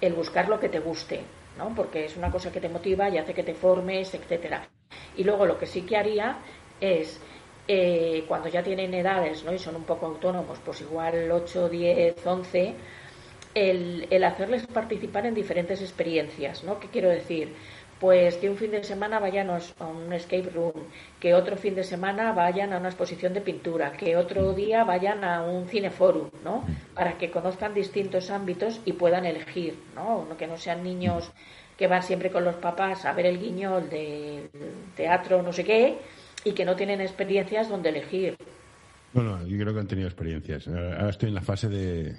el 0.00 0.12
buscar 0.12 0.48
lo 0.48 0.60
que 0.60 0.68
te 0.68 0.80
guste, 0.80 1.20
¿no? 1.56 1.74
Porque 1.74 2.04
es 2.04 2.16
una 2.16 2.30
cosa 2.30 2.52
que 2.52 2.60
te 2.60 2.68
motiva 2.68 3.08
y 3.08 3.16
hace 3.16 3.32
que 3.32 3.42
te 3.42 3.54
formes, 3.54 4.12
etcétera. 4.14 4.68
Y 5.16 5.24
luego 5.24 5.46
lo 5.46 5.58
que 5.58 5.66
sí 5.66 5.82
que 5.82 5.96
haría 5.96 6.36
es, 6.80 7.20
eh, 7.66 8.24
cuando 8.28 8.48
ya 8.48 8.62
tienen 8.62 8.92
edades 8.92 9.44
¿no? 9.44 9.52
y 9.52 9.58
son 9.58 9.76
un 9.76 9.84
poco 9.84 10.06
autónomos, 10.06 10.58
pues 10.64 10.82
igual 10.82 11.30
8, 11.30 11.68
10, 11.68 12.26
11, 12.26 12.74
el, 13.54 14.06
el 14.10 14.24
hacerles 14.24 14.66
participar 14.66 15.26
en 15.26 15.34
diferentes 15.34 15.80
experiencias. 15.80 16.64
¿no? 16.64 16.80
¿Qué 16.80 16.88
quiero 16.88 17.08
decir? 17.08 17.54
pues 18.00 18.36
que 18.36 18.50
un 18.50 18.56
fin 18.56 18.70
de 18.70 18.84
semana 18.84 19.18
vayan 19.18 19.48
a 19.50 19.86
un 19.86 20.12
escape 20.12 20.50
room, 20.50 20.74
que 21.18 21.32
otro 21.34 21.56
fin 21.56 21.74
de 21.74 21.84
semana 21.84 22.32
vayan 22.32 22.72
a 22.72 22.78
una 22.78 22.88
exposición 22.88 23.32
de 23.32 23.40
pintura, 23.40 23.92
que 23.92 24.16
otro 24.16 24.52
día 24.52 24.84
vayan 24.84 25.24
a 25.24 25.42
un 25.42 25.66
cineforum, 25.66 26.28
¿no? 26.44 26.66
Para 26.94 27.16
que 27.16 27.30
conozcan 27.30 27.72
distintos 27.72 28.30
ámbitos 28.30 28.80
y 28.84 28.92
puedan 28.92 29.24
elegir, 29.24 29.78
¿no? 29.94 30.26
Que 30.36 30.46
no 30.46 30.58
sean 30.58 30.82
niños 30.82 31.30
que 31.78 31.86
van 31.86 32.02
siempre 32.02 32.30
con 32.30 32.44
los 32.44 32.56
papás 32.56 33.04
a 33.04 33.12
ver 33.14 33.26
el 33.26 33.40
guiñol 33.40 33.88
de 33.88 34.50
teatro, 34.96 35.42
no 35.42 35.52
sé 35.52 35.64
qué, 35.64 35.96
y 36.44 36.52
que 36.52 36.64
no 36.64 36.76
tienen 36.76 37.00
experiencias 37.00 37.68
donde 37.68 37.88
elegir. 37.88 38.36
Bueno, 39.12 39.46
yo 39.46 39.56
creo 39.56 39.72
que 39.72 39.80
han 39.80 39.88
tenido 39.88 40.08
experiencias. 40.08 40.68
Ahora 40.68 41.08
estoy 41.08 41.30
en 41.30 41.36
la 41.36 41.40
fase 41.40 41.68
de 41.68 42.16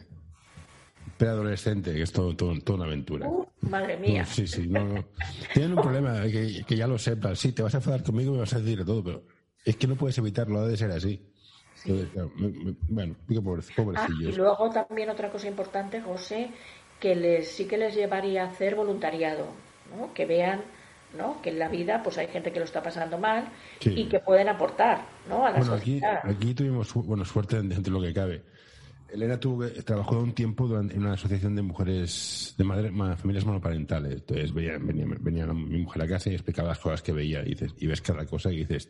preadolescente, 1.18 1.94
que 1.94 2.02
es 2.04 2.12
todo, 2.12 2.36
toda 2.36 2.76
una 2.76 2.86
aventura. 2.86 3.28
Uh, 3.28 3.46
madre 3.62 3.98
mía. 3.98 4.26
sí, 4.26 4.48
sí, 4.48 4.68
no, 4.68 5.06
Tienen 5.54 5.78
un 5.78 5.82
problema, 5.82 6.22
que, 6.24 6.64
que, 6.66 6.76
ya 6.76 6.88
lo 6.88 6.98
sepas. 6.98 7.40
Sí, 7.40 7.52
te 7.52 7.64
vas 7.64 7.74
a 7.74 7.78
enfadar 7.78 8.04
conmigo 8.04 8.32
y 8.32 8.34
me 8.34 8.40
vas 8.42 8.54
a 8.54 8.60
decir 8.60 8.86
todo, 8.86 9.04
pero 9.04 9.24
es 9.64 9.76
que 9.78 9.88
no 9.88 9.96
puedes 9.96 10.18
evitarlo, 10.18 10.60
ha 10.60 10.68
de 10.68 10.78
ser 10.78 10.92
así. 10.92 11.22
bueno, 12.90 13.16
digo 13.28 13.44
pobrecillos. 13.44 13.98
Ah, 13.98 14.08
y 14.20 14.32
luego 14.32 14.70
también 14.70 15.10
otra 15.10 15.32
cosa 15.32 15.48
importante, 15.48 16.02
José, 16.02 16.52
que 17.00 17.16
les, 17.16 17.48
sí 17.50 17.66
que 17.66 17.78
les 17.78 17.96
llevaría 17.96 18.44
a 18.44 18.48
hacer 18.48 18.76
voluntariado, 18.76 19.48
¿no? 19.98 20.14
que 20.14 20.26
vean 20.26 20.62
¿no? 21.18 21.42
que 21.42 21.50
en 21.50 21.60
la 21.60 21.68
vida 21.68 22.02
pues 22.04 22.18
hay 22.18 22.28
gente 22.28 22.52
que 22.52 22.60
lo 22.60 22.66
está 22.66 22.84
pasando 22.84 23.18
mal 23.18 23.50
y 23.82 24.06
que 24.06 24.20
pueden 24.20 24.50
aportar 24.50 25.06
¿no? 25.28 25.46
a 25.46 25.52
la 25.52 25.58
bueno, 25.58 25.78
sociedad. 25.78 26.20
Aquí, 26.24 26.34
aquí 26.34 26.54
tuvimos 26.54 26.94
bueno, 26.94 27.26
suerte 27.26 27.58
entre 27.58 27.92
lo 27.92 28.02
que 28.02 28.14
cabe. 28.14 28.44
Elena 29.16 29.40
tuvo, 29.40 29.66
trabajó 29.84 30.20
un 30.20 30.34
tiempo 30.34 30.80
en 30.80 31.00
una 31.00 31.14
asociación 31.14 31.56
de 31.56 31.62
mujeres, 31.62 32.54
de 32.58 32.64
madre, 32.64 32.92
familias 33.18 33.46
monoparentales. 33.46 34.16
Entonces 34.16 34.54
venía, 34.54 34.78
venía, 34.78 35.48
mi 35.48 35.80
mujer 35.80 36.04
a 36.04 36.08
casa 36.08 36.30
y 36.30 36.34
explicaba 36.34 36.70
las 36.70 36.80
cosas 36.80 37.02
que 37.02 37.14
veía 37.14 37.42
y, 37.42 37.50
dices, 37.50 37.74
y 37.78 37.88
ves 37.88 38.02
cada 38.02 38.26
cosa 38.26 38.52
y 38.52 38.66
dices, 38.66 38.88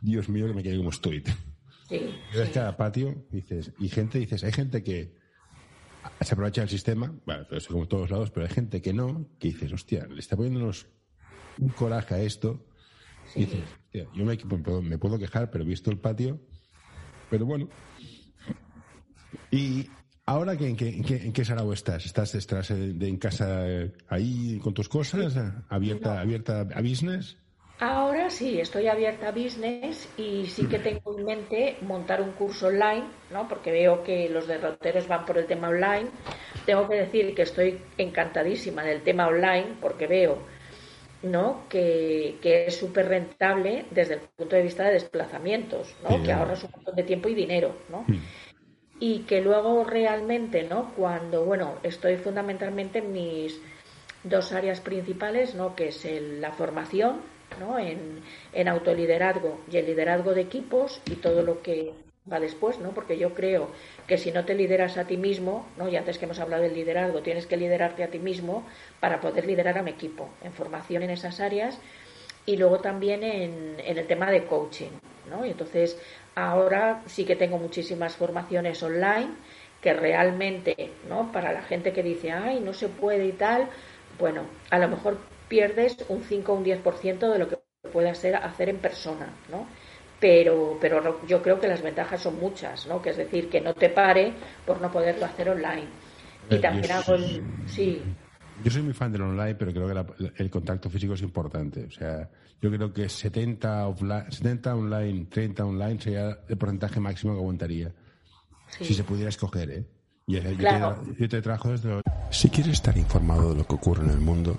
Dios 0.00 0.28
mío, 0.28 0.46
que 0.46 0.54
me 0.54 0.62
quedé 0.62 0.78
como 0.78 0.90
estoy. 0.90 1.22
Sí, 1.88 2.00
y 2.32 2.36
ves 2.36 2.50
cada 2.50 2.76
patio 2.76 3.26
dices, 3.30 3.72
y 3.78 3.88
gente, 3.88 4.18
dices, 4.18 4.42
hay 4.42 4.52
gente 4.52 4.82
que 4.82 5.14
se 6.20 6.34
aprovecha 6.34 6.62
del 6.62 6.70
sistema, 6.70 7.14
bueno, 7.26 7.44
pero 7.48 7.58
eso 7.58 7.72
como 7.72 7.86
todos 7.86 8.10
lados, 8.10 8.30
pero 8.30 8.46
hay 8.46 8.52
gente 8.52 8.80
que 8.80 8.92
no, 8.92 9.28
que 9.38 9.48
dices, 9.48 9.72
hostia, 9.72 10.06
le 10.06 10.20
está 10.20 10.36
poniéndonos 10.36 10.86
un 11.58 11.68
coraje 11.68 12.14
a 12.14 12.22
esto. 12.22 12.66
Y 13.34 13.40
dices, 13.40 13.60
hostia, 13.84 14.06
yo 14.14 14.24
me, 14.24 14.36
me, 14.82 14.98
puedo, 14.98 15.18
quejar, 15.18 15.50
pero 15.50 15.64
visto 15.64 15.90
el 15.90 15.98
patio, 15.98 16.40
Pero 17.28 17.44
bueno. 17.44 17.68
Y 19.50 19.88
ahora, 20.24 20.52
¿en 20.52 20.76
qué, 20.76 20.88
en 20.88 21.04
qué, 21.04 21.16
en 21.16 21.32
qué 21.32 21.44
sarao 21.44 21.72
estás? 21.72 22.06
¿Estás, 22.06 22.34
estás 22.34 22.70
en 22.70 23.16
casa 23.16 23.68
eh, 23.68 23.92
ahí 24.08 24.58
con 24.62 24.74
tus 24.74 24.88
cosas? 24.88 25.36
¿Abierta, 25.68 26.20
abierta 26.20 26.60
a 26.60 26.80
business? 26.80 27.36
Ahora 27.78 28.30
sí, 28.30 28.58
estoy 28.58 28.88
abierta 28.88 29.28
a 29.28 29.32
business 29.32 30.08
y 30.16 30.46
sí 30.46 30.66
que 30.66 30.78
tengo 30.78 31.18
en 31.18 31.24
mente 31.26 31.76
montar 31.82 32.22
un 32.22 32.32
curso 32.32 32.68
online, 32.68 33.04
¿no? 33.30 33.46
Porque 33.48 33.70
veo 33.70 34.02
que 34.02 34.30
los 34.30 34.46
derroteros 34.46 35.06
van 35.06 35.26
por 35.26 35.36
el 35.36 35.44
tema 35.44 35.68
online. 35.68 36.08
Tengo 36.64 36.88
que 36.88 36.94
decir 36.94 37.34
que 37.34 37.42
estoy 37.42 37.78
encantadísima 37.98 38.82
del 38.82 39.02
tema 39.02 39.26
online 39.26 39.74
porque 39.78 40.06
veo, 40.06 40.38
¿no? 41.22 41.64
Que, 41.68 42.38
es 42.42 42.76
súper 42.78 43.08
rentable 43.08 43.84
desde 43.90 44.14
el 44.14 44.20
punto 44.20 44.56
de 44.56 44.62
vista 44.62 44.84
de 44.84 44.94
desplazamientos, 44.94 45.94
¿no? 46.02 46.22
Que 46.22 46.32
ahorras 46.32 46.64
un 46.64 46.70
montón 46.70 46.96
de 46.96 47.02
tiempo 47.02 47.28
y 47.28 47.34
dinero, 47.34 47.76
¿no? 47.90 48.06
Y 48.98 49.20
que 49.20 49.42
luego 49.42 49.84
realmente, 49.84 50.62
¿no? 50.62 50.92
Cuando, 50.96 51.44
bueno, 51.44 51.74
estoy 51.82 52.16
fundamentalmente 52.16 53.00
en 53.00 53.12
mis 53.12 53.60
dos 54.24 54.52
áreas 54.52 54.80
principales, 54.80 55.54
¿no? 55.54 55.76
Que 55.76 55.88
es 55.88 56.06
la 56.40 56.52
formación 56.52 57.20
¿no? 57.60 57.78
en, 57.78 58.20
en 58.52 58.68
autoliderazgo 58.68 59.60
y 59.70 59.76
el 59.76 59.86
liderazgo 59.86 60.34
de 60.34 60.42
equipos 60.42 61.00
y 61.06 61.16
todo 61.16 61.42
lo 61.42 61.62
que 61.62 61.92
va 62.30 62.40
después, 62.40 62.78
¿no? 62.80 62.90
Porque 62.90 63.18
yo 63.18 63.34
creo 63.34 63.70
que 64.06 64.18
si 64.18 64.32
no 64.32 64.44
te 64.44 64.54
lideras 64.54 64.98
a 64.98 65.04
ti 65.04 65.16
mismo, 65.16 65.66
¿no? 65.76 65.88
Y 65.88 65.96
antes 65.96 66.18
que 66.18 66.24
hemos 66.24 66.40
hablado 66.40 66.64
del 66.64 66.74
liderazgo, 66.74 67.22
tienes 67.22 67.46
que 67.46 67.56
liderarte 67.56 68.02
a 68.02 68.08
ti 68.08 68.18
mismo 68.18 68.66
para 68.98 69.20
poder 69.20 69.46
liderar 69.46 69.78
a 69.78 69.82
mi 69.82 69.92
equipo 69.92 70.28
en 70.42 70.52
formación 70.52 71.04
en 71.04 71.10
esas 71.10 71.38
áreas 71.40 71.78
y 72.44 72.56
luego 72.56 72.80
también 72.80 73.22
en, 73.22 73.76
en 73.78 73.98
el 73.98 74.06
tema 74.06 74.30
de 74.30 74.44
coaching, 74.44 74.90
¿no? 75.30 75.46
Y 75.46 75.50
entonces 75.50 75.98
ahora 76.36 77.02
sí 77.06 77.24
que 77.24 77.34
tengo 77.34 77.58
muchísimas 77.58 78.14
formaciones 78.14 78.80
online 78.82 79.30
que 79.80 79.92
realmente, 79.92 80.92
¿no? 81.08 81.32
Para 81.32 81.52
la 81.52 81.62
gente 81.62 81.92
que 81.92 82.02
dice, 82.02 82.30
ay, 82.30 82.60
no 82.60 82.72
se 82.72 82.88
puede 82.88 83.26
y 83.26 83.32
tal, 83.32 83.68
bueno, 84.18 84.42
a 84.70 84.78
lo 84.78 84.88
mejor 84.88 85.18
pierdes 85.48 85.96
un 86.08 86.22
5 86.22 86.52
o 86.52 86.56
un 86.56 86.64
10% 86.64 87.32
de 87.32 87.38
lo 87.38 87.48
que 87.48 87.58
puedas 87.92 88.24
hacer 88.24 88.68
en 88.68 88.78
persona, 88.78 89.28
¿no? 89.50 89.66
Pero, 90.20 90.78
pero 90.80 91.26
yo 91.26 91.42
creo 91.42 91.60
que 91.60 91.68
las 91.68 91.82
ventajas 91.82 92.22
son 92.22 92.38
muchas, 92.38 92.86
¿no? 92.86 93.02
Que 93.02 93.10
es 93.10 93.16
decir, 93.16 93.48
que 93.50 93.60
no 93.60 93.74
te 93.74 93.90
pare 93.90 94.32
por 94.64 94.80
no 94.80 94.90
poderlo 94.90 95.26
hacer 95.26 95.50
online. 95.50 95.86
Y 96.48 96.58
también 96.58 96.92
hago. 96.92 97.16
Sí. 97.66 98.02
Yo 98.66 98.72
soy 98.72 98.82
muy 98.82 98.92
fan 98.92 99.12
del 99.12 99.22
online, 99.22 99.54
pero 99.54 99.72
creo 99.72 99.88
que 99.88 100.42
el 100.42 100.50
contacto 100.50 100.90
físico 100.90 101.14
es 101.14 101.22
importante. 101.22 101.84
O 101.84 101.90
sea, 101.90 102.28
yo 102.60 102.70
creo 102.70 102.92
que 102.92 103.08
70, 103.08 103.86
offline, 103.86 104.30
70 104.30 104.74
online, 104.74 105.26
30 105.26 105.64
online 105.64 106.00
sería 106.00 106.40
el 106.48 106.58
porcentaje 106.58 106.98
máximo 106.98 107.34
que 107.34 107.38
aguantaría. 107.38 107.94
Si 108.68 108.92
se 108.92 109.04
pudiera 109.04 109.28
escoger, 109.28 109.70
¿eh? 109.70 109.86
yo, 110.26 110.42
te, 110.42 111.28
te 111.28 111.42
trabajo 111.42 111.70
desde... 111.70 112.00
Si 112.30 112.50
quieres 112.50 112.72
estar 112.72 112.98
informado 112.98 113.50
de 113.50 113.58
lo 113.58 113.66
que 113.66 113.76
ocurre 113.76 114.02
en 114.02 114.10
el 114.10 114.20
mundo, 114.20 114.58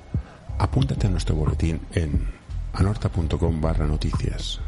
Apúntate 0.60 1.06
a 1.06 1.10
nuestro 1.12 1.36
boletín 1.36 1.80
en 1.94 2.28
anorta.com 2.74 3.62
barra 3.62 3.86
noticias. 3.86 4.60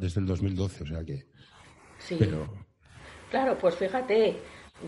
Desde 0.00 0.20
el 0.20 0.26
2012, 0.26 0.84
o 0.84 0.86
sea 0.86 1.04
que... 1.04 1.26
Sí. 1.98 2.14
Pero... 2.16 2.46
Claro, 3.28 3.58
pues 3.58 3.74
fíjate, 3.74 4.40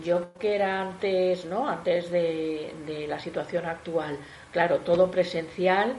yo 0.03 0.33
que 0.39 0.55
era 0.55 0.81
antes, 0.81 1.45
¿no? 1.45 1.67
Antes 1.67 2.11
de, 2.11 2.73
de 2.85 3.07
la 3.07 3.19
situación 3.19 3.65
actual, 3.65 4.17
claro, 4.51 4.79
todo 4.79 5.11
presencial, 5.11 5.95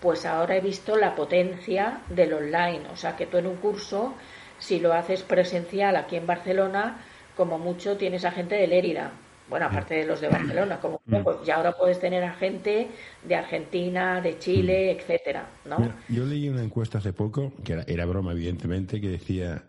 pues 0.00 0.26
ahora 0.26 0.56
he 0.56 0.60
visto 0.60 0.96
la 0.96 1.14
potencia 1.14 2.00
del 2.08 2.32
online. 2.34 2.82
O 2.92 2.96
sea 2.96 3.16
que 3.16 3.26
tú 3.26 3.38
en 3.38 3.46
un 3.46 3.56
curso, 3.56 4.14
si 4.58 4.80
lo 4.80 4.92
haces 4.92 5.22
presencial 5.22 5.96
aquí 5.96 6.16
en 6.16 6.26
Barcelona, 6.26 6.98
como 7.36 7.58
mucho 7.58 7.96
tienes 7.96 8.24
a 8.24 8.30
gente 8.30 8.54
de 8.54 8.66
Lérida 8.66 9.12
bueno, 9.48 9.66
aparte 9.66 9.94
de 9.94 10.06
los 10.06 10.20
de 10.20 10.28
Barcelona, 10.28 10.80
como 10.80 11.00
mm. 11.06 11.16
y 11.46 11.50
ahora 11.50 11.72
puedes 11.72 12.00
tener 12.00 12.24
a 12.24 12.32
gente 12.32 12.88
de 13.22 13.34
Argentina, 13.34 14.20
de 14.20 14.38
Chile, 14.38 14.94
mm. 14.94 14.98
etcétera, 14.98 15.48
¿no? 15.66 15.92
yo 16.08 16.24
leí 16.24 16.48
una 16.48 16.62
encuesta 16.62 16.98
hace 16.98 17.12
poco, 17.12 17.52
que 17.62 17.84
era, 17.86 18.06
broma, 18.06 18.32
evidentemente, 18.32 19.00
que 19.00 19.08
decía 19.08 19.64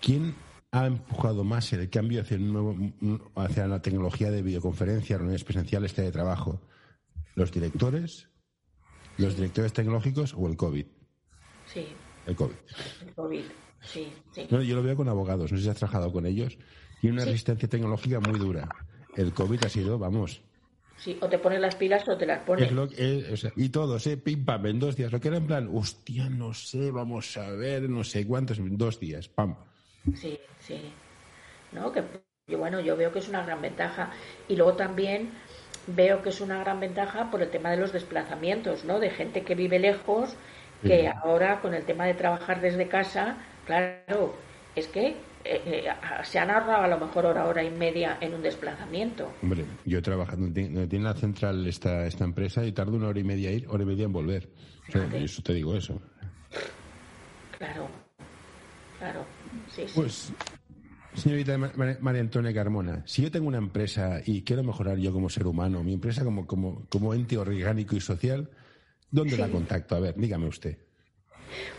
¿quién 0.00 0.34
ha 0.72 0.86
empujado 0.86 1.44
más 1.44 1.72
el 1.72 1.88
cambio 1.88 2.22
hacia, 2.22 2.38
nuevo, 2.38 2.76
hacia 3.36 3.66
la 3.66 3.80
tecnología 3.80 4.30
de 4.30 4.42
videoconferencia, 4.42 5.16
reuniones 5.16 5.44
presenciales, 5.44 5.94
de 5.94 6.12
trabajo? 6.12 6.60
¿Los 7.34 7.52
directores, 7.52 8.28
los 9.18 9.36
directores 9.36 9.72
tecnológicos 9.72 10.34
o 10.34 10.46
el 10.48 10.56
COVID? 10.56 10.86
Sí. 11.66 11.86
El 12.26 12.36
COVID. 12.36 12.54
El 13.06 13.14
COVID, 13.14 13.44
sí, 13.80 14.12
sí. 14.32 14.46
yo 14.48 14.58
lo 14.58 14.82
veo 14.82 14.96
con 14.96 15.08
abogados, 15.08 15.52
no 15.52 15.58
sé 15.58 15.64
si 15.64 15.70
has 15.70 15.76
trabajado 15.76 16.12
con 16.12 16.26
ellos 16.26 16.58
y 17.02 17.08
una 17.08 17.24
resistencia 17.24 17.68
tecnológica 17.68 18.20
muy 18.20 18.38
dura. 18.38 18.68
El 19.16 19.32
COVID 19.32 19.64
ha 19.64 19.68
sido, 19.68 19.98
vamos. 19.98 20.42
Sí, 20.96 21.16
o 21.20 21.28
te 21.28 21.38
pones 21.38 21.60
las 21.60 21.76
pilas 21.76 22.08
o 22.08 22.16
te 22.16 22.26
las 22.26 22.42
pones. 22.42 22.70
y 23.56 23.68
todos, 23.68 24.06
¿eh? 24.06 24.16
Pim, 24.16 24.44
pam, 24.44 24.66
en 24.66 24.80
dos 24.80 24.96
días. 24.96 25.12
Lo 25.12 25.20
que 25.20 25.28
era 25.28 25.36
en 25.36 25.46
plan, 25.46 25.70
hostia, 25.72 26.28
no 26.30 26.54
sé, 26.54 26.90
vamos 26.90 27.36
a 27.36 27.50
ver, 27.50 27.88
no 27.88 28.02
sé 28.02 28.26
cuántos, 28.26 28.58
en 28.58 28.76
dos 28.76 28.98
días, 28.98 29.28
pam. 29.28 29.56
Sí, 30.14 30.38
sí. 30.60 30.92
¿No? 31.72 31.92
Que, 31.92 32.02
bueno, 32.56 32.80
yo 32.80 32.96
veo 32.96 33.12
que 33.12 33.18
es 33.18 33.28
una 33.28 33.44
gran 33.44 33.60
ventaja. 33.60 34.10
Y 34.48 34.56
luego 34.56 34.74
también 34.74 35.30
veo 35.86 36.22
que 36.22 36.30
es 36.30 36.40
una 36.40 36.58
gran 36.60 36.80
ventaja 36.80 37.30
por 37.30 37.42
el 37.42 37.50
tema 37.50 37.70
de 37.70 37.76
los 37.76 37.92
desplazamientos, 37.92 38.84
¿no? 38.84 38.98
De 38.98 39.10
gente 39.10 39.42
que 39.42 39.54
vive 39.54 39.78
lejos, 39.78 40.36
que 40.82 41.08
ahora 41.08 41.60
con 41.60 41.74
el 41.74 41.84
tema 41.84 42.06
de 42.06 42.14
trabajar 42.14 42.60
desde 42.60 42.86
casa, 42.88 43.36
claro, 43.66 44.34
es 44.74 44.88
que 44.88 45.16
eh, 45.48 45.62
eh, 45.64 45.84
se 46.24 46.38
han 46.38 46.50
ahorrado 46.50 46.82
a 46.82 46.88
lo 46.88 46.98
mejor 46.98 47.26
hora, 47.26 47.46
hora 47.46 47.62
y 47.62 47.70
media 47.70 48.18
en 48.20 48.34
un 48.34 48.42
desplazamiento. 48.42 49.30
Hombre, 49.42 49.64
yo 49.84 50.02
trabajando 50.02 50.52
tiene 50.52 51.04
la 51.04 51.14
central 51.14 51.66
esta, 51.66 52.04
esta 52.06 52.24
empresa 52.24 52.64
y 52.64 52.72
tardo 52.72 52.96
una 52.96 53.08
hora 53.08 53.20
y 53.20 53.24
media 53.24 53.52
ir, 53.52 53.66
hora 53.68 53.84
y 53.84 53.86
media 53.86 54.04
en 54.04 54.12
volver. 54.12 54.48
eso 55.14 55.42
te 55.42 55.54
digo 55.54 55.76
eso. 55.76 56.00
Claro, 57.58 57.88
claro, 58.98 59.24
sí, 59.68 59.86
Pues, 59.94 60.32
señorita 61.14 61.56
María 61.58 62.20
Antonia 62.20 62.52
Carmona, 62.52 63.02
si 63.06 63.22
yo 63.22 63.30
tengo 63.30 63.48
una 63.48 63.58
empresa 63.58 64.20
y 64.24 64.42
quiero 64.42 64.62
mejorar 64.62 64.98
yo 64.98 65.12
como 65.12 65.28
ser 65.28 65.46
humano, 65.46 65.82
mi 65.82 65.94
empresa 65.94 66.24
como, 66.24 66.46
como, 66.46 66.86
como 66.88 67.14
ente 67.14 67.38
orgánico 67.38 67.96
y 67.96 68.00
social, 68.00 68.50
¿dónde 69.10 69.36
la 69.36 69.48
contacto? 69.48 69.96
A 69.96 70.00
ver, 70.00 70.14
dígame 70.16 70.46
usted. 70.46 70.78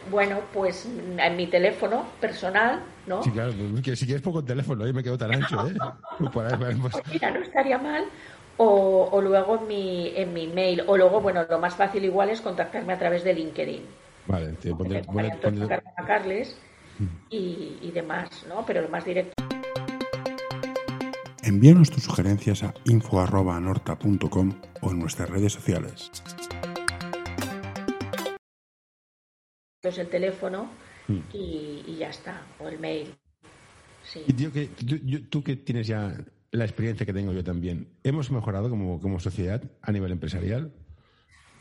Bueno, 0.10 0.40
pues 0.54 0.86
en 0.86 1.38
mi 1.38 1.48
teléfono 1.48 2.06
personal, 2.22 2.82
¿no? 3.06 3.22
Sí, 3.22 3.32
claro, 3.32 3.52
si 3.52 4.06
quieres 4.06 4.22
poco 4.22 4.44
teléfono, 4.44 4.86
ahí 4.86 4.94
me 4.94 5.04
quedo 5.04 5.18
tan 5.18 5.32
ancho, 5.32 5.68
¿eh? 5.68 5.74
Pues 6.20 7.04
mira, 7.12 7.32
no 7.32 7.42
estaría 7.42 7.78
mal. 7.78 8.06
O, 8.60 9.22
luego 9.22 9.60
en 9.60 9.68
mi, 9.68 10.14
en 10.16 10.34
mi 10.34 10.48
mail. 10.48 10.84
O 10.88 10.98
luego, 10.98 11.22
bueno, 11.22 11.46
lo 11.48 11.60
más 11.60 11.76
fácil 11.76 12.04
igual 12.06 12.30
es 12.30 12.42
contactarme 12.42 12.94
a 12.94 12.98
través 12.98 13.24
de 13.24 13.34
LinkedIn. 13.36 13.84
Vale, 14.26 14.54
te 14.54 14.74
pondré, 14.74 15.00
a 15.00 16.06
Carles 16.06 16.58
y, 17.30 17.78
y 17.82 17.92
demás, 17.92 18.46
¿no? 18.48 18.66
Pero 18.66 18.82
lo 18.82 18.90
más 18.90 19.06
directo. 19.06 19.34
Envíanos 21.44 21.90
tus 21.90 22.04
sugerencias 22.04 22.64
a 22.64 22.74
info.anorta.com 22.86 24.54
o 24.82 24.92
en 24.92 25.00
nuestras 25.00 25.30
redes 25.30 25.54
sociales. 25.54 26.12
el 29.98 30.10
teléfono 30.10 30.70
hmm. 31.08 31.20
y, 31.34 31.96
ya 31.98 32.10
está, 32.10 32.46
o 32.60 32.68
el 32.68 32.80
mail. 32.80 33.16
Y 34.28 34.34
que, 34.34 34.68
tú, 35.30 35.44
que 35.44 35.56
tienes 35.56 35.88
ya 35.88 36.18
la 36.52 36.66
experiencia 36.66 37.06
que 37.06 37.14
tengo 37.14 37.32
yo 37.34 37.44
también, 37.44 37.88
¿hemos 38.04 38.32
mejorado 38.32 38.70
como, 38.70 39.00
como 39.00 39.20
sociedad 39.20 39.64
a 39.82 39.92
nivel 39.92 40.12
empresarial? 40.12 40.74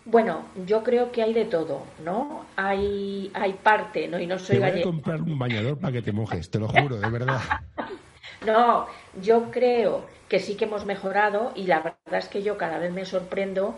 Bueno, 0.06 0.44
yo 0.66 0.84
creo 0.84 1.10
que 1.10 1.20
hay 1.20 1.34
de 1.34 1.46
todo, 1.46 1.82
¿no? 2.04 2.46
Hay, 2.54 3.28
hay 3.34 3.54
parte, 3.54 4.06
¿no? 4.06 4.20
Y 4.20 4.26
no 4.28 4.38
soy 4.38 4.58
te 4.58 4.70
voy 4.70 4.80
a 4.80 4.84
comprar 4.84 5.20
un 5.20 5.36
bañador 5.36 5.78
para 5.78 5.92
que 5.92 6.00
te 6.00 6.12
mojes, 6.12 6.48
te 6.48 6.60
lo 6.60 6.68
juro, 6.68 6.96
de 6.96 7.10
verdad. 7.10 7.40
no, 8.46 8.86
yo 9.20 9.50
creo 9.50 10.06
que 10.28 10.38
sí 10.38 10.56
que 10.56 10.66
hemos 10.66 10.86
mejorado 10.86 11.50
y 11.56 11.66
la 11.66 11.80
verdad 11.80 12.20
es 12.20 12.28
que 12.28 12.44
yo 12.44 12.56
cada 12.56 12.78
vez 12.78 12.92
me 12.92 13.04
sorprendo 13.04 13.74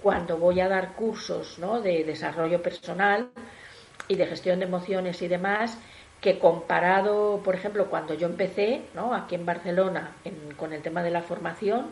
cuando 0.00 0.36
voy 0.36 0.60
a 0.60 0.68
dar 0.68 0.92
cursos, 0.92 1.58
¿no? 1.58 1.80
De 1.80 2.04
desarrollo 2.04 2.62
personal 2.62 3.30
y 4.06 4.14
de 4.14 4.26
gestión 4.26 4.60
de 4.60 4.66
emociones 4.66 5.20
y 5.20 5.26
demás, 5.26 5.78
que 6.20 6.38
comparado, 6.38 7.40
por 7.44 7.56
ejemplo, 7.56 7.90
cuando 7.90 8.14
yo 8.14 8.28
empecé, 8.28 8.82
¿no? 8.94 9.12
aquí 9.14 9.34
en 9.34 9.44
Barcelona, 9.44 10.12
con 10.56 10.72
el 10.72 10.80
tema 10.80 11.02
de 11.02 11.10
la 11.10 11.22
formación, 11.22 11.86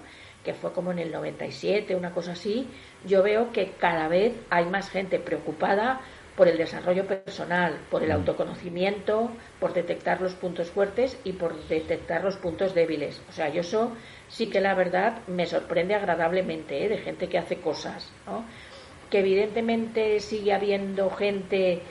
que 0.45 0.55
fue 0.55 0.73
como 0.73 0.93
en 0.93 0.99
el 0.99 1.13
97, 1.13 1.95
una 1.95 2.13
cosa 2.13 2.33
así, 2.33 2.69
yo 3.05 3.23
veo 3.23 3.53
que 3.53 3.73
cada 3.79 4.09
vez 4.09 4.35
hay 4.51 4.67
más 4.67 4.91
gente 4.91 5.19
preocupada 5.19 6.01
por 6.37 6.49
el 6.49 6.57
desarrollo 6.57 7.07
personal, 7.07 7.79
por 7.91 8.03
el 8.03 8.11
mm. 8.11 8.13
autoconocimiento, 8.13 9.31
por 9.59 9.75
detectar 9.75 10.21
los 10.21 10.35
puntos 10.35 10.71
fuertes 10.71 11.19
y 11.25 11.33
por 11.33 11.55
detectar 11.69 12.25
los 12.25 12.37
puntos 12.37 12.75
débiles. 12.75 13.21
O 13.29 13.33
sea, 13.33 13.51
yo 13.51 13.61
eso 13.61 13.93
sí 14.29 14.49
que 14.49 14.61
la 14.61 14.75
verdad 14.75 15.19
me 15.27 15.47
sorprende 15.47 15.95
agradablemente 15.95 16.85
¿eh? 16.85 16.89
de 16.89 16.99
gente 16.99 17.29
que 17.29 17.39
hace 17.39 17.57
cosas, 17.57 18.11
¿no? 18.27 18.45
que 19.11 19.19
evidentemente 19.19 20.21
sigue 20.21 20.53
habiendo 20.53 21.11
gente 21.11 21.83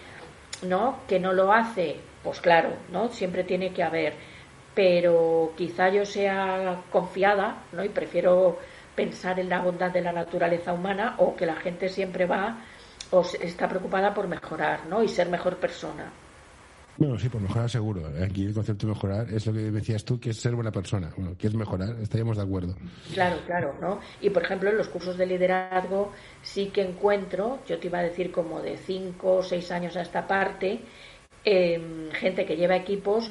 ¿no? 0.63 0.99
Que 1.07 1.19
no 1.19 1.33
lo 1.33 1.53
hace, 1.53 1.97
pues 2.23 2.41
claro, 2.41 2.73
¿no? 2.91 3.09
Siempre 3.09 3.43
tiene 3.43 3.71
que 3.71 3.83
haber. 3.83 4.13
Pero 4.79 5.51
quizá 5.57 5.89
yo 5.89 6.05
sea 6.05 6.83
confiada, 6.89 7.63
¿no? 7.73 7.83
Y 7.83 7.89
prefiero 7.89 8.57
pensar 8.95 9.37
en 9.37 9.49
la 9.49 9.59
bondad 9.59 9.91
de 9.91 9.99
la 9.99 10.13
naturaleza 10.13 10.71
humana 10.71 11.15
o 11.17 11.35
que 11.35 11.45
la 11.45 11.57
gente 11.57 11.89
siempre 11.89 12.25
va 12.25 12.63
o 13.11 13.21
está 13.41 13.67
preocupada 13.67 14.13
por 14.13 14.29
mejorar, 14.29 14.85
¿no? 14.87 15.03
Y 15.03 15.09
ser 15.09 15.27
mejor 15.27 15.57
persona. 15.57 16.09
Bueno, 16.95 17.19
sí, 17.19 17.27
por 17.27 17.41
mejorar 17.41 17.69
seguro. 17.69 18.03
Aquí 18.23 18.45
el 18.45 18.53
concepto 18.53 18.87
de 18.87 18.93
mejorar 18.93 19.29
es 19.29 19.45
lo 19.47 19.51
que 19.51 19.69
decías 19.69 20.05
tú, 20.05 20.17
que 20.17 20.29
es 20.29 20.37
ser 20.39 20.55
buena 20.55 20.71
persona. 20.71 21.11
Bueno, 21.17 21.35
que 21.37 21.47
es 21.47 21.53
mejorar, 21.53 21.97
estaríamos 22.01 22.37
de 22.37 22.43
acuerdo. 22.43 22.73
Claro, 23.13 23.35
claro, 23.45 23.75
¿no? 23.81 23.99
Y 24.21 24.29
por 24.29 24.43
ejemplo, 24.43 24.69
en 24.69 24.77
los 24.77 24.87
cursos 24.87 25.17
de 25.17 25.25
liderazgo 25.25 26.13
sí 26.41 26.67
que 26.67 26.83
encuentro, 26.83 27.59
yo 27.67 27.77
te 27.79 27.87
iba 27.87 27.99
a 27.99 28.03
decir 28.03 28.31
como 28.31 28.61
de 28.61 28.77
cinco 28.77 29.39
o 29.39 29.43
seis 29.43 29.71
años 29.71 29.97
a 29.97 30.03
esta 30.03 30.25
parte, 30.25 30.79
em, 31.43 32.09
gente 32.11 32.45
que 32.45 32.55
lleva 32.55 32.77
equipos 32.77 33.29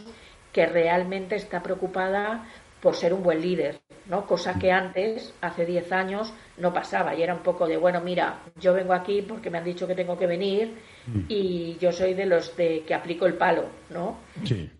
que 0.53 0.66
realmente 0.66 1.36
está 1.36 1.62
preocupada 1.62 2.46
por 2.80 2.94
ser 2.94 3.12
un 3.12 3.22
buen 3.22 3.40
líder, 3.40 3.80
¿no? 4.07 4.26
Cosa 4.26 4.59
que 4.59 4.70
antes, 4.70 5.34
hace 5.40 5.66
10 5.66 5.92
años, 5.92 6.32
no 6.57 6.72
pasaba 6.72 7.14
y 7.14 7.22
era 7.22 7.34
un 7.34 7.42
poco 7.42 7.66
de, 7.66 7.76
bueno, 7.76 8.01
mira, 8.01 8.38
yo 8.61 8.72
vengo 8.72 8.92
aquí 8.92 9.22
porque 9.22 9.51
me 9.51 9.59
han 9.59 9.64
dicho 9.64 9.86
que 9.86 9.94
tengo 9.94 10.16
que 10.16 10.26
venir 10.26 10.76
mm. 11.07 11.20
y 11.28 11.76
yo 11.80 11.90
soy 11.92 12.14
de 12.14 12.26
los 12.26 12.57
de 12.57 12.84
que 12.86 12.94
aplico 12.94 13.26
el 13.26 13.34
palo, 13.34 13.64
¿no? 13.90 14.18
Sí. 14.44 14.70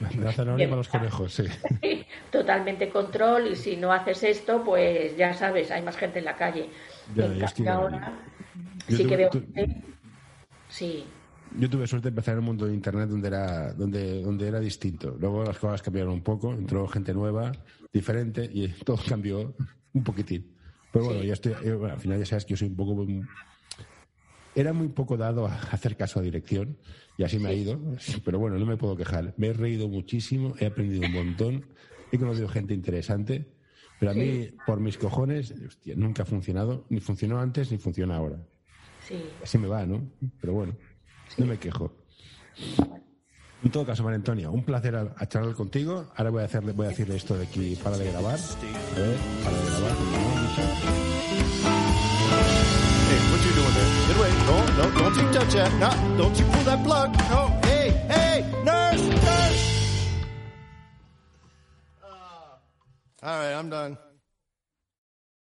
Para 0.00 0.66
los 0.66 0.88
conejos, 0.88 1.34
sí. 1.34 1.44
Totalmente 2.30 2.88
control 2.88 3.48
y 3.52 3.56
si 3.56 3.76
no 3.76 3.92
haces 3.92 4.24
esto, 4.24 4.62
pues 4.64 5.16
ya 5.16 5.32
sabes, 5.34 5.70
hay 5.70 5.82
más 5.82 5.96
gente 5.96 6.18
en 6.18 6.24
la 6.24 6.34
calle. 6.34 6.68
ahora 7.68 8.12
sí 8.88 9.06
que 9.06 9.16
veo... 9.16 9.30
Sí. 10.68 11.06
Yo 11.56 11.70
tuve 11.70 11.86
suerte 11.86 12.06
de 12.06 12.08
empezar 12.08 12.32
en 12.32 12.40
el 12.40 12.44
mundo 12.44 12.66
de 12.66 12.74
Internet 12.74 13.08
donde 13.08 13.28
era, 13.28 13.72
donde, 13.74 14.22
donde 14.22 14.48
era 14.48 14.58
distinto. 14.58 15.16
Luego 15.20 15.44
las 15.44 15.56
cosas 15.58 15.82
cambiaron 15.82 16.14
un 16.14 16.22
poco, 16.22 16.52
entró 16.52 16.86
gente 16.88 17.14
nueva, 17.14 17.52
diferente, 17.92 18.48
y 18.52 18.66
todo 18.84 18.98
cambió 19.08 19.54
un 19.92 20.02
poquitín. 20.02 20.52
Pero 20.92 21.06
bueno, 21.06 21.22
ya 21.22 21.32
estoy, 21.32 21.52
al 21.52 22.00
final 22.00 22.18
ya 22.18 22.26
sabes 22.26 22.44
que 22.44 22.50
yo 22.50 22.56
soy 22.56 22.68
un 22.68 22.76
poco... 22.76 23.06
Era 24.56 24.72
muy 24.72 24.88
poco 24.88 25.16
dado 25.16 25.46
a 25.46 25.54
hacer 25.70 25.96
caso 25.96 26.18
a 26.18 26.22
dirección 26.22 26.76
y 27.16 27.22
así 27.22 27.38
me 27.38 27.48
ha 27.48 27.52
ido, 27.52 27.80
pero 28.24 28.38
bueno, 28.40 28.58
no 28.58 28.66
me 28.66 28.76
puedo 28.76 28.96
quejar. 28.96 29.34
Me 29.36 29.48
he 29.48 29.52
reído 29.52 29.88
muchísimo, 29.88 30.54
he 30.58 30.66
aprendido 30.66 31.06
un 31.06 31.12
montón, 31.12 31.66
he 32.10 32.18
conocido 32.18 32.48
gente 32.48 32.74
interesante, 32.74 33.46
pero 34.00 34.10
a 34.10 34.14
mí, 34.14 34.48
por 34.66 34.80
mis 34.80 34.98
cojones, 34.98 35.54
nunca 35.96 36.24
ha 36.24 36.26
funcionado, 36.26 36.84
ni 36.88 36.98
funcionó 36.98 37.38
antes 37.38 37.70
ni 37.70 37.78
funciona 37.78 38.16
ahora. 38.16 38.38
Sí. 39.06 39.22
Así 39.42 39.58
me 39.58 39.68
va, 39.68 39.86
¿no? 39.86 40.02
Pero 40.40 40.54
bueno. 40.54 40.74
No 41.36 41.46
me 41.46 41.58
quejo. 41.58 41.92
En 43.64 43.70
todo 43.70 43.86
caso, 43.86 44.02
María 44.02 44.16
Antonia, 44.16 44.50
un 44.50 44.62
placer 44.62 44.94
a, 44.94 45.26
charlar 45.26 45.54
contigo. 45.54 46.12
Ahora 46.16 46.30
voy 46.30 46.42
a, 46.42 46.44
hacerle, 46.44 46.72
voy 46.72 46.86
a 46.86 46.88
decirle 46.90 47.16
esto 47.16 47.36
de 47.36 47.46
aquí 47.46 47.76
para 47.76 47.96
de 47.96 48.10
grabar. 48.10 48.38
A 48.38 49.00
ver, 49.00 49.16
para 49.42 49.56
de 49.56 49.70
grabar. 49.70 49.96
Hey, 53.08 53.20
what 53.30 53.40
you 53.42 53.52
doing 53.54 53.74
there? 53.74 53.90
Get 54.06 54.16
away. 54.16 54.32
No, 54.46 54.56
no, 54.76 54.90
don't 54.98 55.16
you 55.16 55.32
touch 55.32 55.54
that. 55.54 55.72
No, 55.80 56.18
don't 56.18 56.38
you 56.38 56.44
pull 56.46 56.64
that 56.64 56.84
plug. 56.84 57.16
No, 57.30 57.58
hey, 57.62 57.90
hey, 58.08 58.44
nurse, 58.64 59.02
nurse. 59.08 60.08
Uh, 62.02 63.26
all 63.26 63.38
right, 63.38 63.54
I'm 63.54 63.70
done. 63.70 63.96